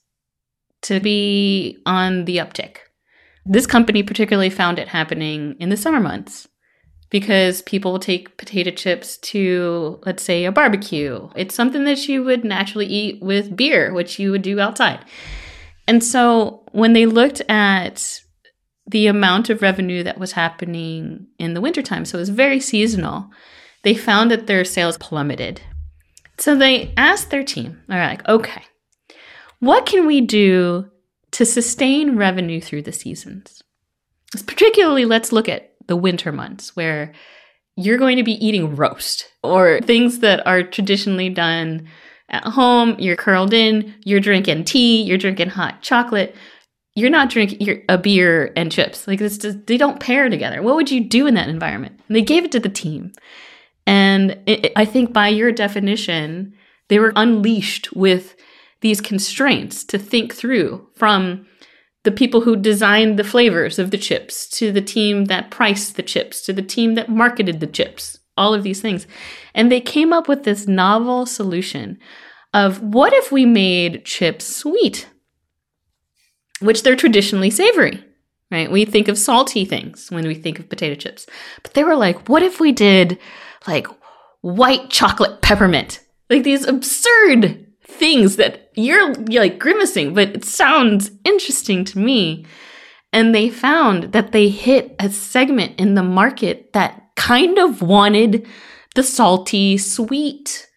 to 0.82 1.00
be 1.00 1.78
on 1.84 2.24
the 2.24 2.38
uptick? 2.38 2.78
This 3.44 3.66
company 3.66 4.02
particularly 4.02 4.50
found 4.50 4.78
it 4.78 4.88
happening 4.88 5.56
in 5.60 5.68
the 5.68 5.76
summer 5.76 6.00
months 6.00 6.48
because 7.10 7.62
people 7.62 7.98
take 7.98 8.36
potato 8.36 8.70
chips 8.70 9.16
to, 9.18 10.00
let's 10.04 10.22
say, 10.22 10.44
a 10.44 10.52
barbecue. 10.52 11.28
It's 11.36 11.54
something 11.54 11.84
that 11.84 12.08
you 12.08 12.24
would 12.24 12.44
naturally 12.44 12.86
eat 12.86 13.22
with 13.22 13.56
beer, 13.56 13.92
which 13.92 14.18
you 14.18 14.30
would 14.32 14.42
do 14.42 14.58
outside. 14.58 15.04
And 15.86 16.02
so 16.02 16.64
when 16.72 16.92
they 16.92 17.06
looked 17.06 17.40
at 17.48 18.20
the 18.88 19.06
amount 19.06 19.50
of 19.50 19.62
revenue 19.62 20.02
that 20.02 20.18
was 20.18 20.32
happening 20.32 21.26
in 21.38 21.54
the 21.54 21.60
wintertime, 21.60 22.04
so 22.04 22.18
it 22.18 22.22
was 22.22 22.28
very 22.28 22.60
seasonal, 22.60 23.30
they 23.82 23.94
found 23.94 24.30
that 24.30 24.46
their 24.46 24.64
sales 24.64 24.98
plummeted. 24.98 25.60
So 26.38 26.54
they 26.54 26.92
asked 26.96 27.30
their 27.30 27.44
team, 27.44 27.82
they're 27.88 28.06
like, 28.06 28.26
okay, 28.28 28.62
what 29.60 29.86
can 29.86 30.06
we 30.06 30.20
do 30.20 30.90
to 31.32 31.46
sustain 31.46 32.16
revenue 32.16 32.60
through 32.60 32.82
the 32.82 32.92
seasons? 32.92 33.62
Particularly, 34.46 35.04
let's 35.04 35.32
look 35.32 35.48
at 35.48 35.72
the 35.86 35.96
winter 35.96 36.32
months 36.32 36.76
where 36.76 37.12
you're 37.76 37.98
going 37.98 38.16
to 38.16 38.22
be 38.22 38.44
eating 38.44 38.76
roast 38.76 39.30
or 39.42 39.80
things 39.80 40.18
that 40.20 40.46
are 40.46 40.62
traditionally 40.62 41.28
done 41.28 41.88
at 42.28 42.42
home. 42.42 42.96
You're 42.98 43.16
curled 43.16 43.52
in, 43.52 43.94
you're 44.04 44.20
drinking 44.20 44.64
tea, 44.64 45.02
you're 45.02 45.18
drinking 45.18 45.50
hot 45.50 45.82
chocolate. 45.82 46.34
You're 46.94 47.10
not 47.10 47.28
drinking 47.28 47.84
a 47.90 47.98
beer 47.98 48.52
and 48.56 48.72
chips. 48.72 49.06
Like 49.06 49.18
this, 49.18 49.36
just, 49.36 49.66
they 49.66 49.76
don't 49.76 50.00
pair 50.00 50.30
together. 50.30 50.62
What 50.62 50.76
would 50.76 50.90
you 50.90 51.04
do 51.04 51.26
in 51.26 51.34
that 51.34 51.50
environment? 51.50 52.00
And 52.08 52.16
they 52.16 52.22
gave 52.22 52.44
it 52.44 52.52
to 52.52 52.60
the 52.60 52.70
team, 52.70 53.12
and 53.86 54.38
it, 54.46 54.72
I 54.76 54.84
think 54.84 55.12
by 55.12 55.28
your 55.28 55.52
definition, 55.52 56.54
they 56.88 56.98
were 56.98 57.12
unleashed 57.16 57.92
with 57.94 58.34
these 58.80 59.00
constraints 59.00 59.84
to 59.84 59.98
think 59.98 60.34
through 60.34 60.88
from 60.94 61.46
the 62.04 62.12
people 62.12 62.42
who 62.42 62.56
designed 62.56 63.18
the 63.18 63.24
flavors 63.24 63.78
of 63.78 63.90
the 63.90 63.98
chips, 63.98 64.48
to 64.48 64.70
the 64.70 64.80
team 64.80 65.24
that 65.24 65.50
priced 65.50 65.96
the 65.96 66.02
chips, 66.02 66.40
to 66.42 66.52
the 66.52 66.62
team 66.62 66.94
that 66.94 67.08
marketed 67.08 67.58
the 67.58 67.66
chips, 67.66 68.18
all 68.36 68.54
of 68.54 68.62
these 68.62 68.80
things. 68.80 69.06
And 69.54 69.72
they 69.72 69.80
came 69.80 70.12
up 70.12 70.28
with 70.28 70.44
this 70.44 70.68
novel 70.68 71.26
solution 71.26 71.98
of 72.54 72.80
what 72.80 73.12
if 73.12 73.32
we 73.32 73.44
made 73.44 74.04
chips 74.04 74.44
sweet, 74.44 75.08
which 76.60 76.82
they're 76.82 76.94
traditionally 76.96 77.50
savory, 77.50 78.04
right? 78.52 78.70
We 78.70 78.84
think 78.84 79.08
of 79.08 79.18
salty 79.18 79.64
things 79.64 80.08
when 80.10 80.26
we 80.28 80.34
think 80.36 80.60
of 80.60 80.68
potato 80.68 80.94
chips. 80.94 81.26
But 81.62 81.74
they 81.74 81.82
were 81.82 81.96
like, 81.96 82.28
what 82.28 82.42
if 82.42 82.60
we 82.60 82.70
did 82.70 83.18
like 83.66 83.86
white 84.40 84.90
chocolate 84.90 85.42
peppermint? 85.42 86.00
Like 86.30 86.42
these 86.42 86.66
absurd 86.66 87.66
things 87.84 88.36
that 88.36 88.70
you're, 88.74 89.14
you're 89.28 89.42
like 89.42 89.58
grimacing, 89.58 90.14
but 90.14 90.28
it 90.28 90.44
sounds 90.44 91.10
interesting 91.24 91.84
to 91.86 91.98
me. 91.98 92.44
And 93.12 93.34
they 93.34 93.48
found 93.48 94.12
that 94.12 94.32
they 94.32 94.48
hit 94.48 94.94
a 94.98 95.08
segment 95.10 95.80
in 95.80 95.94
the 95.94 96.02
market 96.02 96.72
that 96.72 97.10
kind 97.16 97.58
of 97.58 97.80
wanted 97.80 98.46
the 98.94 99.02
salty 99.02 99.78
sweet. 99.78 100.68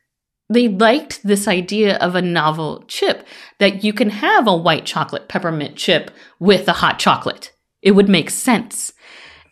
They 0.50 0.68
liked 0.68 1.22
this 1.24 1.48
idea 1.48 1.98
of 1.98 2.16
a 2.16 2.22
novel 2.22 2.84
chip 2.88 3.28
that 3.60 3.84
you 3.84 3.94
can 3.94 4.10
have 4.10 4.48
a 4.48 4.56
white 4.56 4.86
chocolate 4.86 5.28
peppermint 5.28 5.76
chip 5.76 6.12
with 6.40 6.68
a 6.68 6.74
hot 6.74 6.98
chocolate. 6.98 7.52
It 7.82 7.92
would 7.92 8.10
make 8.10 8.30
sense. 8.30 8.94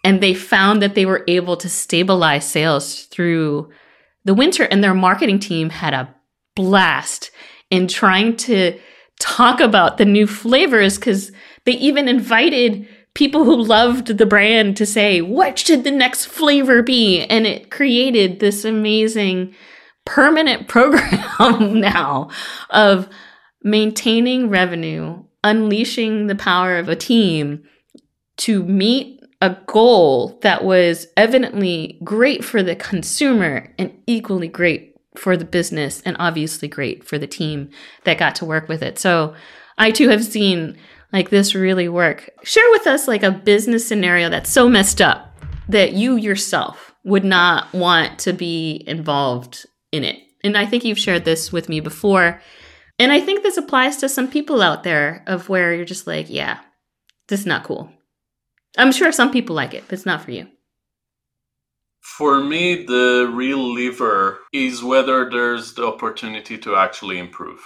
And 0.03 0.21
they 0.21 0.33
found 0.33 0.81
that 0.81 0.95
they 0.95 1.05
were 1.05 1.23
able 1.27 1.57
to 1.57 1.69
stabilize 1.69 2.49
sales 2.49 3.05
through 3.05 3.69
the 4.25 4.33
winter, 4.33 4.63
and 4.63 4.83
their 4.83 4.93
marketing 4.93 5.39
team 5.39 5.69
had 5.69 5.93
a 5.93 6.13
blast 6.55 7.31
in 7.69 7.87
trying 7.87 8.35
to 8.35 8.79
talk 9.19 9.59
about 9.59 9.97
the 9.97 10.05
new 10.05 10.27
flavors 10.27 10.97
because 10.97 11.31
they 11.65 11.73
even 11.73 12.07
invited 12.07 12.87
people 13.13 13.45
who 13.45 13.55
loved 13.55 14.07
the 14.07 14.25
brand 14.25 14.77
to 14.77 14.85
say, 14.85 15.21
what 15.21 15.57
should 15.57 15.83
the 15.83 15.91
next 15.91 16.25
flavor 16.25 16.83
be? 16.83 17.21
And 17.21 17.47
it 17.47 17.71
created 17.71 18.39
this 18.39 18.63
amazing 18.63 19.55
permanent 20.05 20.67
program 20.67 21.79
now 21.79 22.29
of 22.69 23.09
maintaining 23.63 24.49
revenue, 24.49 25.23
unleashing 25.43 26.27
the 26.27 26.35
power 26.35 26.77
of 26.77 26.89
a 26.89 26.95
team 26.95 27.63
to 28.37 28.63
meet 28.63 29.16
a 29.41 29.55
goal 29.67 30.39
that 30.41 30.63
was 30.63 31.07
evidently 31.15 31.99
great 32.03 32.43
for 32.43 32.63
the 32.63 32.75
consumer 32.75 33.73
and 33.77 33.93
equally 34.07 34.47
great 34.47 34.95
for 35.15 35.37
the 35.37 35.45
business 35.45 36.01
and 36.05 36.15
obviously 36.19 36.67
great 36.67 37.03
for 37.03 37.17
the 37.17 37.27
team 37.27 37.69
that 38.03 38.17
got 38.17 38.35
to 38.35 38.45
work 38.45 38.67
with 38.67 38.81
it. 38.81 38.97
So 38.97 39.35
I 39.77 39.91
too 39.91 40.09
have 40.09 40.23
seen 40.23 40.77
like 41.13 41.29
this 41.29 41.55
really 41.55 41.87
work. 41.87 42.29
Share 42.43 42.69
with 42.71 42.87
us 42.87 43.07
like 43.07 43.23
a 43.23 43.31
business 43.31 43.87
scenario 43.87 44.29
that's 44.29 44.49
so 44.49 44.67
messed 44.67 45.01
up 45.01 45.35
that 45.69 45.93
you 45.93 46.15
yourself 46.15 46.93
would 47.03 47.23
not 47.23 47.71
want 47.73 48.19
to 48.19 48.33
be 48.33 48.83
involved 48.87 49.65
in 49.91 50.03
it. 50.03 50.19
And 50.43 50.57
I 50.57 50.65
think 50.65 50.83
you've 50.83 50.99
shared 50.99 51.25
this 51.25 51.51
with 51.51 51.69
me 51.69 51.79
before. 51.79 52.41
And 52.99 53.11
I 53.11 53.21
think 53.21 53.43
this 53.43 53.57
applies 53.57 53.97
to 53.97 54.09
some 54.09 54.29
people 54.29 54.61
out 54.61 54.83
there 54.83 55.23
of 55.27 55.49
where 55.49 55.73
you're 55.73 55.85
just 55.85 56.07
like, 56.07 56.29
yeah, 56.29 56.59
this 57.27 57.41
is 57.41 57.45
not 57.45 57.63
cool. 57.63 57.91
I'm 58.77 58.91
sure 58.91 59.11
some 59.11 59.31
people 59.31 59.55
like 59.55 59.73
it, 59.73 59.83
but 59.87 59.93
it's 59.93 60.05
not 60.05 60.21
for 60.23 60.31
you. 60.31 60.47
For 62.01 62.41
me, 62.41 62.85
the 62.85 63.29
real 63.33 63.73
lever 63.73 64.39
is 64.53 64.83
whether 64.83 65.29
there's 65.29 65.73
the 65.73 65.87
opportunity 65.87 66.57
to 66.59 66.75
actually 66.75 67.19
improve. 67.19 67.59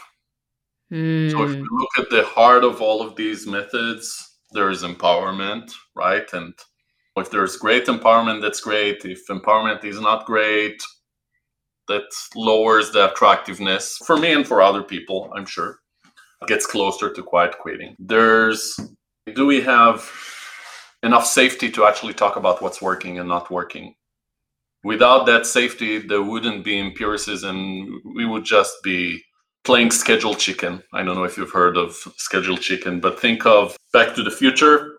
Mm. 0.92 1.32
So 1.32 1.44
if 1.44 1.56
you 1.56 1.66
hmm. 1.66 1.78
look 1.78 1.90
at 2.00 2.10
the 2.10 2.24
heart 2.24 2.64
of 2.64 2.82
all 2.82 3.02
of 3.02 3.16
these 3.16 3.48
methods, 3.48 4.38
there 4.52 4.70
is 4.70 4.84
empowerment, 4.84 5.72
right? 5.96 6.28
And 6.34 6.54
if 7.16 7.30
there's 7.30 7.56
great 7.56 7.86
empowerment, 7.86 8.42
that's 8.42 8.62
great. 8.62 9.06
If 9.06 9.28
empowerment 9.28 9.86
is 9.86 10.02
not 10.02 10.26
great, 10.26 10.82
that 11.88 12.10
lowers 12.36 12.92
the 12.92 13.12
attractiveness 13.12 13.98
for 14.06 14.18
me 14.18 14.34
and 14.34 14.48
for 14.48 14.62
other 14.62 14.84
people, 14.84 15.32
I'm 15.36 15.46
sure. 15.46 15.80
It 16.42 16.48
gets 16.48 16.66
closer 16.66 17.14
to 17.14 17.24
quiet 17.24 17.58
quitting. 17.60 17.96
There's 18.00 18.80
do 19.36 19.46
we 19.46 19.62
have 19.62 20.02
enough 21.04 21.26
safety 21.26 21.70
to 21.72 21.86
actually 21.86 22.14
talk 22.14 22.36
about 22.36 22.62
what's 22.62 22.82
working 22.82 23.20
and 23.20 23.28
not 23.28 23.52
working? 23.52 23.96
without 24.84 25.26
that 25.26 25.46
safety, 25.46 26.00
there 26.00 26.22
wouldn't 26.22 26.64
be 26.64 26.80
empiricism. 26.80 28.02
We 28.16 28.26
would 28.26 28.46
just 28.46 28.74
be 28.84 29.24
playing 29.64 29.92
schedule 29.92 30.34
chicken. 30.34 30.82
I 30.94 31.04
don't 31.04 31.16
know 31.16 31.24
if 31.24 31.38
you've 31.38 31.52
heard 31.52 31.78
of 31.78 31.94
schedule 32.18 32.58
chicken, 32.58 33.00
but 33.00 33.20
think 33.20 33.46
of 33.46 33.78
Back 33.94 34.16
to 34.16 34.24
the 34.24 34.32
Future. 34.32 34.98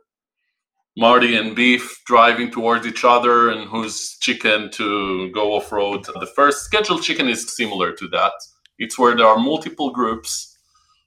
Marty 0.97 1.37
and 1.37 1.57
Biff 1.57 2.03
driving 2.05 2.51
towards 2.51 2.87
each 2.87 3.03
other 3.03 3.49
and 3.49 3.67
who's 3.69 4.19
chicken 4.21 4.71
to 4.73 5.31
go 5.33 5.55
off 5.55 5.73
road. 5.73 6.05
The 6.05 6.31
first 6.37 6.65
schedule 6.65 6.99
chicken 6.99 7.29
is 7.29 7.57
similar 7.57 7.93
to 7.93 8.09
that. 8.09 8.33
It's 8.79 8.99
where 8.99 9.17
there 9.17 9.27
are 9.27 9.39
multiple 9.39 9.91
groups 9.91 10.59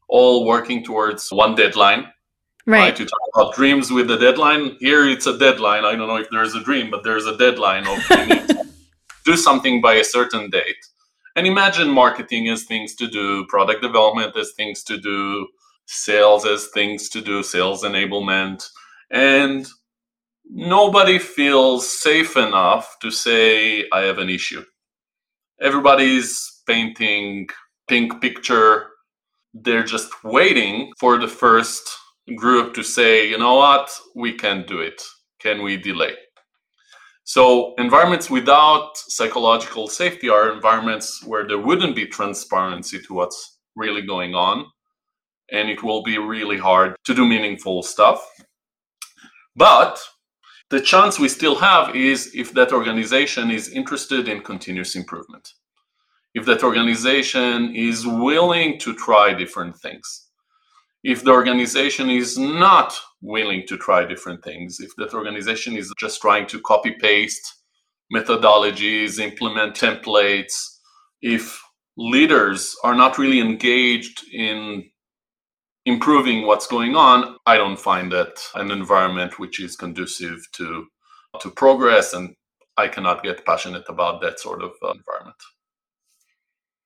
all 0.10 0.46
working 0.46 0.84
towards 0.84 1.32
one 1.32 1.54
deadline. 1.54 2.08
Right. 2.68 2.80
right. 2.80 3.00
You 3.00 3.06
talk 3.06 3.20
about 3.36 3.56
dreams 3.56 3.92
with 3.92 4.08
the 4.08 4.18
deadline. 4.18 4.78
Here 4.80 5.08
it's 5.08 5.28
a 5.28 5.38
deadline. 5.38 5.86
I 5.86 5.96
don't 5.96 6.08
know 6.08 6.16
if 6.16 6.30
there's 6.32 6.56
a 6.56 6.64
dream, 6.64 6.90
but 6.90 7.04
there's 7.04 7.28
a 7.28 7.38
deadline 7.38 7.86
of 7.88 8.00
do 9.26 9.38
something 9.38 9.82
by 9.82 9.96
a 9.96 10.04
certain 10.04 10.50
date. 10.50 10.84
And 11.36 11.46
imagine 11.46 11.90
marketing 11.90 12.48
as 12.50 12.64
things 12.64 12.96
to 12.96 13.08
do, 13.08 13.46
product 13.48 13.82
development 13.82 14.36
as 14.38 14.54
things 14.54 14.84
to 14.86 14.98
do, 14.98 15.48
sales 15.86 16.46
as 16.46 16.70
things 16.74 17.10
to 17.10 17.22
do, 17.22 17.44
sales 17.44 17.84
enablement. 17.84 18.68
And 19.12 19.68
nobody 20.50 21.20
feels 21.20 21.88
safe 21.88 22.38
enough 22.38 22.98
to 23.02 23.12
say, 23.12 23.86
I 23.92 24.02
have 24.02 24.18
an 24.18 24.30
issue. 24.30 24.64
Everybody's 25.62 26.62
painting 26.66 27.50
pink 27.88 28.22
picture. 28.22 28.88
They're 29.54 29.84
just 29.84 30.24
waiting 30.24 30.94
for 31.00 31.18
the 31.20 31.28
first 31.28 31.98
group 32.34 32.74
to 32.74 32.84
say, 32.84 33.30
you 33.30 33.38
know 33.38 33.56
what, 33.56 33.90
we 34.16 34.34
can 34.34 34.66
do 34.68 34.80
it. 34.80 35.04
Can 35.40 35.62
we 35.62 35.78
delay? 35.78 36.16
So 37.24 37.74
environments 37.78 38.30
without 38.30 38.98
psychological 38.98 39.88
safety 39.88 40.30
are 40.30 40.52
environments 40.52 41.24
where 41.24 41.48
there 41.48 41.60
wouldn't 41.60 41.96
be 41.96 42.06
transparency 42.08 43.00
to 43.00 43.14
what's 43.14 43.58
really 43.76 44.02
going 44.02 44.34
on. 44.34 44.66
And 45.52 45.70
it 45.70 45.84
will 45.84 46.02
be 46.02 46.18
really 46.18 46.58
hard 46.58 46.96
to 47.06 47.14
do 47.14 47.28
meaningful 47.28 47.84
stuff. 47.84 48.28
But 49.56 50.00
the 50.70 50.82
chance 50.82 51.20
we 51.20 51.30
still 51.30 51.56
have 51.56 51.96
is 51.96 52.32
if 52.34 52.54
that 52.54 52.72
organization 52.72 53.52
is 53.52 53.70
interested 53.70 54.28
in 54.28 54.42
continuous 54.42 54.96
improvement. 54.96 55.54
If 56.34 56.46
that 56.46 56.64
organization 56.64 57.76
is 57.76 58.06
willing 58.06 58.80
to 58.80 58.96
try 58.96 59.34
different 59.34 59.78
things 59.78 60.25
if 61.06 61.24
the 61.24 61.30
organization 61.30 62.10
is 62.10 62.36
not 62.36 62.98
willing 63.22 63.64
to 63.68 63.78
try 63.78 64.04
different 64.04 64.44
things, 64.44 64.80
if 64.80 64.90
that 64.96 65.14
organization 65.14 65.78
is 65.78 65.94
just 66.00 66.20
trying 66.20 66.48
to 66.48 66.60
copy 66.62 66.96
paste 67.00 67.62
methodologies, 68.12 69.20
implement 69.20 69.76
templates, 69.76 70.56
if 71.22 71.62
leaders 71.96 72.76
are 72.84 72.96
not 72.96 73.20
really 73.20 73.40
engaged 73.40 74.24
in 74.34 74.84
improving 75.86 76.48
what's 76.48 76.66
going 76.66 76.96
on, 76.96 77.38
I 77.46 77.58
don't 77.58 77.80
find 77.80 78.12
that 78.12 78.42
an 78.56 78.72
environment 78.72 79.38
which 79.38 79.60
is 79.60 79.76
conducive 79.76 80.40
to 80.54 80.88
to 81.42 81.52
progress 81.52 82.14
and 82.14 82.34
I 82.78 82.88
cannot 82.88 83.22
get 83.22 83.46
passionate 83.46 83.86
about 83.90 84.22
that 84.22 84.40
sort 84.40 84.64
of 84.64 84.72
uh, 84.82 84.92
environment. 84.92 85.42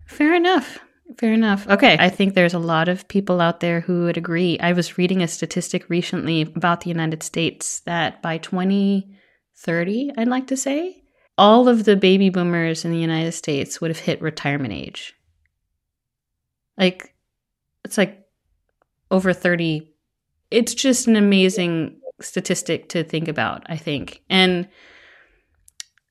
Fair 0.07 0.33
enough. 0.33 0.79
Fair 1.17 1.33
enough. 1.33 1.67
Okay. 1.67 1.97
I 1.99 2.09
think 2.09 2.33
there's 2.33 2.53
a 2.53 2.59
lot 2.59 2.87
of 2.87 3.07
people 3.07 3.41
out 3.41 3.59
there 3.61 3.81
who 3.81 4.03
would 4.03 4.17
agree. 4.17 4.59
I 4.59 4.73
was 4.73 4.97
reading 4.97 5.23
a 5.23 5.27
statistic 5.27 5.89
recently 5.89 6.41
about 6.41 6.81
the 6.81 6.89
United 6.89 7.23
States 7.23 7.79
that 7.81 8.21
by 8.21 8.37
2030, 8.37 10.11
I'd 10.17 10.27
like 10.27 10.47
to 10.47 10.57
say, 10.57 11.01
all 11.37 11.67
of 11.67 11.85
the 11.85 11.95
baby 11.95 12.29
boomers 12.29 12.85
in 12.85 12.91
the 12.91 12.99
United 12.99 13.31
States 13.31 13.81
would 13.81 13.89
have 13.89 13.99
hit 13.99 14.21
retirement 14.21 14.73
age. 14.73 15.13
Like, 16.77 17.15
it's 17.83 17.97
like 17.97 18.27
over 19.09 19.33
30. 19.33 19.91
It's 20.51 20.73
just 20.73 21.07
an 21.07 21.15
amazing 21.15 21.99
statistic 22.21 22.89
to 22.89 23.03
think 23.03 23.27
about, 23.27 23.63
I 23.67 23.77
think. 23.77 24.21
And 24.29 24.67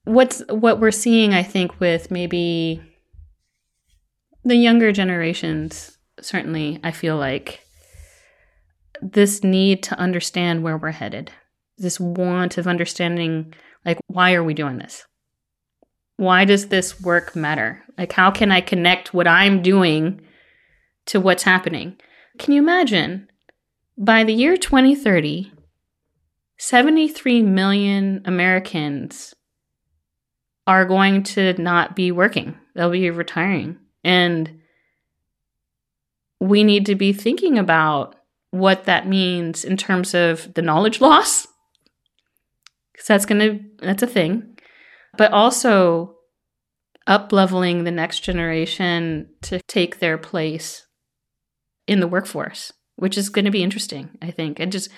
what's 0.05 0.43
what 0.49 0.81
we're 0.81 0.91
seeing, 0.91 1.35
I 1.35 1.43
think, 1.43 1.79
with 1.79 2.11
maybe 2.11 2.83
the 4.45 4.57
younger 4.57 4.93
generations, 4.93 5.99
certainly, 6.21 6.81
I 6.83 6.91
feel 6.91 7.17
like 7.17 7.61
this 9.01 9.45
need 9.45 9.83
to 9.85 9.99
understand 9.99 10.63
where 10.63 10.77
we're 10.77 10.91
headed, 10.91 11.31
this 11.77 12.01
want 12.01 12.59
of 12.59 12.67
understanding, 12.67 13.55
like, 13.85 13.99
why 14.07 14.35
are 14.35 14.45
we 14.45 14.55
doing 14.55 14.79
this? 14.79 15.05
Why 16.17 16.45
does 16.45 16.69
this 16.69 17.01
work 17.01 17.37
matter? 17.37 17.85
Like, 17.97 18.13
how 18.13 18.31
can 18.31 18.51
I 18.51 18.61
connect 18.61 19.15
what 19.15 19.29
I'm 19.29 19.63
doing 19.63 20.21
to 21.07 21.21
what's 21.21 21.45
happening? 21.45 21.97
Can 22.39 22.55
you 22.55 22.61
imagine 22.61 23.29
by 23.97 24.25
the 24.25 24.33
year 24.33 24.57
2030, 24.57 25.53
73 26.59 27.43
million 27.43 28.23
Americans 28.25 29.35
are 30.69 30.85
going 30.85 31.23
to 31.23 31.55
not 31.55 31.97
be 31.97 32.13
working. 32.13 32.55
They'll 32.75 32.91
be 32.91 33.11
retiring. 33.11 33.79
And 34.09 34.61
we 36.41 36.65
need 36.65 36.87
to 36.87 36.95
be 36.95 37.13
thinking 37.13 37.59
about 37.59 38.17
what 38.53 38.85
that 38.85 39.07
means 39.07 39.67
in 39.67 39.77
terms 39.77 40.15
of 40.15 40.55
the 40.55 40.63
knowledge 40.63 41.03
loss. 41.03 41.47
Because 42.91 43.07
that's 43.07 43.27
going 43.27 43.41
to, 43.41 43.65
that's 43.85 44.03
a 44.03 44.07
thing. 44.07 44.59
But 45.19 45.33
also 45.33 46.17
up 47.07 47.33
leveling 47.33 47.85
the 47.85 47.91
next 47.91 48.21
generation 48.21 49.29
to 49.43 49.61
take 49.69 49.99
their 49.99 50.17
place 50.17 50.87
in 51.87 52.01
the 52.01 52.09
workforce, 52.09 52.73
which 52.97 53.19
is 53.19 53.29
going 53.29 53.45
to 53.45 53.51
be 53.51 53.63
interesting, 53.63 54.17
I 54.23 54.31
think. 54.31 54.59
It 54.59 54.71
just, 54.71 54.89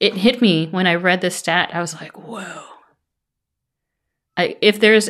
it 0.00 0.14
hit 0.14 0.42
me 0.42 0.66
when 0.72 0.88
I 0.88 0.96
read 0.96 1.20
this 1.20 1.36
stat. 1.36 1.70
I 1.72 1.80
was 1.80 1.94
like, 1.94 2.18
whoa. 2.18 2.64
I, 4.36 4.56
if 4.60 4.80
there's 4.80 5.08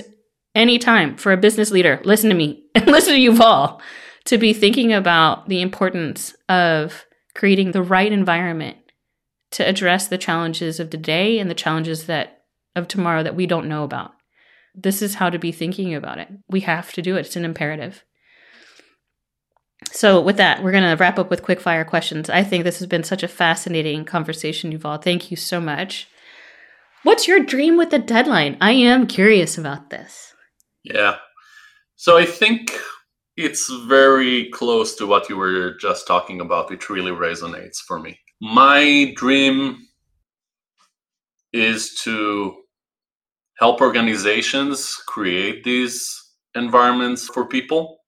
any 0.54 0.78
time 0.78 1.16
for 1.16 1.32
a 1.32 1.36
business 1.36 1.70
leader, 1.70 2.00
listen 2.04 2.30
to 2.30 2.36
me 2.36 2.64
and 2.74 2.86
listen 2.88 3.14
to 3.14 3.20
Yuval 3.20 3.80
to 4.24 4.38
be 4.38 4.52
thinking 4.52 4.92
about 4.92 5.48
the 5.48 5.60
importance 5.60 6.34
of 6.48 7.06
creating 7.34 7.72
the 7.72 7.82
right 7.82 8.12
environment 8.12 8.76
to 9.52 9.66
address 9.66 10.08
the 10.08 10.18
challenges 10.18 10.78
of 10.78 10.90
today 10.90 11.38
and 11.38 11.50
the 11.50 11.54
challenges 11.54 12.06
that 12.06 12.42
of 12.76 12.86
tomorrow 12.86 13.22
that 13.22 13.34
we 13.34 13.46
don't 13.46 13.68
know 13.68 13.82
about. 13.82 14.12
This 14.74 15.02
is 15.02 15.16
how 15.16 15.30
to 15.30 15.38
be 15.38 15.50
thinking 15.50 15.94
about 15.94 16.18
it. 16.18 16.28
We 16.48 16.60
have 16.60 16.92
to 16.92 17.02
do 17.02 17.16
it. 17.16 17.26
It's 17.26 17.36
an 17.36 17.44
imperative. 17.44 18.04
So, 19.92 20.20
with 20.20 20.36
that, 20.36 20.62
we're 20.62 20.72
going 20.72 20.84
to 20.84 21.02
wrap 21.02 21.18
up 21.18 21.30
with 21.30 21.42
quick 21.42 21.60
fire 21.60 21.84
questions. 21.84 22.30
I 22.30 22.44
think 22.44 22.62
this 22.62 22.78
has 22.78 22.86
been 22.86 23.02
such 23.02 23.22
a 23.22 23.28
fascinating 23.28 24.04
conversation, 24.04 24.72
Yuval. 24.72 25.02
Thank 25.02 25.30
you 25.30 25.36
so 25.36 25.60
much. 25.60 26.06
What's 27.02 27.26
your 27.26 27.40
dream 27.40 27.76
with 27.76 27.90
the 27.90 27.98
deadline? 27.98 28.58
I 28.60 28.72
am 28.72 29.06
curious 29.06 29.56
about 29.56 29.90
this. 29.90 30.29
Yeah. 30.84 31.16
So, 31.96 32.16
I 32.16 32.24
think 32.24 32.78
it's 33.36 33.70
very 33.86 34.50
close 34.50 34.94
to 34.96 35.06
what 35.06 35.28
you 35.28 35.36
were 35.36 35.74
just 35.80 36.06
talking 36.06 36.40
about. 36.40 36.70
It 36.72 36.90
really 36.90 37.12
resonates 37.12 37.78
for 37.78 37.98
me. 37.98 38.18
My 38.40 39.12
dream 39.16 39.86
is 41.52 41.94
to 42.04 42.56
help 43.58 43.80
organizations 43.80 44.94
create 45.06 45.64
these 45.64 46.16
environments 46.54 47.28
for 47.28 47.46
people, 47.46 47.98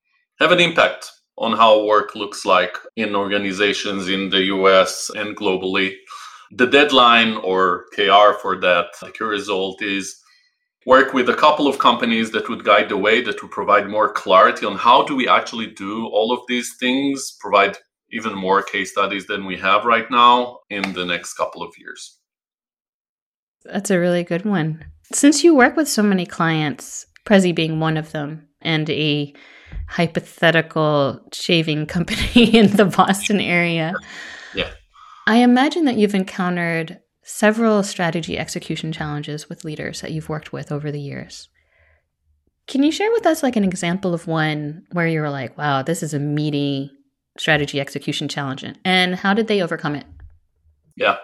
have 0.41 0.53
an 0.53 0.61
impact 0.61 1.11
on 1.39 1.53
how 1.53 1.85
work 1.85 2.15
looks 2.15 2.45
like 2.45 2.77
in 2.97 3.15
organizations 3.15 4.09
in 4.09 4.31
the 4.31 4.45
US 4.45 5.11
and 5.15 5.37
globally. 5.37 5.95
The 6.53 6.67
deadline 6.67 7.37
or 7.39 7.87
KR 7.95 8.39
for 8.41 8.61
that, 8.61 8.87
the 9.01 9.25
result 9.25 9.83
is 9.83 10.22
work 10.87 11.13
with 11.13 11.29
a 11.29 11.35
couple 11.35 11.69
of 11.69 11.79
companies 11.79 12.31
that 12.33 12.49
would 12.49 12.65
guide 12.65 12.89
the 12.89 12.97
way, 12.97 13.23
that 13.23 13.41
would 13.43 13.51
provide 13.51 13.89
more 13.89 14.13
clarity 14.13 14.67
on 14.67 14.77
how 14.77 15.05
do 15.05 15.15
we 15.15 15.29
actually 15.29 15.67
do 15.67 16.07
all 16.07 16.33
of 16.33 16.41
these 16.49 16.77
things, 16.79 17.37
provide 17.41 17.79
even 18.11 18.35
more 18.35 18.63
case 18.63 18.91
studies 18.91 19.27
than 19.27 19.47
we 19.47 19.57
have 19.57 19.85
right 19.85 20.11
now 20.11 20.59
in 20.71 20.93
the 20.93 21.05
next 21.05 21.35
couple 21.35 21.63
of 21.63 21.73
years. 21.79 22.19
That's 23.65 23.91
a 23.91 23.99
really 23.99 24.25
good 24.25 24.45
one. 24.45 24.85
Since 25.13 25.45
you 25.45 25.55
work 25.55 25.77
with 25.77 25.89
so 25.89 26.03
many 26.03 26.27
clients, 26.27 27.07
Prezi 27.27 27.55
being 27.55 27.81
one 27.81 27.97
of 27.97 28.13
them, 28.13 28.49
and 28.61 28.89
a 28.91 29.35
hypothetical 29.89 31.21
shaving 31.33 31.87
company 31.87 32.57
in 32.57 32.77
the 32.77 32.85
Boston 32.85 33.41
area. 33.41 33.95
Yeah. 34.55 34.71
I 35.27 35.37
imagine 35.39 35.85
that 35.85 35.97
you've 35.97 36.15
encountered 36.15 36.99
several 37.33 37.83
strategy 37.83 38.39
execution 38.39 38.93
challenges 38.93 39.49
with 39.49 39.65
leaders 39.65 40.03
that 40.03 40.13
you've 40.13 40.29
worked 40.29 40.53
with 40.53 40.71
over 40.71 40.93
the 40.93 41.01
years. 41.01 41.49
Can 42.67 42.83
you 42.83 42.93
share 42.93 43.11
with 43.11 43.27
us 43.27 43.43
like 43.43 43.57
an 43.57 43.65
example 43.65 44.13
of 44.13 44.27
one 44.27 44.87
where 44.93 45.07
you 45.07 45.21
were 45.21 45.31
like, 45.31 45.57
wow, 45.57 45.83
this 45.83 46.03
is 46.03 46.13
a 46.13 46.19
meaty 46.19 46.91
strategy 47.39 47.81
execution 47.81 48.29
challenge? 48.29 48.65
And 48.85 49.15
how 49.15 49.33
did 49.33 49.49
they 49.49 49.63
overcome 49.63 49.97
it? 49.97 50.05
Yeah. 50.95 51.17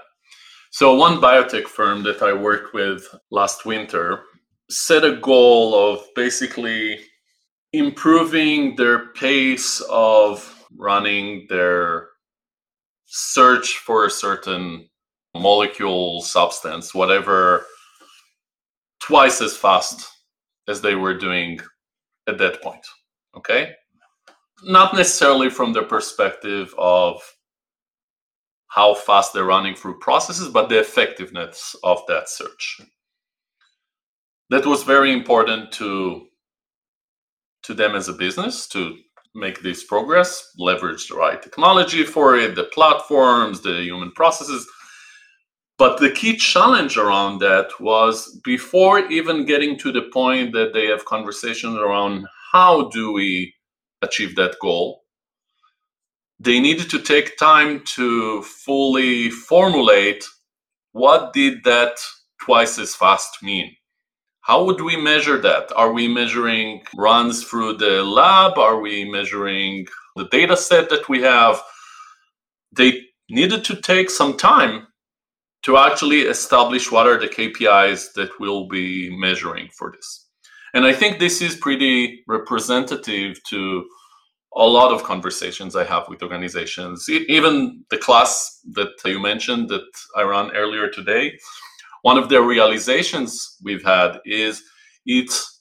So, 0.71 0.95
one 0.95 1.21
biotech 1.21 1.65
firm 1.65 2.03
that 2.05 2.23
I 2.23 2.33
worked 2.33 2.73
with 2.73 3.07
last 3.31 3.67
winter 3.67 4.23
set 4.71 5.05
a 5.05 5.17
goal 5.17 5.75
of 5.75 6.01
basically 6.15 7.01
improving 7.73 8.77
their 8.77 9.09
pace 9.13 9.81
of 9.91 10.65
running 10.77 11.47
their 11.51 12.09
search 13.07 13.77
for 13.77 14.07
a 14.07 14.11
certain 14.11 14.88
molecule, 15.39 16.21
substance, 16.23 16.95
whatever, 16.95 17.67
twice 19.01 19.41
as 19.41 19.57
fast 19.57 20.09
as 20.69 20.81
they 20.81 20.95
were 20.95 21.17
doing 21.17 21.61
at 22.27 22.39
that 22.39 22.63
point. 22.63 22.85
Okay? 23.37 23.73
Not 24.63 24.95
necessarily 24.95 25.51
from 25.51 25.73
the 25.73 25.83
perspective 25.83 26.75
of 26.77 27.23
how 28.69 28.95
fast 28.95 29.33
they're 29.33 29.45
running 29.45 29.75
through 29.75 29.99
processes, 29.99 30.49
but 30.49 30.69
the 30.69 30.79
effectiveness 30.79 31.75
of 31.83 32.03
that 32.07 32.29
search. 32.29 32.81
That 34.51 34.67
was 34.67 34.83
very 34.83 35.13
important 35.13 35.73
to 35.73 36.27
to 37.65 37.75
them 37.75 37.95
as 37.95 38.09
a 38.09 38.13
business 38.13 38.67
to 38.69 38.97
make 39.35 39.61
this 39.61 39.85
progress, 39.85 40.53
leverage 40.59 41.09
the 41.09 41.15
right 41.15 41.43
technology 41.43 42.05
for 42.05 42.37
it, 42.37 42.55
the 42.55 42.65
platforms, 42.65 43.61
the 43.61 43.83
human 43.83 44.11
processes. 44.13 44.67
But 45.79 46.01
the 46.01 46.11
key 46.11 46.37
challenge 46.37 46.97
around 46.97 47.39
that 47.39 47.71
was 47.81 48.41
before 48.45 48.99
even 49.11 49.47
getting 49.47 49.79
to 49.79 49.93
the 49.93 50.11
point 50.13 50.53
that 50.53 50.73
they 50.75 50.87
have 50.87 51.05
conversations 51.05 51.77
around 51.77 52.27
how 52.53 52.89
do 52.91 53.13
we 53.13 53.55
achieve 54.03 54.37
that 54.37 54.57
goal, 54.61 55.05
they 56.41 56.61
needed 56.61 56.91
to 56.91 57.01
take 57.01 57.37
time 57.37 57.83
to 57.97 58.43
fully 58.43 59.31
formulate 59.31 60.25
what 60.93 61.33
did 61.33 61.63
that 61.65 61.99
twice 62.41 62.79
as 62.79 62.95
fast 62.95 63.43
mean 63.43 63.75
how 64.49 64.65
would 64.65 64.81
we 64.81 64.97
measure 64.97 65.39
that? 65.43 65.71
Are 65.77 65.93
we 65.93 66.09
measuring 66.09 66.83
runs 66.97 67.45
through 67.45 67.77
the 67.77 68.03
lab? 68.03 68.57
Are 68.57 68.81
we 68.81 69.05
measuring 69.05 69.87
the 70.17 70.25
data 70.29 70.57
set 70.57 70.89
that 70.89 71.07
we 71.07 71.21
have? 71.21 71.63
They 72.75 73.03
needed 73.29 73.63
to 73.67 73.77
take 73.77 74.09
some 74.09 74.39
time 74.39 74.88
to 75.69 75.77
actually 75.77 76.23
establish 76.23 76.91
what 76.91 77.07
are 77.07 77.21
the 77.21 77.29
KPIs 77.29 78.15
that 78.15 78.31
we'll 78.41 78.67
be 78.69 79.15
measuring 79.19 79.69
for 79.77 79.93
this. 79.95 80.27
And 80.73 80.87
I 80.87 80.95
think 80.95 81.19
this 81.19 81.43
is 81.43 81.57
pretty 81.57 82.25
representative 82.27 83.37
to 83.51 83.85
a 84.57 84.67
lot 84.67 84.95
of 84.95 85.05
conversations 85.05 85.77
I 85.77 85.85
have 85.85 86.09
with 86.09 86.23
organizations. 86.23 87.07
Even 87.11 87.85
the 87.91 87.99
class 87.99 88.61
that 88.73 88.93
you 89.05 89.21
mentioned 89.21 89.69
that 89.69 89.85
I 90.17 90.23
ran 90.23 90.57
earlier 90.57 90.89
today, 90.89 91.39
one 92.01 92.17
of 92.17 92.31
the 92.31 92.41
realizations 92.41 93.59
we've 93.63 93.85
had 93.85 94.21
is 94.25 94.63
it's 95.05 95.61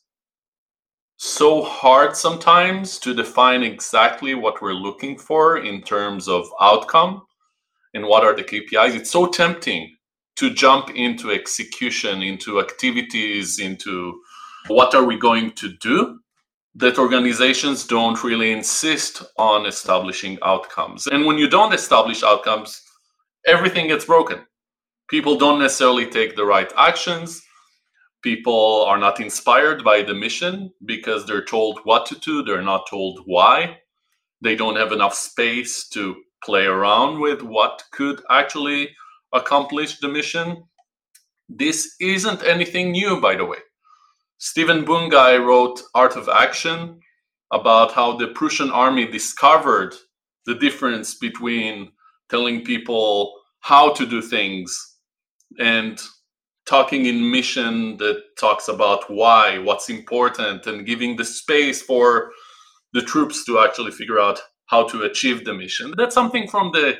so 1.17 1.61
hard 1.61 2.15
sometimes 2.15 2.97
to 2.99 3.13
define 3.13 3.61
exactly 3.61 4.35
what 4.35 4.61
we're 4.61 4.71
looking 4.71 5.17
for 5.17 5.57
in 5.57 5.81
terms 5.81 6.29
of 6.29 6.47
outcome 6.61 7.23
and 7.93 8.05
what 8.05 8.23
are 8.23 8.37
the 8.37 8.43
KPIs. 8.43 8.95
It's 8.95 9.11
so 9.11 9.27
tempting 9.27 9.95
to 10.38 10.49
jump 10.51 10.91
into 10.91 11.31
execution, 11.31 12.21
into 12.21 12.59
activities, 12.59 13.59
into 13.59 14.21
what 14.67 14.93
are 14.95 15.03
we 15.03 15.17
going 15.17 15.51
to 15.51 15.69
do, 15.81 16.19
that 16.75 16.99
organizations 16.99 17.88
don't 17.88 18.23
really 18.23 18.51
insist 18.51 19.23
on 19.38 19.65
establishing 19.65 20.38
outcomes. 20.43 21.07
And 21.07 21.25
when 21.25 21.38
you 21.38 21.49
don't 21.49 21.73
establish 21.73 22.21
outcomes, 22.21 22.81
everything 23.47 23.88
gets 23.88 24.05
broken. 24.05 24.45
People 25.09 25.38
don't 25.38 25.59
necessarily 25.59 26.05
take 26.05 26.35
the 26.35 26.45
right 26.45 26.71
actions. 26.77 27.41
People 28.21 28.83
are 28.88 28.99
not 28.99 29.19
inspired 29.19 29.83
by 29.83 30.03
the 30.03 30.13
mission 30.13 30.71
because 30.85 31.25
they're 31.25 31.45
told 31.45 31.79
what 31.83 32.05
to 32.07 32.15
do, 32.19 32.43
they're 32.43 32.61
not 32.61 32.88
told 32.89 33.21
why. 33.25 33.79
They 34.41 34.55
don't 34.55 34.75
have 34.75 34.91
enough 34.91 35.15
space 35.15 35.88
to 35.89 36.15
play 36.43 36.65
around 36.65 37.19
with 37.19 37.41
what 37.41 37.83
could 37.91 38.21
actually 38.29 38.89
accomplish 39.34 39.99
the 39.99 40.07
mission. 40.07 40.63
This 41.49 41.95
isn't 41.99 42.43
anything 42.43 42.91
new, 42.91 43.21
by 43.21 43.36
the 43.36 43.45
way. 43.45 43.59
Stephen 44.38 44.86
Bungay 44.86 45.38
wrote 45.38 45.82
Art 45.95 46.15
of 46.15 46.30
Action 46.30 46.99
about 47.51 47.93
how 47.93 48.17
the 48.17 48.28
Prussian 48.28 48.69
army 48.69 49.07
discovered 49.07 49.95
the 50.45 50.55
difference 50.55 51.15
between 51.15 51.91
telling 52.30 52.63
people 52.63 53.34
how 53.61 53.93
to 53.93 54.05
do 54.05 54.21
things 54.21 54.97
and 55.59 56.01
talking 56.67 57.05
in 57.05 57.32
mission 57.32 57.97
that 57.97 58.21
talks 58.39 58.67
about 58.67 59.09
why, 59.09 59.57
what's 59.57 59.89
important, 59.89 60.67
and 60.67 60.86
giving 60.86 61.15
the 61.15 61.25
space 61.25 61.82
for 61.82 62.32
the 62.93 63.01
troops 63.01 63.45
to 63.45 63.59
actually 63.59 63.91
figure 63.91 64.19
out 64.19 64.39
how 64.65 64.86
to 64.88 65.03
achieve 65.03 65.45
the 65.45 65.53
mission. 65.53 65.93
That's 65.97 66.13
something 66.13 66.47
from 66.47 66.71
the 66.73 66.97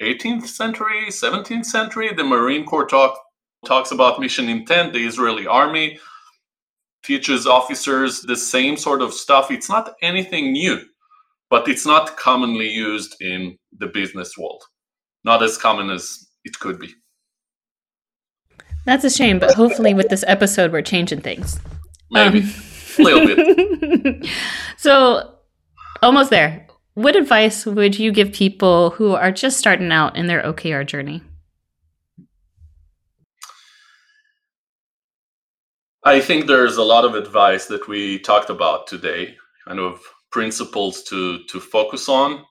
18th 0.00 0.46
century, 0.46 1.06
17th 1.08 1.66
century. 1.66 2.12
The 2.14 2.24
Marine 2.24 2.64
Corps 2.64 2.86
talk, 2.86 3.18
talks 3.66 3.90
about 3.90 4.20
mission 4.20 4.48
intent, 4.48 4.92
the 4.92 5.06
Israeli 5.06 5.46
army 5.46 5.98
teaches 7.02 7.46
officers 7.46 8.22
the 8.22 8.36
same 8.36 8.76
sort 8.76 9.02
of 9.02 9.12
stuff. 9.12 9.50
It's 9.50 9.68
not 9.68 9.94
anything 10.02 10.52
new, 10.52 10.80
but 11.48 11.68
it's 11.68 11.86
not 11.86 12.16
commonly 12.16 12.68
used 12.68 13.16
in 13.20 13.56
the 13.78 13.86
business 13.86 14.36
world. 14.36 14.62
Not 15.24 15.42
as 15.42 15.58
common 15.58 15.90
as 15.90 16.26
it 16.44 16.58
could 16.58 16.78
be. 16.78 16.94
That's 18.86 19.04
a 19.04 19.10
shame, 19.10 19.38
but 19.38 19.54
hopefully 19.54 19.94
with 19.94 20.08
this 20.08 20.24
episode 20.26 20.72
we're 20.72 20.82
changing 20.82 21.20
things. 21.20 21.58
Maybe. 22.10 22.40
Um, 22.40 22.52
a 22.98 23.02
little 23.02 23.26
bit. 23.26 24.26
so 24.76 25.34
almost 26.02 26.30
there. 26.30 26.66
What 26.94 27.16
advice 27.16 27.66
would 27.66 27.98
you 27.98 28.10
give 28.12 28.32
people 28.32 28.90
who 28.90 29.14
are 29.14 29.30
just 29.30 29.58
starting 29.58 29.92
out 29.92 30.16
in 30.16 30.26
their 30.26 30.42
OKR 30.42 30.84
journey? 30.84 31.22
I 36.02 36.20
think 36.20 36.46
there's 36.46 36.78
a 36.78 36.82
lot 36.82 37.04
of 37.04 37.14
advice 37.14 37.66
that 37.66 37.86
we 37.86 38.18
talked 38.18 38.50
about 38.50 38.86
today, 38.86 39.36
kind 39.66 39.78
of 39.78 40.00
principles 40.32 41.02
to 41.04 41.44
to 41.44 41.60
focus 41.60 42.08
on. 42.08 42.44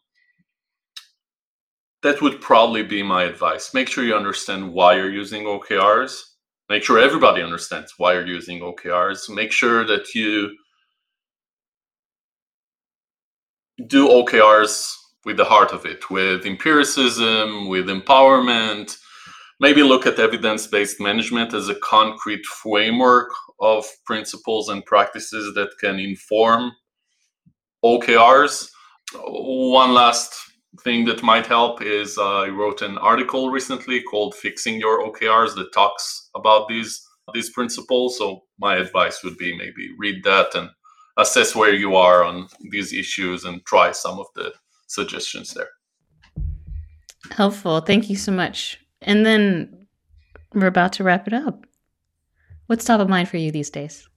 That 2.03 2.21
would 2.21 2.39
probably 2.39 2.83
be 2.83 3.03
my 3.03 3.23
advice. 3.23 3.73
Make 3.73 3.89
sure 3.89 4.05
you 4.05 4.15
understand 4.15 4.71
why 4.71 4.95
you're 4.95 5.11
using 5.11 5.43
OKRs. 5.43 6.21
Make 6.69 6.83
sure 6.83 6.99
everybody 6.99 7.41
understands 7.41 7.95
why 7.97 8.13
you're 8.13 8.27
using 8.27 8.61
OKRs. 8.61 9.29
Make 9.29 9.51
sure 9.51 9.83
that 9.85 10.13
you 10.15 10.55
do 13.87 14.07
OKRs 14.07 14.93
with 15.25 15.37
the 15.37 15.45
heart 15.45 15.71
of 15.71 15.85
it, 15.85 16.09
with 16.09 16.45
empiricism, 16.45 17.67
with 17.67 17.87
empowerment, 17.87 18.97
maybe 19.59 19.83
look 19.83 20.05
at 20.05 20.19
evidence-based 20.19 20.99
management 20.99 21.53
as 21.53 21.69
a 21.69 21.75
concrete 21.75 22.45
framework 22.45 23.29
of 23.59 23.85
principles 24.05 24.69
and 24.69 24.85
practices 24.85 25.53
that 25.55 25.69
can 25.79 25.99
inform 25.99 26.71
OKRs. 27.83 28.69
One 29.13 29.93
last 29.93 30.33
thing 30.83 31.05
that 31.05 31.23
might 31.23 31.47
help 31.47 31.81
is 31.81 32.17
uh, 32.17 32.41
I 32.41 32.49
wrote 32.49 32.81
an 32.81 32.97
article 32.99 33.49
recently 33.49 34.01
called 34.01 34.35
"Fixing 34.35 34.79
Your 34.79 35.03
OKRs" 35.03 35.55
that 35.55 35.73
talks 35.73 36.29
about 36.35 36.67
these 36.67 37.01
these 37.33 37.49
principles. 37.49 38.17
So 38.17 38.43
my 38.59 38.77
advice 38.77 39.23
would 39.23 39.37
be 39.37 39.57
maybe 39.57 39.89
read 39.97 40.23
that 40.23 40.55
and 40.55 40.69
assess 41.19 41.55
where 41.55 41.73
you 41.73 41.95
are 41.95 42.23
on 42.23 42.47
these 42.71 42.93
issues 42.93 43.43
and 43.43 43.63
try 43.65 43.91
some 43.91 44.19
of 44.19 44.27
the 44.35 44.53
suggestions 44.87 45.53
there. 45.53 45.69
Helpful. 47.31 47.81
Thank 47.81 48.09
you 48.09 48.15
so 48.15 48.31
much. 48.31 48.79
And 49.01 49.25
then 49.25 49.87
we're 50.53 50.67
about 50.67 50.93
to 50.93 51.03
wrap 51.03 51.27
it 51.27 51.33
up. 51.33 51.65
What's 52.67 52.85
top 52.85 53.01
of 53.01 53.09
mind 53.09 53.29
for 53.29 53.37
you 53.37 53.51
these 53.51 53.69
days? 53.69 54.07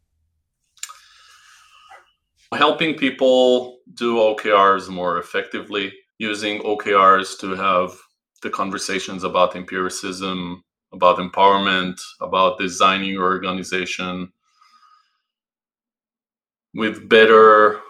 Helping 2.54 2.94
people 2.94 3.78
do 3.94 4.16
OKRs 4.16 4.88
more 4.88 5.18
effectively, 5.18 5.92
using 6.18 6.60
OKRs 6.60 7.38
to 7.40 7.54
have 7.54 7.96
the 8.42 8.50
conversations 8.50 9.24
about 9.24 9.56
empiricism, 9.56 10.62
about 10.92 11.16
empowerment, 11.18 11.98
about 12.20 12.58
designing 12.58 13.10
your 13.10 13.24
organization 13.24 14.30
with 16.74 17.08
better 17.08 17.80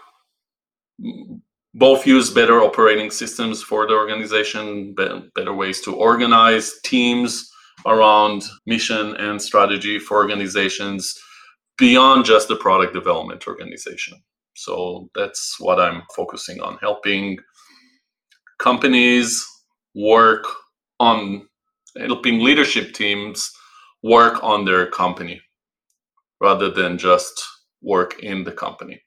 both 1.73 2.05
use 2.05 2.29
better 2.29 2.61
operating 2.61 3.09
systems 3.09 3.63
for 3.63 3.87
the 3.87 3.93
organization, 3.93 4.93
better 4.93 5.53
ways 5.53 5.81
to 5.81 5.95
organize 5.95 6.79
teams 6.83 7.51
around 7.87 8.43
mission 8.67 9.15
and 9.15 9.41
strategy 9.41 9.97
for 9.97 10.17
organizations 10.17 11.17
beyond 11.77 12.25
just 12.25 12.47
the 12.47 12.55
product 12.55 12.93
development 12.93 13.47
organization. 13.47 14.21
So 14.55 15.09
that's 15.15 15.55
what 15.59 15.79
I'm 15.79 16.03
focusing 16.15 16.61
on 16.61 16.77
helping 16.77 17.39
companies 18.59 19.43
work 19.95 20.45
on 20.99 21.47
helping 21.97 22.39
leadership 22.39 22.93
teams 22.93 23.51
work 24.03 24.43
on 24.43 24.63
their 24.63 24.85
company 24.85 25.41
rather 26.39 26.69
than 26.69 26.99
just 26.99 27.43
work 27.83 28.19
in 28.23 28.43
the 28.43 28.51
company. 28.51 29.01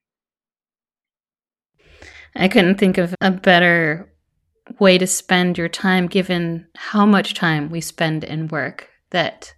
I 2.35 2.49
couldn't 2.49 2.79
think 2.79 2.99
of 2.99 3.15
a 3.21 3.31
better 3.31 4.13
way 4.79 4.99
to 4.99 5.07
spend 5.07 5.57
your 5.57 5.69
time 5.69 6.07
given 6.07 6.67
how 6.77 7.07
much 7.07 7.35
time 7.35 7.71
we 7.71 7.81
spend 7.81 8.25
in 8.25 8.49
work 8.49 8.91
that 9.11 9.55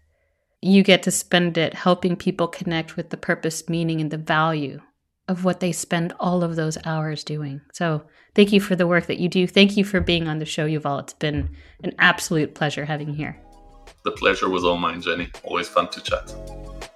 you 0.61 0.83
get 0.83 1.03
to 1.05 1.11
spend 1.11 1.57
it 1.57 1.75
helping 1.75 2.17
people 2.17 2.49
connect 2.49 2.97
with 2.97 3.11
the 3.11 3.17
purpose, 3.17 3.69
meaning, 3.69 4.01
and 4.01 4.11
the 4.11 4.19
value 4.19 4.81
of 5.29 5.45
what 5.45 5.61
they 5.61 5.73
spend 5.73 6.13
all 6.19 6.43
of 6.43 6.57
those 6.57 6.79
hours 6.85 7.23
doing. 7.23 7.61
So, 7.73 8.03
thank 8.35 8.53
you 8.53 8.61
for 8.61 8.75
the 8.75 8.87
work 8.87 9.07
that 9.07 9.19
you 9.19 9.29
do. 9.29 9.47
Thank 9.47 9.77
you 9.77 9.85
for 9.85 10.01
being 10.01 10.27
on 10.27 10.39
the 10.39 10.45
show, 10.45 10.67
Yuval. 10.67 11.01
It's 11.01 11.13
been 11.13 11.51
an 11.85 11.95
absolute 11.99 12.55
pleasure 12.55 12.85
having 12.85 13.11
you 13.11 13.15
here. 13.15 13.41
The 14.05 14.13
pleasure 14.13 14.49
was 14.49 14.65
all 14.65 14.79
mine, 14.79 15.03
Jenny. 15.03 15.29
Always 15.45 15.69
fun 15.69 15.89
to 15.91 16.01
chat. 16.01 16.88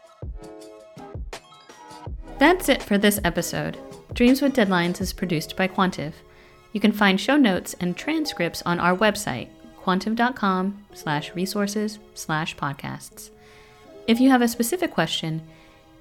That's 2.42 2.68
it 2.68 2.82
for 2.82 2.98
this 2.98 3.20
episode. 3.22 3.78
Dreams 4.14 4.42
with 4.42 4.56
Deadlines 4.56 5.00
is 5.00 5.12
produced 5.12 5.54
by 5.54 5.68
Quantive. 5.68 6.14
You 6.72 6.80
can 6.80 6.90
find 6.90 7.20
show 7.20 7.36
notes 7.36 7.76
and 7.78 7.96
transcripts 7.96 8.62
on 8.66 8.80
our 8.80 8.96
website, 8.96 9.46
quantive.com 9.80 10.84
slash 10.92 11.32
resources 11.36 12.00
slash 12.14 12.56
podcasts. 12.56 13.30
If 14.08 14.18
you 14.18 14.28
have 14.30 14.42
a 14.42 14.48
specific 14.48 14.90
question, 14.90 15.42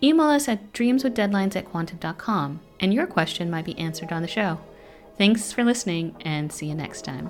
email 0.01 0.29
us 0.29 0.47
at 0.47 0.73
dreamswithdeadlines 0.73 1.55
at 1.55 1.71
quantive.com 1.71 2.59
and 2.79 2.91
your 2.91 3.05
question 3.05 3.51
might 3.51 3.65
be 3.65 3.77
answered 3.77 4.11
on 4.11 4.23
the 4.23 4.27
show. 4.27 4.59
Thanks 5.19 5.51
for 5.51 5.63
listening 5.63 6.15
and 6.21 6.51
see 6.51 6.65
you 6.65 6.73
next 6.73 7.03
time. 7.03 7.29